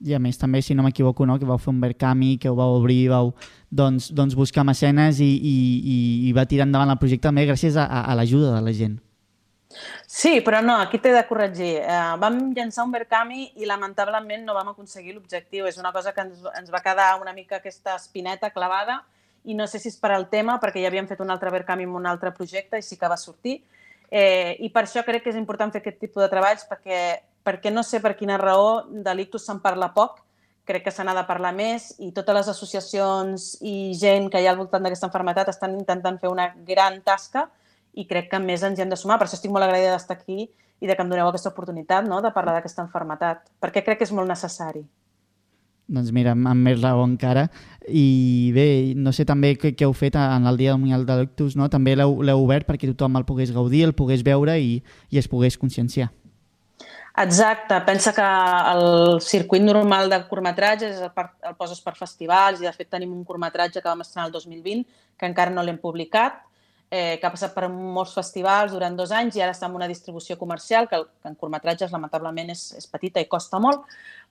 I 0.06 0.18
a 0.18 0.20
més 0.20 0.42
també, 0.42 0.60
si 0.66 0.76
no 0.76 0.84
m'equivoco, 0.84 1.26
no? 1.30 1.38
que 1.40 1.48
vau 1.48 1.62
fer 1.62 1.72
un 1.72 1.80
Verkami, 1.80 2.36
que 2.42 2.50
ho 2.50 2.58
vau 2.58 2.80
obrir, 2.82 3.06
vau 3.14 3.32
doncs, 3.70 4.10
doncs 4.12 4.36
buscar 4.36 4.66
mecenes 4.68 5.22
i, 5.24 5.30
i, 5.38 5.56
i, 5.80 5.98
i 6.30 6.34
va 6.36 6.50
tirar 6.50 6.66
endavant 6.68 6.92
el 6.92 7.00
projecte 7.00 7.30
també 7.30 7.46
gràcies 7.48 7.78
a, 7.78 7.86
a, 8.02 8.18
l'ajuda 8.18 8.58
de 8.58 8.66
la 8.66 8.74
gent. 8.76 8.98
Sí, 10.08 10.40
però 10.46 10.62
no, 10.62 10.78
aquí 10.82 11.00
t'he 11.02 11.12
de 11.14 11.24
corregir. 11.28 11.74
Uh, 11.82 12.16
vam 12.22 12.40
llançar 12.56 12.86
un 12.86 12.94
Verkami 12.94 13.50
i 13.60 13.68
lamentablement 13.70 14.46
no 14.46 14.56
vam 14.56 14.72
aconseguir 14.72 15.16
l'objectiu. 15.16 15.68
És 15.70 15.80
una 15.82 15.92
cosa 15.96 16.14
que 16.14 16.24
ens, 16.24 16.44
ens 16.56 16.72
va 16.74 16.84
quedar 16.86 17.16
una 17.22 17.34
mica 17.34 17.60
aquesta 17.60 17.98
espineta 18.00 18.52
clavada 18.56 19.02
i 19.46 19.54
no 19.54 19.68
sé 19.68 19.80
si 19.80 19.90
és 19.92 19.98
per 20.02 20.12
al 20.16 20.28
tema, 20.30 20.58
perquè 20.62 20.82
ja 20.82 20.90
havíem 20.90 21.08
fet 21.08 21.22
un 21.22 21.30
altre 21.34 21.52
Verkami 21.54 21.86
amb 21.86 22.00
un 22.00 22.06
altre 22.10 22.32
projecte 22.34 22.80
i 22.82 22.86
sí 22.86 22.98
que 22.98 23.10
va 23.10 23.18
sortir. 23.18 23.60
Eh, 24.10 24.58
I 24.62 24.70
per 24.74 24.86
això 24.86 25.04
crec 25.06 25.24
que 25.26 25.34
és 25.34 25.40
important 25.40 25.74
fer 25.74 25.82
aquest 25.82 26.00
tipus 26.02 26.24
de 26.24 26.30
treballs 26.30 26.66
perquè, 26.70 27.02
perquè 27.46 27.74
no 27.74 27.84
sé 27.84 28.02
per 28.02 28.16
quina 28.18 28.40
raó 28.42 28.86
de 28.90 29.14
l'ictus 29.18 29.46
se'n 29.46 29.62
parla 29.62 29.92
poc, 29.94 30.22
crec 30.66 30.86
que 30.86 30.94
se 30.94 31.04
n'ha 31.06 31.14
de 31.14 31.26
parlar 31.30 31.54
més 31.54 31.92
i 32.02 32.12
totes 32.14 32.36
les 32.40 32.50
associacions 32.50 33.52
i 33.62 33.94
gent 33.98 34.32
que 34.34 34.42
hi 34.42 34.48
ha 34.48 34.54
al 34.54 34.60
voltant 34.62 34.86
d'aquesta 34.86 35.10
enfermetat 35.12 35.52
estan 35.54 35.78
intentant 35.78 36.18
fer 36.22 36.32
una 36.32 36.50
gran 36.66 36.98
tasca 37.06 37.46
i 37.96 38.06
crec 38.10 38.30
que 38.32 38.42
més 38.44 38.64
ens 38.68 38.80
hi 38.80 38.84
hem 38.84 38.92
de 38.92 39.00
sumar. 39.00 39.18
Per 39.20 39.28
això 39.28 39.40
estic 39.40 39.54
molt 39.54 39.66
agraïda 39.66 39.96
d'estar 39.96 40.20
aquí 40.20 40.46
i 40.46 40.88
de 40.88 40.96
que 40.96 41.04
em 41.04 41.10
doneu 41.10 41.30
aquesta 41.30 41.52
oportunitat 41.54 42.08
no? 42.08 42.20
de 42.22 42.32
parlar 42.36 42.58
d'aquesta 42.58 42.84
enfermetat, 42.84 43.48
perquè 43.64 43.84
crec 43.86 44.02
que 44.02 44.08
és 44.08 44.14
molt 44.16 44.30
necessari. 44.30 44.84
Doncs 45.86 46.10
mira, 46.12 46.34
amb 46.34 46.66
més 46.66 46.80
raó 46.82 47.04
encara. 47.06 47.46
I 47.86 48.52
bé, 48.56 48.68
no 48.98 49.14
sé 49.14 49.26
també 49.30 49.54
què, 49.62 49.76
què 49.78 49.86
heu 49.86 49.94
fet 49.94 50.18
en 50.18 50.50
el 50.50 50.58
Dia 50.58 50.74
Mundial 50.78 51.06
de 51.06 51.20
l'Ictus, 51.20 51.56
no? 51.56 51.70
també 51.70 51.94
l'heu 51.96 52.42
obert 52.42 52.68
perquè 52.68 52.90
tothom 52.90 53.20
el 53.20 53.28
pogués 53.30 53.54
gaudir, 53.54 53.84
el 53.86 53.94
pogués 53.98 54.26
veure 54.26 54.58
i, 54.58 54.80
i 55.14 55.22
es 55.22 55.30
pogués 55.30 55.60
conscienciar. 55.62 56.10
Exacte, 57.16 57.78
pensa 57.88 58.12
que 58.12 58.24
el 58.74 59.22
circuit 59.24 59.64
normal 59.64 60.10
de 60.12 60.18
curtmetratges 60.28 60.98
el, 61.00 61.12
el 61.48 61.56
poses 61.56 61.80
per 61.80 61.94
festivals 61.96 62.60
i 62.60 62.68
de 62.68 62.74
fet 62.76 62.90
tenim 62.92 63.14
un 63.16 63.24
curtmetratge 63.24 63.80
que 63.80 63.88
vam 63.88 64.04
estrenar 64.04 64.26
el 64.28 64.34
2020 64.34 64.84
que 65.16 65.30
encara 65.30 65.54
no 65.54 65.64
l'hem 65.64 65.80
publicat 65.80 66.42
eh, 66.90 67.18
que 67.20 67.28
ha 67.28 67.34
passat 67.34 67.54
per 67.56 67.70
molts 67.72 68.14
festivals 68.18 68.74
durant 68.76 68.96
dos 68.98 69.12
anys 69.12 69.38
i 69.38 69.44
ara 69.44 69.56
està 69.56 69.70
en 69.70 69.78
una 69.78 69.90
distribució 69.90 70.38
comercial 70.38 70.90
que, 70.92 71.02
que 71.22 71.32
en 71.32 71.38
curtmetratges 71.40 71.94
lamentablement 71.94 72.52
és, 72.54 72.68
és 72.78 72.88
petita 72.92 73.24
i 73.24 73.30
costa 73.32 73.60
molt, 73.60 73.86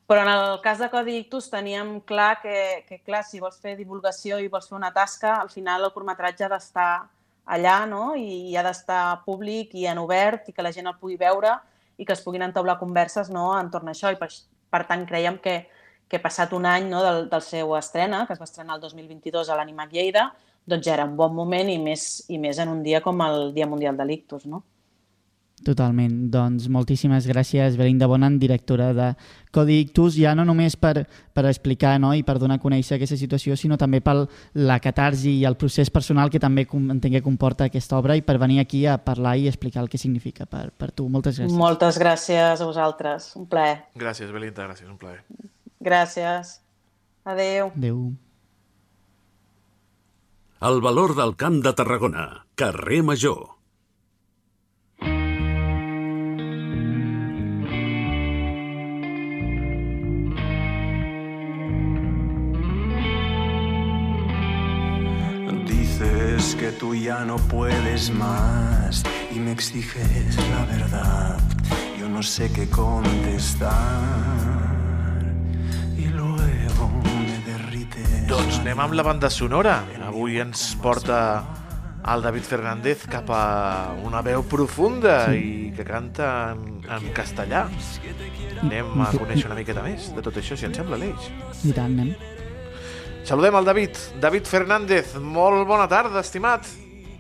però 0.07 0.23
en 0.23 0.31
el 0.31 0.61
cas 0.65 0.79
de 0.79 0.91
Codi 0.93 1.17
Ictus 1.23 1.49
teníem 1.53 1.99
clar 2.05 2.39
que, 2.43 2.85
que 2.89 3.01
clar, 3.03 3.25
si 3.25 3.41
vols 3.41 3.61
fer 3.61 3.75
divulgació 3.79 4.39
i 4.39 4.51
vols 4.53 4.69
fer 4.69 4.77
una 4.77 4.93
tasca, 4.93 5.39
al 5.41 5.51
final 5.51 5.87
el 5.87 5.95
curtmetratge 5.95 6.45
ha 6.47 6.53
d'estar 6.53 6.89
allà 7.45 7.79
no? 7.89 8.15
I, 8.17 8.51
i 8.53 8.57
ha 8.57 8.65
d'estar 8.65 9.23
públic 9.25 9.75
i 9.77 9.87
en 9.91 10.01
obert 10.01 10.49
i 10.49 10.57
que 10.57 10.65
la 10.65 10.73
gent 10.73 10.89
el 10.89 10.99
pugui 11.01 11.17
veure 11.21 11.57
i 11.97 12.05
que 12.05 12.13
es 12.13 12.23
puguin 12.25 12.43
entablar 12.43 12.79
converses 12.81 13.31
no? 13.31 13.53
entorn 13.59 13.89
a 13.89 13.95
això 13.95 14.13
i 14.13 14.19
per, 14.21 14.31
per 14.73 14.83
tant 14.89 15.05
creiem 15.09 15.39
que, 15.43 15.63
que 16.09 16.21
passat 16.21 16.53
un 16.57 16.67
any 16.69 16.89
no, 16.91 17.03
del, 17.05 17.29
del 17.31 17.45
seu 17.45 17.75
estrena, 17.79 18.25
que 18.27 18.35
es 18.35 18.41
va 18.41 18.49
estrenar 18.49 18.77
el 18.77 18.85
2022 18.85 19.49
a 19.49 19.59
l'Animac 19.59 19.93
Lleida, 19.93 20.31
doncs 20.67 20.87
ja 20.87 20.95
era 20.95 21.09
un 21.09 21.17
bon 21.17 21.35
moment 21.35 21.71
i 21.71 21.79
més, 21.79 22.25
i 22.29 22.39
més 22.41 22.61
en 22.63 22.71
un 22.73 22.83
dia 22.83 23.03
com 23.05 23.21
el 23.25 23.53
Dia 23.57 23.69
Mundial 23.69 23.97
de 23.97 24.07
l'Ictus, 24.09 24.47
no? 24.47 24.65
Totalment. 25.65 26.15
Doncs 26.35 26.67
moltíssimes 26.69 27.29
gràcies, 27.31 27.77
Belinda 27.79 28.09
Bonan, 28.11 28.41
directora 28.43 28.91
de 28.93 29.13
Codi 29.55 29.79
Ictus, 29.85 30.17
ja 30.19 30.35
no 30.35 30.45
només 30.45 30.75
per, 30.77 31.07
per 31.33 31.45
explicar 31.47 31.95
no, 32.03 32.11
i 32.13 32.25
per 32.27 32.37
donar 32.43 32.59
a 32.59 32.63
conèixer 32.63 32.99
aquesta 32.99 33.17
situació, 33.17 33.57
sinó 33.57 33.79
també 33.81 34.03
per 34.05 34.17
la 34.59 34.81
catarsi 34.83 35.37
i 35.39 35.47
el 35.49 35.57
procés 35.57 35.93
personal 35.95 36.33
que 36.33 36.43
també 36.43 36.67
entenc 36.67 37.17
que 37.17 37.23
comporta 37.25 37.71
aquesta 37.71 37.97
obra 37.97 38.19
i 38.19 38.25
per 38.27 38.37
venir 38.43 38.59
aquí 38.61 38.85
a 38.85 38.99
parlar 38.99 39.37
i 39.39 39.47
explicar 39.49 39.85
el 39.85 39.89
que 39.89 40.01
significa 40.01 40.45
per, 40.45 40.67
per 40.75 40.91
tu. 40.91 41.09
Moltes 41.09 41.39
gràcies. 41.39 41.57
Moltes 41.57 42.03
gràcies 42.03 42.61
a 42.61 42.69
vosaltres. 42.69 43.31
Un 43.39 43.49
plaer. 43.49 43.79
Gràcies, 43.95 44.35
Belinda. 44.35 44.67
Gràcies, 44.67 44.91
un 44.91 44.99
plaer. 45.01 45.23
Gràcies. 45.81 46.59
Adeu. 47.25 47.71
Adeu. 47.73 48.05
El 50.67 50.81
valor 50.81 51.15
del 51.15 51.37
Camp 51.37 51.63
de 51.63 51.75
Tarragona, 51.75 52.47
carrer 52.55 53.03
Major. 53.03 53.51
Dices 65.67 66.55
que 66.55 66.73
tú 66.81 66.95
ya 66.95 67.27
no 67.27 67.37
puedes 67.37 68.11
más 68.15 69.03
y 69.35 69.41
me 69.41 69.53
exiges 69.53 70.37
la 70.49 70.65
verdad. 70.65 71.39
Yo 72.01 72.09
no 72.09 72.23
sé 72.23 72.51
qué 72.51 72.71
contestar 72.71 73.75
Doncs 78.25 78.57
anem 78.63 78.79
amb 78.81 78.95
la 78.97 79.05
banda 79.05 79.29
sonora. 79.29 79.75
Avui 80.07 80.39
ens 80.41 80.71
porta 80.81 81.19
el 82.09 82.23
David 82.25 82.47
Fernández 82.49 83.03
cap 83.11 83.29
a 83.29 83.93
una 84.05 84.23
veu 84.25 84.45
profunda 84.49 85.19
sí. 85.29 85.41
i 85.41 85.73
que 85.77 85.85
canta 85.85 86.29
en, 86.55 86.79
en 86.89 87.11
castellà. 87.17 87.67
Anem 88.63 89.05
a 89.05 89.11
conèixer 89.13 89.51
una 89.51 89.59
miqueta 89.59 89.85
més 89.85 90.09
de 90.17 90.25
tot 90.25 90.41
això, 90.41 90.57
si 90.57 90.69
ens 90.69 90.81
sembla, 90.81 91.01
l'Eix. 91.01 91.29
I 91.69 91.75
tant, 91.77 91.99
anem. 91.99 92.15
Saludem 93.29 93.61
el 93.61 93.69
David. 93.69 94.01
David 94.25 94.49
Fernández, 94.49 95.15
molt 95.21 95.69
bona 95.69 95.89
tarda, 95.89 96.25
estimat. 96.25 96.69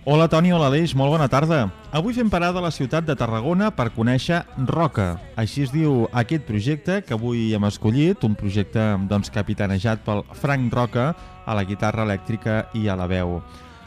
Hola 0.06 0.26
Toni, 0.28 0.50
hola 0.52 0.66
Aleix, 0.68 0.92
molt 0.92 1.14
bona 1.14 1.30
tarda. 1.32 1.62
Avui 1.96 2.12
fem 2.12 2.28
parada 2.28 2.60
a 2.60 2.64
la 2.66 2.70
ciutat 2.76 3.06
de 3.08 3.14
Tarragona 3.16 3.70
per 3.72 3.86
conèixer 3.96 4.42
Roca. 4.68 5.14
Així 5.40 5.64
es 5.64 5.72
diu 5.72 6.02
aquest 6.12 6.44
projecte 6.44 6.98
que 7.00 7.16
avui 7.16 7.54
hem 7.56 7.64
escollit, 7.64 8.20
un 8.28 8.34
projecte 8.36 8.84
doncs, 9.08 9.32
capitanejat 9.32 10.04
pel 10.04 10.20
Frank 10.36 10.76
Roca 10.76 11.06
a 11.48 11.56
la 11.56 11.64
guitarra 11.64 12.04
elèctrica 12.04 12.66
i 12.76 12.84
a 12.84 12.98
la 13.00 13.08
veu. 13.08 13.38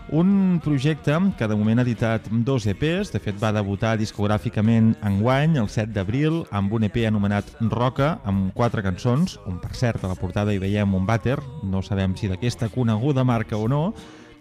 Un 0.09 0.57
projecte 0.63 1.13
que 1.37 1.51
de 1.51 1.55
moment 1.55 1.77
ha 1.77 1.85
editat 1.85 2.25
dos 2.31 2.65
EPs, 2.65 3.13
de 3.13 3.21
fet 3.21 3.37
va 3.37 3.53
debutar 3.53 3.93
discogràficament 4.01 4.95
enguany, 5.05 5.61
el 5.61 5.69
7 5.69 5.93
d'abril, 5.93 6.45
amb 6.49 6.73
un 6.73 6.89
EP 6.89 7.03
anomenat 7.05 7.59
Roca, 7.69 8.15
amb 8.25 8.55
quatre 8.57 8.81
cançons, 8.81 9.37
on 9.45 9.61
per 9.61 9.75
cert 9.77 10.01
a 10.01 10.09
la 10.09 10.17
portada 10.17 10.49
hi 10.49 10.63
veiem 10.65 10.97
un 10.97 11.05
vàter, 11.05 11.37
no 11.61 11.85
sabem 11.85 12.17
si 12.17 12.25
d'aquesta 12.31 12.73
coneguda 12.73 13.27
marca 13.27 13.59
o 13.61 13.67
no, 13.69 13.91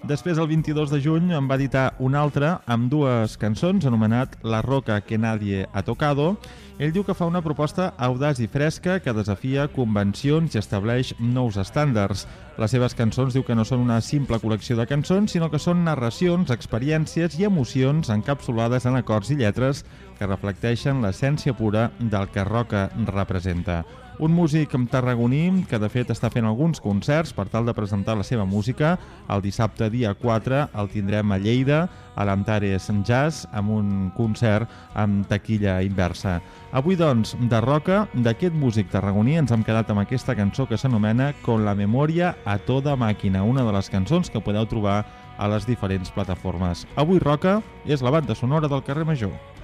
Després, 0.04 0.38
el 0.38 0.46
22 0.46 0.90
de 0.92 1.00
juny, 1.00 1.32
en 1.34 1.48
va 1.48 1.56
editar 1.56 1.94
un 2.04 2.14
altre 2.14 2.52
amb 2.70 2.90
dues 2.92 3.36
cançons, 3.40 3.86
anomenat 3.88 4.36
La 4.44 4.60
roca 4.62 5.00
que 5.00 5.18
nadie 5.18 5.64
ha 5.72 5.82
tocado. 5.82 6.36
Ell 6.78 6.92
diu 6.92 7.02
que 7.02 7.14
fa 7.16 7.26
una 7.26 7.40
proposta 7.42 7.88
audaç 7.96 8.42
i 8.44 8.46
fresca 8.46 9.00
que 9.00 9.16
desafia 9.16 9.66
convencions 9.72 10.54
i 10.54 10.60
estableix 10.60 11.14
nous 11.18 11.56
estàndards. 11.56 12.26
Les 12.60 12.70
seves 12.70 12.94
cançons 12.94 13.34
diu 13.34 13.42
que 13.42 13.56
no 13.56 13.64
són 13.64 13.82
una 13.82 13.98
simple 14.04 14.38
col·lecció 14.38 14.76
de 14.76 14.86
cançons, 14.86 15.32
sinó 15.32 15.50
que 15.50 15.58
són 15.58 15.82
narracions, 15.88 16.52
experiències 16.52 17.40
i 17.40 17.48
emocions 17.48 18.12
encapsulades 18.12 18.86
en 18.86 19.00
acords 19.00 19.32
i 19.32 19.40
lletres 19.40 19.86
que 20.20 20.28
reflecteixen 20.28 21.00
l'essència 21.02 21.56
pura 21.56 21.90
del 21.98 22.28
que 22.30 22.44
Roca 22.44 22.90
representa. 23.08 23.82
Un 24.18 24.32
músic 24.32 24.72
tarragoní 24.88 25.66
que 25.68 25.76
de 25.76 25.90
fet 25.92 26.08
està 26.08 26.30
fent 26.32 26.46
alguns 26.48 26.80
concerts 26.80 27.34
per 27.36 27.44
tal 27.52 27.66
de 27.68 27.74
presentar 27.76 28.14
la 28.16 28.24
seva 28.24 28.46
música. 28.48 28.94
El 29.28 29.42
dissabte 29.44 29.90
dia 29.92 30.14
4 30.16 30.62
el 30.72 30.88
tindrem 30.88 31.34
a 31.34 31.36
Lleida, 31.36 31.82
a 32.16 32.24
l'Antares 32.24 32.88
Jazz, 33.04 33.44
amb 33.52 33.74
un 33.76 33.90
concert 34.16 34.70
amb 34.94 35.26
taquilla 35.28 35.82
inversa. 35.84 36.38
Avui, 36.72 36.96
doncs, 36.96 37.34
de 37.36 37.60
roca, 37.60 38.06
d'aquest 38.14 38.56
músic 38.56 38.88
tarragoní 38.88 39.36
ens 39.36 39.52
hem 39.52 39.66
quedat 39.66 39.92
amb 39.92 40.00
aquesta 40.06 40.34
cançó 40.34 40.64
que 40.64 40.78
s'anomena 40.80 41.34
Con 41.42 41.66
la 41.66 41.74
memoria 41.74 42.36
a 42.46 42.56
toda 42.56 42.96
màquina, 42.96 43.44
una 43.44 43.66
de 43.68 43.76
les 43.76 43.90
cançons 43.92 44.30
que 44.30 44.40
podeu 44.40 44.64
trobar 44.64 45.04
a 45.36 45.48
les 45.52 45.68
diferents 45.68 46.08
plataformes. 46.10 46.86
Avui 46.96 47.20
Roca 47.20 47.60
és 47.84 48.00
la 48.00 48.10
banda 48.16 48.34
sonora 48.34 48.68
del 48.68 48.82
carrer 48.82 49.04
Major. 49.04 49.55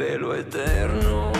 De 0.00 0.16
lo 0.18 0.34
eterno. 0.34 1.30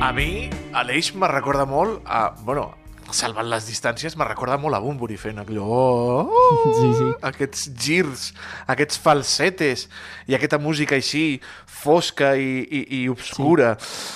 A 0.00 0.12
mi, 0.12 0.48
Aleix 0.72 1.12
me 1.14 1.28
recorda 1.28 1.66
molt 1.68 2.00
a... 2.06 2.34
Bueno, 2.40 2.70
salvant 3.14 3.46
les 3.50 3.66
distàncies, 3.68 4.16
me 4.18 4.26
recorda 4.28 4.56
molt 4.60 4.76
a 4.76 4.80
Bumburi 4.82 5.16
fent 5.20 5.38
allò... 5.42 5.66
Oh, 5.66 6.72
Sí, 6.74 6.88
sí. 6.98 7.06
Aquests 7.30 7.68
girs, 7.78 8.24
aquests 8.70 8.98
falsetes 9.00 9.86
i 10.30 10.34
aquesta 10.36 10.58
música 10.58 10.96
així 10.98 11.40
fosca 11.66 12.34
i, 12.36 12.60
i, 12.64 12.82
i 12.98 13.02
obscura. 13.12 13.74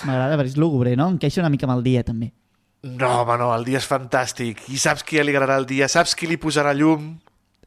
M'agrada 0.09 0.38
perquè 0.40 0.53
és 0.55 0.59
lúgubre, 0.61 0.94
no? 0.99 1.09
Encaixa 1.14 1.42
una 1.44 1.51
mica 1.53 1.68
amb 1.68 1.76
el 1.78 1.84
dia, 1.86 2.03
també. 2.07 2.32
No, 2.88 3.09
home, 3.22 3.36
no, 3.40 3.51
el 3.57 3.64
dia 3.66 3.80
és 3.80 3.86
fantàstic. 3.90 4.64
I 4.70 4.78
saps 4.78 5.03
qui 5.07 5.18
li 5.22 5.32
agradarà 5.34 5.59
el 5.62 5.66
dia? 5.68 5.88
Saps 5.90 6.14
qui 6.18 6.28
li 6.30 6.38
posarà 6.40 6.74
llum? 6.78 7.16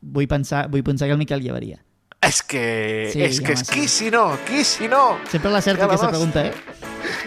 Vull 0.01 0.27
pensar, 0.31 0.65
vull 0.71 0.83
pensar 0.87 1.07
que 1.09 1.15
el 1.17 1.19
Miquel 1.21 1.43
llevaria. 1.43 1.81
És 2.21 2.43
que... 2.45 3.09
Sí, 3.11 3.21
és 3.25 3.39
que 3.41 3.51
home, 3.51 3.59
és 3.59 3.65
sí. 3.67 3.73
qui 3.73 3.87
si 3.89 4.11
no? 4.13 4.27
Qui 4.47 4.63
si 4.65 4.87
no? 4.87 5.17
Sempre 5.29 5.49
la 5.51 5.57
aquesta 5.59 5.87
nostra- 5.89 6.09
pregunta, 6.13 6.45
eh? 6.45 6.80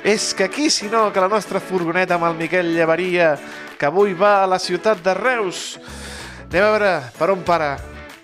És 0.05 0.33
que 0.35 0.45
aquí, 0.45 0.69
si 0.71 0.89
no, 0.93 1.13
que 1.13 1.23
la 1.23 1.31
nostra 1.33 1.61
furgoneta 1.61 2.19
amb 2.19 2.29
el 2.29 2.37
Miquel 2.39 2.75
Llevaria, 2.75 3.35
que 3.79 3.87
avui 3.87 4.15
va 4.15 4.43
a 4.43 4.51
la 4.51 4.59
ciutat 4.59 5.03
de 5.05 5.15
Reus. 5.15 5.79
Anem 6.51 6.63
a 6.63 6.71
veure 6.71 6.93
per 7.19 7.33
on 7.35 7.43
para 7.47 7.75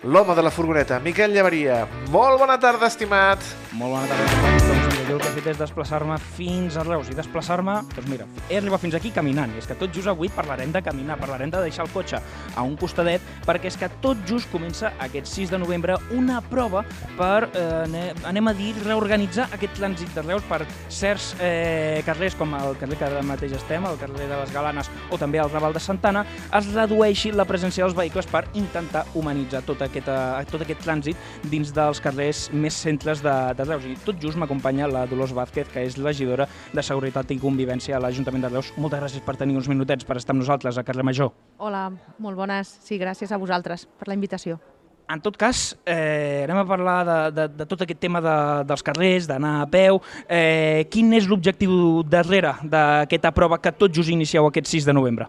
l'home 0.05 0.37
de 0.37 0.45
la 0.47 0.55
furgoneta, 0.55 1.01
Miquel 1.01 1.35
Llevaria. 1.35 1.83
Molt 2.11 2.39
bona 2.41 2.61
tarda, 2.61 2.89
estimat. 2.89 3.45
Molt 3.73 3.99
bona 3.99 4.09
tarda. 4.11 4.90
Jo 5.11 5.17
el 5.17 5.23
que 5.25 5.27
he 5.27 5.33
fet 5.41 5.47
és 5.51 5.59
desplaçar-me 5.59 6.15
fins 6.37 6.77
a 6.79 6.85
Reus 6.87 7.09
i 7.11 7.15
desplaçar-me, 7.19 7.73
doncs 7.97 8.07
mira, 8.07 8.29
he 8.47 8.61
arribat 8.61 8.79
fins 8.85 8.95
aquí 8.95 9.11
caminant. 9.11 9.51
I 9.57 9.59
és 9.59 9.67
que 9.67 9.75
tot 9.75 9.91
just 9.91 10.07
avui 10.07 10.29
parlarem 10.31 10.71
de 10.71 10.79
caminar, 10.87 11.17
parlarem 11.19 11.51
de 11.51 11.59
deixar 11.65 11.83
el 11.83 11.91
cotxe 11.91 12.21
a 12.55 12.63
un 12.63 12.77
costadet, 12.79 13.25
perquè 13.43 13.67
és 13.73 13.79
que 13.81 13.89
tot 14.05 14.21
just 14.29 14.47
comença 14.53 14.93
aquest 15.03 15.27
6 15.33 15.51
de 15.51 15.59
novembre 15.59 15.97
una 16.15 16.37
prova 16.41 16.85
per, 17.19 17.49
eh, 17.59 17.65
ane- 17.89 18.15
anem 18.31 18.49
a 18.49 18.55
dir, 18.55 18.69
reorganitzar 18.85 19.49
aquest 19.53 19.75
trànsit 19.81 20.15
de 20.15 20.23
Reus 20.23 20.47
per 20.47 20.61
certs 20.89 21.35
eh, 21.41 22.05
carrers, 22.07 22.37
com 22.39 22.55
el 22.55 22.79
carrer 22.79 22.97
que 23.01 23.05
ara 23.09 23.23
mateix 23.27 23.57
estem, 23.59 23.85
el 23.91 23.99
carrer 23.99 24.29
de 24.31 24.39
les 24.45 24.53
Galanes 24.55 24.93
o 25.11 25.19
també 25.19 25.39
el 25.43 25.51
Raval 25.51 25.73
de 25.75 25.81
Santana, 25.83 26.23
es 26.57 26.71
redueixi 26.73 27.33
la 27.33 27.45
presència 27.51 27.83
dels 27.83 27.97
vehicles 27.99 28.27
per 28.31 28.45
intentar 28.55 29.07
humanitzar 29.15 29.63
tot 29.67 29.83
aquest, 29.83 30.07
eh, 30.07 30.47
tot 30.55 30.63
aquest 30.63 30.87
trànsit 30.87 31.17
dins 31.51 31.75
dels 31.75 31.99
carrers 32.01 32.47
més 32.53 32.79
centres 32.79 33.21
de, 33.27 33.35
de 33.59 33.65
Reus. 33.65 33.85
I 33.91 33.97
tot 34.07 34.23
just 34.23 34.39
m'acompanya 34.39 34.87
la 34.87 35.00
Dolors 35.07 35.33
Vázquez, 35.37 35.69
que 35.73 35.85
és 35.87 35.97
regidora 36.01 36.49
de 36.73 36.83
Seguretat 36.83 37.31
i 37.31 37.39
Convivència 37.41 37.97
a 37.97 38.03
l'Ajuntament 38.03 38.45
de 38.45 38.53
Reus. 38.53 38.73
Moltes 38.77 39.01
gràcies 39.01 39.25
per 39.25 39.37
tenir 39.41 39.57
uns 39.61 39.71
minutets 39.71 40.05
per 40.05 40.19
estar 40.21 40.35
amb 40.35 40.45
nosaltres 40.45 40.79
a 40.79 40.85
Carrer 40.85 41.07
Major. 41.07 41.33
Hola, 41.59 41.89
molt 42.19 42.37
bones. 42.37 42.77
Sí, 42.85 42.99
gràcies 43.01 43.33
a 43.33 43.41
vosaltres 43.41 43.87
per 43.99 44.11
la 44.11 44.19
invitació. 44.19 44.61
En 45.11 45.19
tot 45.19 45.35
cas, 45.35 45.77
eh, 45.87 46.45
anem 46.45 46.61
a 46.61 46.67
parlar 46.69 46.99
de, 47.05 47.19
de, 47.35 47.49
de 47.59 47.67
tot 47.67 47.81
aquest 47.83 47.99
tema 47.99 48.21
de, 48.23 48.35
dels 48.69 48.85
carrers, 48.87 49.27
d'anar 49.27 49.57
a 49.65 49.67
peu. 49.67 49.99
Eh, 50.31 50.87
quin 50.93 51.11
és 51.19 51.27
l'objectiu 51.27 52.05
darrere 52.07 52.55
d'aquesta 52.63 53.33
prova 53.35 53.59
que 53.59 53.75
tot 53.75 53.91
just 53.91 54.15
inicieu 54.15 54.47
aquest 54.47 54.71
6 54.71 54.87
de 54.87 54.95
novembre? 54.95 55.27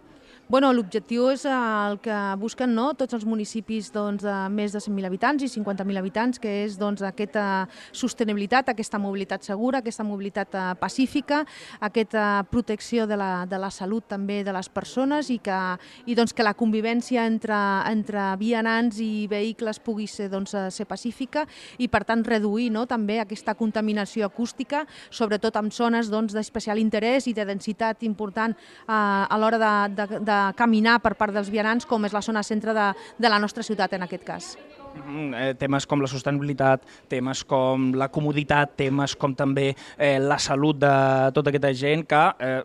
Bueno, 0.51 0.73
l'objectiu 0.75 1.29
és 1.31 1.45
eh, 1.47 1.51
el 1.87 1.93
que 2.03 2.15
busquen 2.35 2.73
no? 2.75 2.89
tots 2.99 3.15
els 3.15 3.23
municipis 3.23 3.87
doncs, 3.95 4.25
de 4.25 4.33
més 4.51 4.73
de 4.75 4.81
100.000 4.83 5.07
habitants 5.07 5.45
i 5.45 5.47
50.000 5.47 5.99
habitants, 6.01 6.41
que 6.43 6.51
és 6.65 6.73
doncs, 6.75 6.99
aquesta 7.07 7.69
sostenibilitat, 7.95 8.67
aquesta 8.67 8.99
mobilitat 8.99 9.47
segura, 9.47 9.79
aquesta 9.79 10.03
mobilitat 10.03 10.57
eh, 10.59 10.63
pacífica, 10.81 11.45
aquesta 11.87 12.25
protecció 12.51 13.05
de 13.07 13.15
la, 13.21 13.45
de 13.47 13.61
la 13.63 13.69
salut 13.71 14.09
també 14.11 14.41
de 14.43 14.51
les 14.51 14.67
persones 14.67 15.29
i 15.31 15.37
que, 15.39 15.61
i, 16.03 16.17
doncs, 16.19 16.35
que 16.35 16.43
la 16.43 16.53
convivència 16.59 17.23
entre, 17.31 17.61
entre 17.87 18.27
vianants 18.43 18.99
i 18.99 19.29
vehicles 19.31 19.79
pugui 19.79 20.09
ser, 20.11 20.27
doncs, 20.35 20.57
eh, 20.59 20.65
ser 20.67 20.83
pacífica 20.91 21.45
i, 21.77 21.87
per 21.87 22.03
tant, 22.03 22.27
reduir 22.27 22.73
no? 22.75 22.83
també 22.91 23.21
aquesta 23.23 23.55
contaminació 23.55 24.27
acústica, 24.27 24.83
sobretot 25.15 25.63
en 25.63 25.71
zones 25.71 26.11
doncs, 26.11 26.35
d'especial 26.35 26.83
interès 26.83 27.31
i 27.31 27.37
de 27.39 27.47
densitat 27.47 28.03
important 28.03 28.51
eh, 28.51 28.91
a 28.91 29.39
l'hora 29.39 29.63
de, 29.63 29.73
de, 29.95 30.11
de 30.19 30.40
caminar 30.57 30.99
per 31.03 31.15
part 31.19 31.35
dels 31.35 31.51
vianants, 31.53 31.87
com 31.89 32.05
és 32.07 32.15
la 32.15 32.23
zona 32.25 32.43
centre 32.43 32.75
de, 32.77 32.91
de 33.17 33.31
la 33.33 33.39
nostra 33.39 33.65
ciutat 33.65 33.97
en 33.97 34.07
aquest 34.07 34.27
cas. 34.27 34.53
Mm, 34.91 35.33
eh, 35.33 35.53
temes 35.55 35.85
com 35.87 36.01
la 36.03 36.07
sostenibilitat, 36.07 36.83
temes 37.11 37.45
com 37.47 37.91
la 37.95 38.09
comoditat, 38.11 38.73
temes 38.79 39.15
com 39.15 39.33
també 39.35 39.69
eh, 39.97 40.17
la 40.19 40.37
salut 40.39 40.77
de 40.81 40.91
tota 41.35 41.51
aquesta 41.51 41.71
gent 41.75 42.03
que 42.07 42.21
eh, 42.39 42.61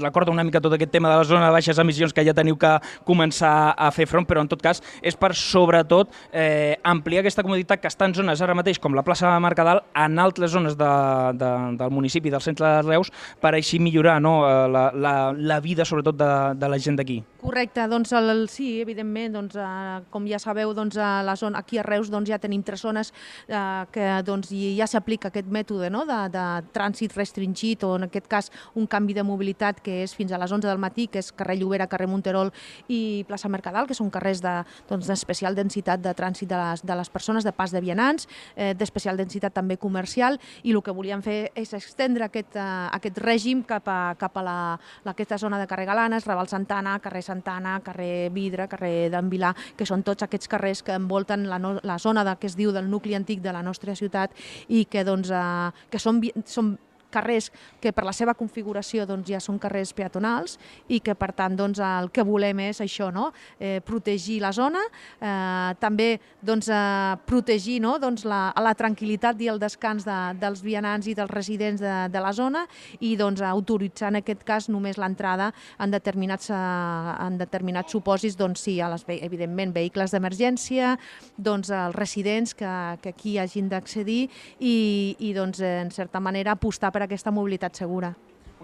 recorda 0.00 0.32
una 0.32 0.44
mica 0.44 0.60
tot 0.60 0.76
aquest 0.76 0.92
tema 0.92 1.08
de 1.08 1.16
la 1.22 1.24
zona 1.24 1.46
de 1.46 1.56
baixes 1.56 1.80
emissions 1.80 2.12
que 2.12 2.24
ja 2.24 2.36
teniu 2.36 2.58
que 2.60 2.72
començar 3.08 3.74
a 3.76 3.90
fer 3.96 4.06
front, 4.10 4.28
però 4.28 4.44
en 4.44 4.52
tot 4.52 4.60
cas 4.62 4.82
és 5.02 5.16
per 5.16 5.32
sobretot 5.34 6.12
eh, 6.32 6.76
ampliar 6.84 7.24
aquesta 7.24 7.44
comoditat 7.46 7.80
que 7.80 7.92
està 7.92 8.08
en 8.08 8.16
zones 8.16 8.44
ara 8.44 8.56
mateix 8.56 8.78
com 8.78 8.94
la 8.94 9.04
plaça 9.06 9.32
de 9.32 9.40
Mercadal 9.40 9.84
en 9.96 10.18
altres 10.20 10.52
zones 10.52 10.76
de, 10.76 10.94
de, 11.40 11.52
del 11.80 11.94
municipi, 11.94 12.32
del 12.32 12.44
centre 12.44 12.68
de 12.68 12.88
Reus, 12.88 13.12
per 13.40 13.54
així 13.56 13.80
millorar 13.80 14.20
no, 14.20 14.42
eh, 14.44 14.66
la, 14.68 14.90
la, 14.92 15.14
la 15.32 15.60
vida 15.64 15.88
sobretot 15.88 16.20
de, 16.20 16.34
de 16.60 16.68
la 16.68 16.80
gent 16.80 17.00
d'aquí. 17.00 17.22
Correcte, 17.44 17.82
doncs 17.92 18.08
el, 18.16 18.46
sí, 18.48 18.80
evidentment, 18.80 19.34
doncs, 19.36 19.56
eh, 19.60 19.98
com 20.08 20.24
ja 20.24 20.38
sabeu, 20.40 20.70
doncs, 20.72 20.96
a 20.96 21.20
la 21.22 21.34
zona, 21.36 21.58
aquí 21.60 21.76
a 21.76 21.82
Reus 21.84 22.08
doncs, 22.08 22.30
ja 22.32 22.38
tenim 22.40 22.62
tres 22.64 22.80
zones 22.80 23.10
eh, 23.48 23.84
que 23.92 24.06
doncs, 24.24 24.48
ja 24.48 24.86
s'aplica 24.88 25.28
aquest 25.28 25.50
mètode 25.52 25.90
no? 25.92 26.06
de, 26.08 26.16
de 26.32 26.44
trànsit 26.72 27.12
restringit 27.12 27.84
o 27.84 27.98
en 27.98 28.06
aquest 28.06 28.30
cas 28.32 28.48
un 28.80 28.86
canvi 28.88 29.12
de 29.12 29.26
mobilitat 29.28 29.82
que 29.84 29.98
és 30.06 30.14
fins 30.16 30.32
a 30.32 30.40
les 30.40 30.54
11 30.56 30.70
del 30.70 30.80
matí, 30.80 31.04
que 31.04 31.20
és 31.20 31.28
carrer 31.36 31.58
Llobera, 31.60 31.84
carrer 31.86 32.06
Monterol 32.08 32.48
i 32.88 33.26
plaça 33.28 33.52
Mercadal, 33.52 33.84
que 33.84 33.98
són 34.00 34.08
carrers 34.08 34.40
d'especial 34.40 35.52
de, 35.52 35.60
doncs, 35.60 35.74
densitat 35.74 36.00
de 36.00 36.16
trànsit 36.16 36.48
de 36.48 36.62
les, 36.62 36.80
de 36.80 36.96
les 36.96 37.12
persones, 37.12 37.44
de 37.44 37.52
pas 37.52 37.76
de 37.76 37.84
vianants, 37.84 38.24
eh, 38.56 38.72
d'especial 38.72 39.20
densitat 39.20 39.52
també 39.52 39.76
comercial 39.76 40.40
i 40.62 40.72
el 40.72 40.80
que 40.80 40.96
volíem 40.96 41.20
fer 41.20 41.52
és 41.52 41.76
extendre 41.76 42.24
aquest, 42.24 42.56
eh, 42.56 42.88
aquest 42.96 43.20
règim 43.20 43.60
cap 43.68 43.84
a, 43.84 44.00
cap 44.16 44.40
a 44.40 44.48
la, 44.48 44.58
la, 45.04 45.12
aquesta 45.12 45.36
zona 45.36 45.60
de 45.60 45.68
carrer 45.68 45.84
Galanes, 45.92 46.24
Raval 46.24 46.48
Santana, 46.48 46.96
carrer 47.04 47.20
Santana, 47.20 47.33
carrer 47.42 48.30
Vidre, 48.30 48.68
carrer 48.68 49.10
d'en 49.10 49.30
Vilà, 49.30 49.54
que 49.76 49.86
són 49.86 50.02
tots 50.02 50.22
aquests 50.22 50.48
carrers 50.48 50.82
que 50.82 50.92
envolten 50.92 51.48
la, 51.48 51.58
no, 51.58 51.78
la 51.82 51.98
zona 51.98 52.24
de, 52.24 52.36
que 52.38 52.46
es 52.46 52.56
diu 52.56 52.72
del 52.72 52.90
nucli 52.90 53.14
antic 53.14 53.40
de 53.40 53.52
la 53.52 53.62
nostra 53.62 53.94
ciutat 53.94 54.30
i 54.68 54.84
que, 54.84 55.04
doncs, 55.04 55.30
eh, 55.30 55.70
que 55.90 55.98
són, 55.98 56.20
són 56.44 56.76
carrers 57.14 57.50
que 57.80 57.92
per 57.94 58.04
la 58.06 58.14
seva 58.16 58.34
configuració 58.34 59.06
doncs, 59.06 59.28
ja 59.30 59.40
són 59.42 59.60
carrers 59.62 59.94
peatonals 59.96 60.58
i 60.88 61.00
que 61.04 61.14
per 61.18 61.30
tant 61.36 61.56
doncs, 61.56 61.80
el 61.84 62.10
que 62.14 62.24
volem 62.26 62.64
és 62.66 62.82
això, 62.84 63.10
no? 63.14 63.30
eh, 63.58 63.78
protegir 63.86 64.40
la 64.42 64.52
zona, 64.56 64.82
eh, 65.20 65.74
també 65.82 66.08
doncs, 66.42 66.68
eh, 66.72 67.16
protegir 67.28 67.80
no? 67.84 67.96
doncs, 68.02 68.26
la, 68.28 68.48
la 68.64 68.74
tranquil·litat 68.78 69.40
i 69.44 69.50
el 69.52 69.60
descans 69.62 70.06
de, 70.06 70.18
dels 70.40 70.64
vianants 70.64 71.08
i 71.10 71.16
dels 71.16 71.30
residents 71.30 71.82
de, 71.82 71.94
de 72.12 72.22
la 72.22 72.32
zona 72.36 72.64
i 73.00 73.14
doncs, 73.20 73.42
autoritzar 73.44 74.10
en 74.12 74.20
aquest 74.22 74.44
cas 74.46 74.68
només 74.72 74.98
l'entrada 75.00 75.50
en, 75.78 75.92
determinats, 75.94 76.50
eh, 76.50 77.16
en 77.26 77.38
determinats 77.40 77.94
supòsits, 77.94 78.38
doncs 78.40 78.64
sí, 78.66 78.78
a 78.80 78.90
les, 78.92 79.06
evidentment, 79.20 79.74
vehicles 79.74 80.14
d'emergència, 80.14 80.94
doncs 81.36 81.70
els 81.74 81.96
residents 81.96 82.54
que, 82.58 82.72
que 83.02 83.14
aquí 83.14 83.36
hagin 83.38 83.68
d'accedir 83.70 84.24
i, 84.58 84.76
i 85.18 85.32
doncs, 85.36 85.60
en 85.64 85.90
certa 85.94 86.20
manera 86.20 86.54
apostar 86.54 86.92
per 86.94 87.03
aquesta 87.04 87.30
mobilitat 87.30 87.76
segura. 87.76 88.14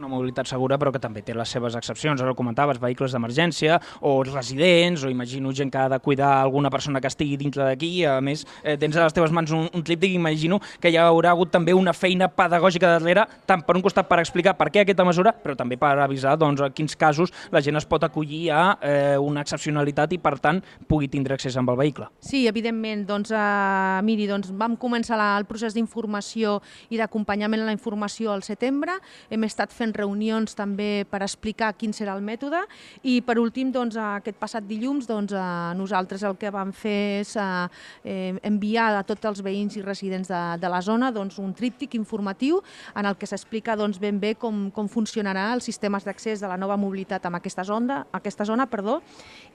Una 0.01 0.09
mobilitat 0.09 0.48
segura 0.48 0.78
però 0.80 0.90
que 0.94 1.01
també 1.03 1.20
té 1.22 1.34
les 1.36 1.51
seves 1.53 1.76
excepcions, 1.76 2.20
ara 2.22 2.32
ho 2.32 2.36
comentaves, 2.38 2.80
vehicles 2.80 3.12
d'emergència 3.12 3.76
o 4.01 4.14
residents 4.24 5.05
o 5.05 5.11
imagino 5.12 5.53
gent 5.53 5.70
que 5.72 5.78
ha 5.78 5.88
de 5.92 5.98
cuidar 6.01 6.32
alguna 6.40 6.70
persona 6.72 7.01
que 7.01 7.11
estigui 7.11 7.36
dintre 7.36 7.66
d'aquí. 7.66 7.90
I 8.01 8.05
a 8.09 8.20
més 8.24 8.46
eh, 8.62 8.76
tens 8.80 8.96
a 8.96 9.05
les 9.05 9.14
teves 9.16 9.32
mans 9.34 9.53
un, 9.53 9.68
un 9.74 9.84
tríptic 9.84 10.14
imagino 10.16 10.61
que 10.80 10.90
hi 10.90 10.96
haurà 11.01 11.34
hagut 11.34 11.53
també 11.53 11.74
una 11.76 11.92
feina 11.92 12.30
pedagògica 12.32 12.94
darrere 12.96 13.26
tant 13.46 13.64
per 13.66 13.76
un 13.76 13.84
costat 13.84 14.09
per 14.09 14.20
explicar 14.22 14.57
per 14.57 14.70
què 14.72 14.84
aquesta 14.84 15.05
mesura 15.05 15.34
però 15.36 15.57
també 15.59 15.76
per 15.80 15.92
avisar 16.01 16.36
doncs, 16.40 16.62
a 16.64 16.70
quins 16.72 16.96
casos 16.96 17.32
la 17.53 17.61
gent 17.61 17.76
es 17.76 17.86
pot 17.86 18.05
acollir 18.07 18.48
a 18.55 18.62
eh, 18.80 19.18
una 19.20 19.44
excepcionalitat 19.44 20.16
i 20.16 20.20
per 20.22 20.38
tant 20.40 20.62
pugui 20.88 21.11
tindre 21.12 21.36
accés 21.36 21.57
amb 21.61 21.74
el 21.74 21.78
vehicle. 21.80 22.09
Sí, 22.24 22.46
evidentment, 22.48 23.05
doncs, 23.09 23.34
eh, 23.34 24.01
miri, 24.07 24.28
doncs 24.30 24.55
vam 24.57 24.78
començar 24.80 25.18
la, 25.20 25.34
el 25.36 25.48
procés 25.51 25.76
d'informació 25.76 26.59
i 26.88 27.01
d'acompanyament 27.01 27.66
a 27.66 27.68
la 27.68 27.76
informació 27.76 28.32
al 28.32 28.44
setembre, 28.46 28.96
hem 29.30 29.44
estat 29.48 29.74
fent 29.74 29.89
reunions 29.97 30.55
també 30.57 31.05
per 31.11 31.22
explicar 31.24 31.72
quin 31.78 31.95
serà 31.97 32.16
el 32.16 32.24
mètode 32.24 32.61
i 33.03 33.20
per 33.24 33.38
últim, 33.41 33.70
doncs, 33.72 33.97
aquest 34.01 34.38
passat 34.41 34.66
dilluns, 34.66 35.09
doncs, 35.09 35.32
eh, 35.32 35.45
nosaltres 35.78 36.24
el 36.26 36.36
que 36.41 36.51
vam 36.55 36.72
fer 36.76 37.20
és 37.20 37.34
eh, 37.36 38.38
enviar 38.47 38.91
a 38.99 39.05
tots 39.07 39.30
els 39.30 39.43
veïns 39.45 39.76
i 39.78 39.84
residents 39.84 40.28
de, 40.30 40.43
de 40.61 40.70
la 40.72 40.80
zona 40.82 41.11
doncs, 41.14 41.38
un 41.38 41.55
tríptic 41.57 41.95
informatiu 41.99 42.61
en 42.97 43.07
el 43.07 43.16
que 43.16 43.28
s'explica 43.30 43.76
doncs, 43.78 44.01
ben 44.03 44.20
bé 44.20 44.34
com, 44.34 44.68
com 44.74 44.88
funcionarà 44.91 45.51
els 45.55 45.66
sistemes 45.68 46.05
d'accés 46.05 46.43
de 46.43 46.51
la 46.51 46.59
nova 46.61 46.76
mobilitat 46.80 47.26
en 47.26 47.38
aquesta 47.38 47.64
zona, 47.64 48.03
aquesta 48.12 48.45
zona 48.49 48.66
perdó, 48.70 49.01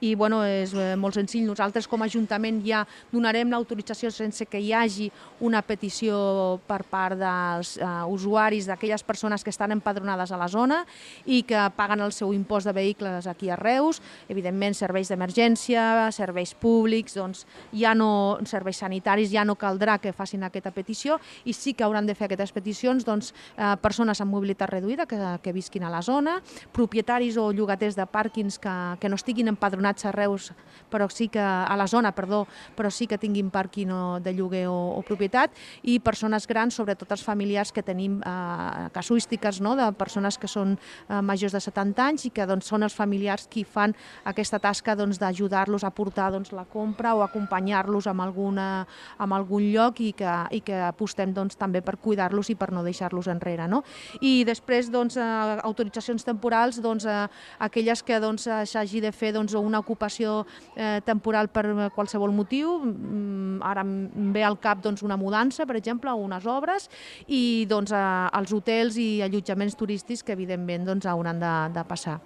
i 0.00 0.14
bueno, 0.14 0.42
és 0.44 0.74
eh, 0.74 0.94
molt 0.96 1.16
senzill. 1.16 1.46
Nosaltres 1.46 1.88
com 1.88 2.02
a 2.02 2.06
Ajuntament 2.06 2.62
ja 2.64 2.84
donarem 3.12 3.50
l'autorització 3.52 4.10
sense 4.14 4.46
que 4.46 4.60
hi 4.62 4.72
hagi 4.72 5.10
una 5.44 5.60
petició 5.66 6.60
per 6.66 6.82
part 6.88 7.18
dels 7.20 7.74
uh, 7.76 8.06
usuaris, 8.08 8.68
d'aquelles 8.70 9.02
persones 9.04 9.44
que 9.44 9.52
estan 9.52 9.74
empadronades 9.74 10.15
a 10.16 10.38
la 10.40 10.48
zona 10.48 10.82
i 11.24 11.42
que 11.46 11.60
paguen 11.76 12.00
el 12.00 12.12
seu 12.12 12.32
impost 12.34 12.66
de 12.66 12.74
vehicles 12.76 13.26
aquí 13.26 13.50
a 13.50 13.56
Reus, 13.56 14.00
evidentment 14.28 14.74
serveis 14.74 15.10
d'emergència, 15.12 16.10
serveis 16.14 16.54
públics, 16.54 17.16
doncs 17.16 17.44
ja 17.76 17.94
no, 17.94 18.38
serveis 18.48 18.80
sanitaris, 18.82 19.30
ja 19.32 19.44
no 19.44 19.56
caldrà 19.60 19.98
que 20.00 20.14
facin 20.16 20.44
aquesta 20.46 20.72
petició 20.74 21.20
i 21.44 21.52
sí 21.52 21.74
que 21.74 21.84
hauran 21.84 22.06
de 22.06 22.14
fer 22.14 22.26
aquestes 22.30 22.52
peticions 22.56 23.04
doncs, 23.06 23.32
eh, 23.56 23.74
persones 23.82 24.20
amb 24.20 24.32
mobilitat 24.32 24.70
reduïda 24.70 25.06
que, 25.06 25.20
que 25.42 25.52
visquin 25.52 25.84
a 25.84 25.92
la 25.92 26.02
zona, 26.02 26.40
propietaris 26.72 27.36
o 27.36 27.50
llogaters 27.52 27.96
de 27.96 28.06
pàrquings 28.06 28.58
que, 28.62 28.74
que 29.00 29.08
no 29.08 29.18
estiguin 29.18 29.52
empadronats 29.52 30.06
a 30.06 30.12
Reus, 30.14 30.52
però 30.90 31.08
sí 31.10 31.28
que 31.28 31.40
a 31.40 31.76
la 31.76 31.86
zona, 31.86 32.12
perdó, 32.14 32.46
però 32.76 32.90
sí 32.90 33.06
que 33.06 33.18
tinguin 33.18 33.50
pàrquing 33.50 33.92
de 34.22 34.32
lloguer 34.34 34.66
o, 34.70 34.76
o 34.96 35.02
propietat 35.06 35.52
i 35.82 35.98
persones 36.00 36.46
grans, 36.46 36.76
sobretot 36.76 37.10
els 37.12 37.24
familiars 37.24 37.72
que 37.72 37.84
tenim 37.84 38.20
eh, 38.20 38.88
casuístiques 38.94 39.60
no? 39.60 39.76
de 39.76 39.90
persones 39.92 40.05
que 40.40 40.48
són 40.48 40.76
eh, 40.76 41.20
majors 41.22 41.52
de 41.52 41.60
70 41.60 42.02
anys 42.02 42.26
i 42.28 42.30
que 42.30 42.46
doncs, 42.46 42.66
són 42.70 42.82
els 42.86 42.94
familiars 42.94 43.46
qui 43.50 43.64
fan 43.64 43.94
aquesta 44.24 44.58
tasca 44.62 44.96
doncs, 44.96 45.18
d'ajudar-los 45.18 45.84
a 45.84 45.90
portar 45.90 46.30
doncs, 46.32 46.52
la 46.52 46.64
compra 46.64 47.14
o 47.14 47.22
acompanyar-los 47.24 48.06
amb, 48.06 48.22
alguna, 48.22 48.86
amb 49.18 49.36
algun 49.36 49.66
lloc 49.72 50.00
i 50.00 50.12
que, 50.16 50.32
i 50.56 50.62
que 50.64 50.78
apostem 50.88 51.32
doncs, 51.34 51.56
també 51.56 51.82
per 51.82 51.96
cuidar-los 52.02 52.50
i 52.50 52.56
per 52.56 52.72
no 52.72 52.84
deixar-los 52.86 53.28
enrere. 53.32 53.68
No? 53.68 53.82
I 54.20 54.44
després 54.46 54.90
doncs, 54.92 55.16
eh, 55.16 55.26
autoritzacions 55.66 56.24
temporals, 56.24 56.80
doncs, 56.82 57.06
eh, 57.06 57.26
aquelles 57.58 58.02
que 58.02 58.20
doncs, 58.22 58.46
s'hagi 58.46 59.02
de 59.02 59.12
fer 59.12 59.32
doncs, 59.34 59.54
una 59.56 59.80
ocupació 59.82 60.44
eh, 60.76 61.00
temporal 61.04 61.48
per 61.48 61.90
qualsevol 61.94 62.32
motiu, 62.32 62.78
mm, 62.84 63.62
ara 63.66 63.82
em 63.82 64.32
ve 64.32 64.44
al 64.44 64.58
cap 64.60 64.82
doncs, 64.84 65.02
una 65.02 65.16
mudança, 65.16 65.66
per 65.66 65.76
exemple, 65.76 66.10
o 66.12 66.22
unes 66.26 66.46
obres, 66.46 66.88
i 67.26 67.66
doncs, 67.68 67.92
eh, 67.92 68.38
els 68.38 68.52
hotels 68.52 68.96
i 69.00 69.22
allotjaments 69.26 69.76
turístics 69.76 69.95
que 70.22 70.32
evidentment 70.36 70.84
doncs, 70.84 71.06
hauran 71.06 71.40
de, 71.40 71.52
de 71.72 71.84
passar 71.88 72.20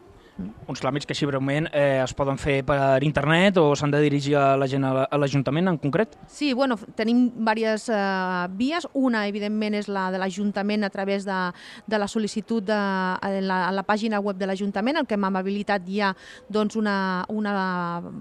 uns 0.70 0.80
tràmits 0.82 1.06
que 1.06 1.14
així 1.14 1.26
breument 1.28 1.68
eh, 1.72 2.00
es 2.02 2.14
poden 2.16 2.38
fer 2.40 2.60
per 2.66 3.02
internet 3.06 3.58
o 3.60 3.74
s'han 3.76 3.92
de 3.92 4.00
dirigir 4.02 4.36
a 4.38 4.56
la 4.60 4.68
gent 4.70 4.84
a 4.84 5.18
l'Ajuntament 5.18 5.68
en 5.68 5.78
concret? 5.78 6.16
Sí, 6.30 6.52
bueno, 6.54 6.78
tenim 6.96 7.28
diverses 7.36 7.88
eh, 7.92 8.48
vies. 8.56 8.86
Una, 8.94 9.26
evidentment, 9.28 9.76
és 9.78 9.88
la 9.88 10.08
de 10.10 10.18
l'Ajuntament 10.20 10.84
a 10.84 10.90
través 10.90 11.26
de, 11.28 11.38
de 11.86 12.00
la 12.00 12.08
sol·licitud 12.10 12.64
de, 12.66 12.76
a, 12.76 13.30
la, 13.40 13.60
a 13.68 13.72
la 13.74 13.84
pàgina 13.86 14.20
web 14.20 14.38
de 14.40 14.48
l'Ajuntament, 14.48 15.00
el 15.00 15.06
que 15.06 15.18
hem 15.18 15.28
habilitat 15.30 15.86
ja 15.88 16.12
doncs, 16.48 16.76
una, 16.76 17.24
una, 17.28 17.54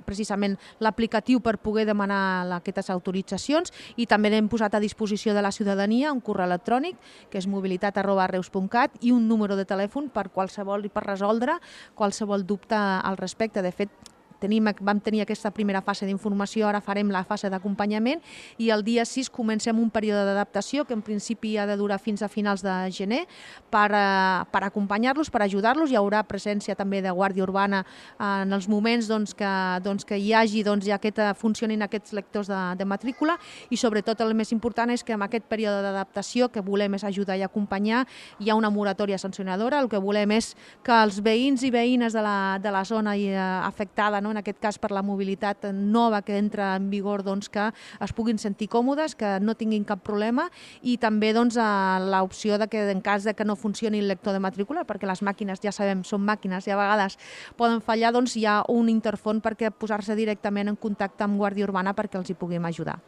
precisament 0.06 0.58
l'aplicatiu 0.80 1.40
per 1.44 1.58
poder 1.62 1.86
demanar 1.90 2.50
aquestes 2.60 2.90
autoritzacions 2.94 3.74
i 3.98 4.08
també 4.10 4.32
hem 4.36 4.50
posat 4.52 4.76
a 4.76 4.84
disposició 4.84 5.34
de 5.34 5.42
la 5.42 5.52
ciutadania 5.52 6.14
un 6.14 6.22
correu 6.22 6.48
electrònic 6.50 6.98
que 7.30 7.40
és 7.40 7.48
mobilitat 7.48 7.98
arroba 7.98 8.28
reus.cat 8.30 9.00
i 9.02 9.12
un 9.12 9.28
número 9.28 9.58
de 9.58 9.66
telèfon 9.68 10.10
per 10.14 10.30
qualsevol 10.34 10.86
i 10.86 10.92
per 10.94 11.04
resoldre 11.06 11.58
qualsevol 11.96 12.09
qualsevol 12.10 12.46
dubte 12.46 12.76
al 12.76 13.18
respecte. 13.18 13.62
De 13.62 13.72
fet, 13.72 13.90
tenim, 14.40 14.70
vam 14.82 15.00
tenir 15.04 15.24
aquesta 15.24 15.52
primera 15.52 15.82
fase 15.86 16.08
d'informació, 16.08 16.68
ara 16.68 16.82
farem 16.82 17.12
la 17.12 17.24
fase 17.28 17.50
d'acompanyament 17.52 18.22
i 18.58 18.70
el 18.74 18.84
dia 18.84 19.06
6 19.06 19.30
comencem 19.30 19.78
un 19.80 19.90
període 19.92 20.26
d'adaptació 20.26 20.86
que 20.86 20.96
en 20.96 21.04
principi 21.06 21.58
ha 21.58 21.68
de 21.68 21.78
durar 21.78 22.00
fins 22.00 22.24
a 22.24 22.30
finals 22.30 22.64
de 22.64 22.76
gener 22.92 23.26
per, 23.70 23.92
eh, 23.94 24.46
per 24.52 24.64
acompanyar-los, 24.64 25.30
per 25.30 25.44
ajudar-los. 25.44 25.92
Hi 25.92 26.00
haurà 26.00 26.24
presència 26.24 26.76
també 26.76 27.02
de 27.02 27.12
Guàrdia 27.12 27.44
Urbana 27.44 27.84
en 28.20 28.54
els 28.54 28.68
moments 28.68 29.08
doncs, 29.08 29.34
que, 29.36 29.54
doncs, 29.84 30.06
que 30.06 30.18
hi 30.18 30.34
hagi 30.34 30.64
doncs, 30.64 30.86
ja 30.86 30.98
aquesta, 31.00 31.34
funcionin 31.34 31.82
aquests 31.86 32.14
lectors 32.14 32.48
de, 32.48 32.60
de 32.80 32.86
matrícula 32.86 33.38
i 33.70 33.78
sobretot 33.78 34.22
el 34.22 34.34
més 34.38 34.54
important 34.56 34.90
és 34.94 35.04
que 35.04 35.14
en 35.14 35.24
aquest 35.26 35.46
període 35.50 35.82
d'adaptació 35.84 36.50
que 36.54 36.64
volem 36.66 36.96
és 36.96 37.06
ajudar 37.08 37.38
i 37.38 37.44
acompanyar, 37.46 38.06
hi 38.40 38.50
ha 38.50 38.56
una 38.56 38.70
moratòria 38.70 39.18
sancionadora, 39.18 39.80
el 39.80 39.90
que 39.90 40.02
volem 40.02 40.32
és 40.38 40.54
que 40.84 40.96
els 40.96 41.20
veïns 41.24 41.64
i 41.64 41.72
veïnes 41.74 42.14
de 42.14 42.24
la, 42.24 42.60
de 42.62 42.72
la 42.72 42.84
zona 42.86 43.16
eh, 43.18 43.36
afectada 43.36 44.22
no, 44.22 44.29
no? 44.30 44.38
en 44.38 44.42
aquest 44.42 44.60
cas 44.62 44.78
per 44.80 44.92
la 44.94 45.04
mobilitat 45.06 45.70
nova 45.74 46.22
que 46.22 46.38
entra 46.38 46.76
en 46.78 46.90
vigor, 46.90 47.24
doncs, 47.26 47.50
que 47.50 47.70
es 47.74 48.14
puguin 48.14 48.38
sentir 48.38 48.70
còmodes, 48.70 49.16
que 49.18 49.38
no 49.42 49.58
tinguin 49.58 49.86
cap 49.88 50.04
problema 50.06 50.50
i 50.82 50.98
també 51.02 51.34
doncs, 51.34 51.58
l'opció 52.10 52.60
de 52.62 52.70
que 52.70 52.86
en 52.92 53.02
cas 53.02 53.26
de 53.26 53.34
que 53.34 53.46
no 53.46 53.58
funcioni 53.58 54.00
el 54.00 54.08
lector 54.08 54.34
de 54.34 54.44
matrícula, 54.44 54.86
perquè 54.86 55.10
les 55.10 55.24
màquines, 55.26 55.62
ja 55.64 55.74
sabem, 55.76 56.04
són 56.06 56.24
màquines 56.26 56.68
i 56.68 56.76
a 56.76 56.80
vegades 56.80 57.18
poden 57.58 57.82
fallar, 57.82 58.14
doncs 58.14 58.38
hi 58.38 58.46
ha 58.46 58.62
un 58.70 58.90
interfon 58.90 59.42
perquè 59.42 59.74
posar-se 59.74 60.18
directament 60.20 60.70
en 60.70 60.78
contacte 60.78 61.26
amb 61.26 61.40
Guàrdia 61.40 61.68
Urbana 61.68 61.96
perquè 61.98 62.22
els 62.22 62.30
hi 62.30 62.38
puguem 62.38 62.66
ajudar. 62.70 63.00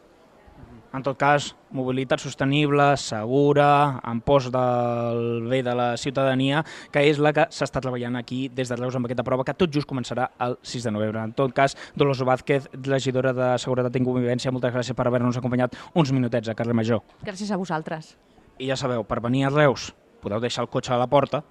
En 0.91 1.03
tot 1.05 1.15
cas, 1.15 1.53
mobilitat 1.71 2.19
sostenible, 2.19 2.97
segura, 2.99 4.01
en 4.03 4.19
pos 4.19 4.49
del 4.51 5.47
bé 5.47 5.61
de 5.63 5.75
la 5.75 5.95
ciutadania, 5.95 6.65
que 6.91 7.05
és 7.07 7.21
la 7.23 7.31
que 7.31 7.45
s'està 7.47 7.79
treballant 7.79 8.17
aquí 8.19 8.41
des 8.51 8.67
de 8.67 8.75
Reus 8.75 8.97
amb 8.99 9.07
aquesta 9.07 9.23
prova, 9.23 9.45
que 9.47 9.55
tot 9.55 9.71
just 9.71 9.87
començarà 9.87 10.27
el 10.43 10.57
6 10.61 10.89
de 10.89 10.91
novembre. 10.91 11.23
En 11.23 11.31
tot 11.37 11.55
cas, 11.55 11.77
Dolors 11.95 12.25
Vázquez, 12.27 12.67
regidora 12.83 13.31
de 13.31 13.53
Seguretat 13.63 13.95
i 13.95 14.03
Convivència, 14.03 14.51
moltes 14.51 14.75
gràcies 14.75 14.97
per 14.97 15.07
haver-nos 15.07 15.39
acompanyat 15.39 15.79
uns 15.95 16.11
minutets 16.11 16.51
a 16.51 16.57
Carrer 16.59 16.75
Major. 16.75 16.99
Gràcies 17.23 17.55
a 17.55 17.61
vosaltres. 17.61 18.17
I 18.59 18.67
ja 18.67 18.75
sabeu, 18.75 19.07
per 19.07 19.21
venir 19.23 19.47
a 19.47 19.55
Reus 19.55 19.93
podeu 20.21 20.43
deixar 20.43 20.67
el 20.67 20.69
cotxe 20.69 20.93
a 20.93 20.99
la 21.01 21.07
porta 21.09 21.41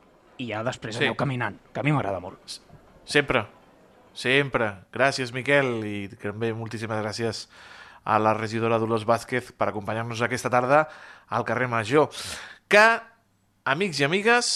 i 0.41 0.51
ja 0.53 0.61
després 0.67 0.97
sí. 0.97 1.05
aneu 1.05 1.17
caminant, 1.19 1.57
que 1.73 1.81
a 1.81 1.85
mi 1.85 1.97
m'agrada 1.97 2.21
molt. 2.23 2.61
Sempre, 3.09 3.47
sempre. 4.13 4.71
Gràcies, 4.93 5.33
Miquel, 5.33 5.79
i 5.85 5.99
també 6.21 6.53
moltíssimes 6.57 7.01
gràcies 7.03 7.47
a 8.11 8.19
la 8.19 8.35
regidora 8.35 8.81
Dolors 8.83 9.07
Vázquez 9.07 9.53
per 9.55 9.69
acompanyar-nos 9.71 10.23
aquesta 10.27 10.51
tarda 10.51 10.89
al 11.31 11.47
carrer 11.47 11.69
Major, 11.71 12.11
que, 12.67 12.87
amics 13.71 14.01
i 14.03 14.07
amigues, 14.09 14.49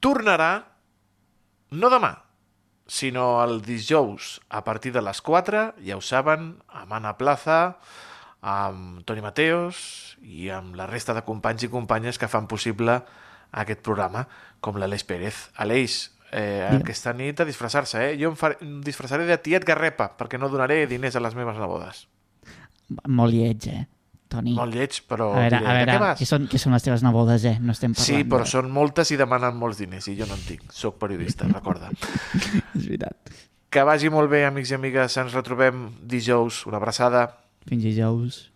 tornarà 0.00 0.52
no 1.76 1.90
demà, 1.92 2.14
sinó 2.86 3.42
el 3.44 3.60
dijous 3.66 4.40
a 4.48 4.62
partir 4.64 4.94
de 4.94 5.02
les 5.04 5.20
4, 5.20 5.66
ja 5.84 5.98
ho 5.98 6.00
saben, 6.00 6.54
amb 6.72 6.96
Anna 6.96 7.16
Plaza, 7.20 7.76
amb 8.40 9.04
Toni 9.04 9.24
Mateos 9.24 10.16
i 10.22 10.48
amb 10.54 10.76
la 10.78 10.88
resta 10.88 11.12
de 11.16 11.24
companys 11.26 11.66
i 11.66 11.72
companyes 11.72 12.16
que 12.16 12.30
fan 12.32 12.48
possible 12.48 13.00
aquest 13.52 13.82
programa, 13.84 14.24
com 14.60 14.78
l'Aleix 14.78 15.04
Pérez. 15.04 15.48
Aleix, 15.60 16.00
eh, 16.30 16.64
aquesta 16.70 17.12
nit 17.12 17.40
a 17.40 17.48
disfressar-se, 17.48 18.02
eh? 18.08 18.16
Jo 18.20 18.32
em, 18.32 18.36
faré, 18.38 18.56
em 18.64 18.80
disfressaré 18.86 19.26
de 19.28 19.36
tiet 19.42 19.66
Garrepa, 19.66 20.12
perquè 20.16 20.38
no 20.40 20.48
donaré 20.52 20.84
diners 20.86 21.16
a 21.16 21.24
les 21.24 21.36
meves 21.36 21.58
nebodes. 21.60 22.06
Molt 23.08 23.34
lleig, 23.34 23.68
eh? 23.72 23.84
Toni. 24.28 24.56
Molt 24.58 24.74
lleig, 24.74 24.98
però... 25.06 25.30
A 25.36 25.44
veure, 25.44 25.60
diré, 25.60 25.70
a 25.70 25.74
veure, 25.78 26.10
què 26.18 26.26
són, 26.26 26.48
què 26.50 26.58
són 26.58 26.74
les 26.74 26.82
teves 26.82 27.04
nebodes, 27.06 27.44
eh? 27.46 27.56
No 27.62 27.74
estem 27.76 27.94
parlant 27.94 28.08
Sí, 28.08 28.24
però 28.26 28.42
de... 28.42 28.50
són 28.50 28.72
moltes 28.74 29.12
i 29.14 29.18
demanen 29.20 29.54
molts 29.58 29.78
diners, 29.82 30.08
i 30.10 30.16
jo 30.18 30.26
no 30.26 30.34
en 30.34 30.42
tinc. 30.48 30.66
Soc 30.74 30.98
periodista, 31.02 31.46
recorda. 31.52 31.92
És 31.94 32.82
veritat. 32.88 33.36
Que 33.70 33.84
vagi 33.86 34.10
molt 34.10 34.30
bé, 34.32 34.42
amics 34.48 34.72
i 34.72 34.78
amigues. 34.78 35.16
Ens 35.22 35.34
retrobem 35.36 35.88
dijous. 36.02 36.64
Una 36.70 36.80
abraçada. 36.80 37.26
Fins 37.68 37.86
dijous. 37.86 38.46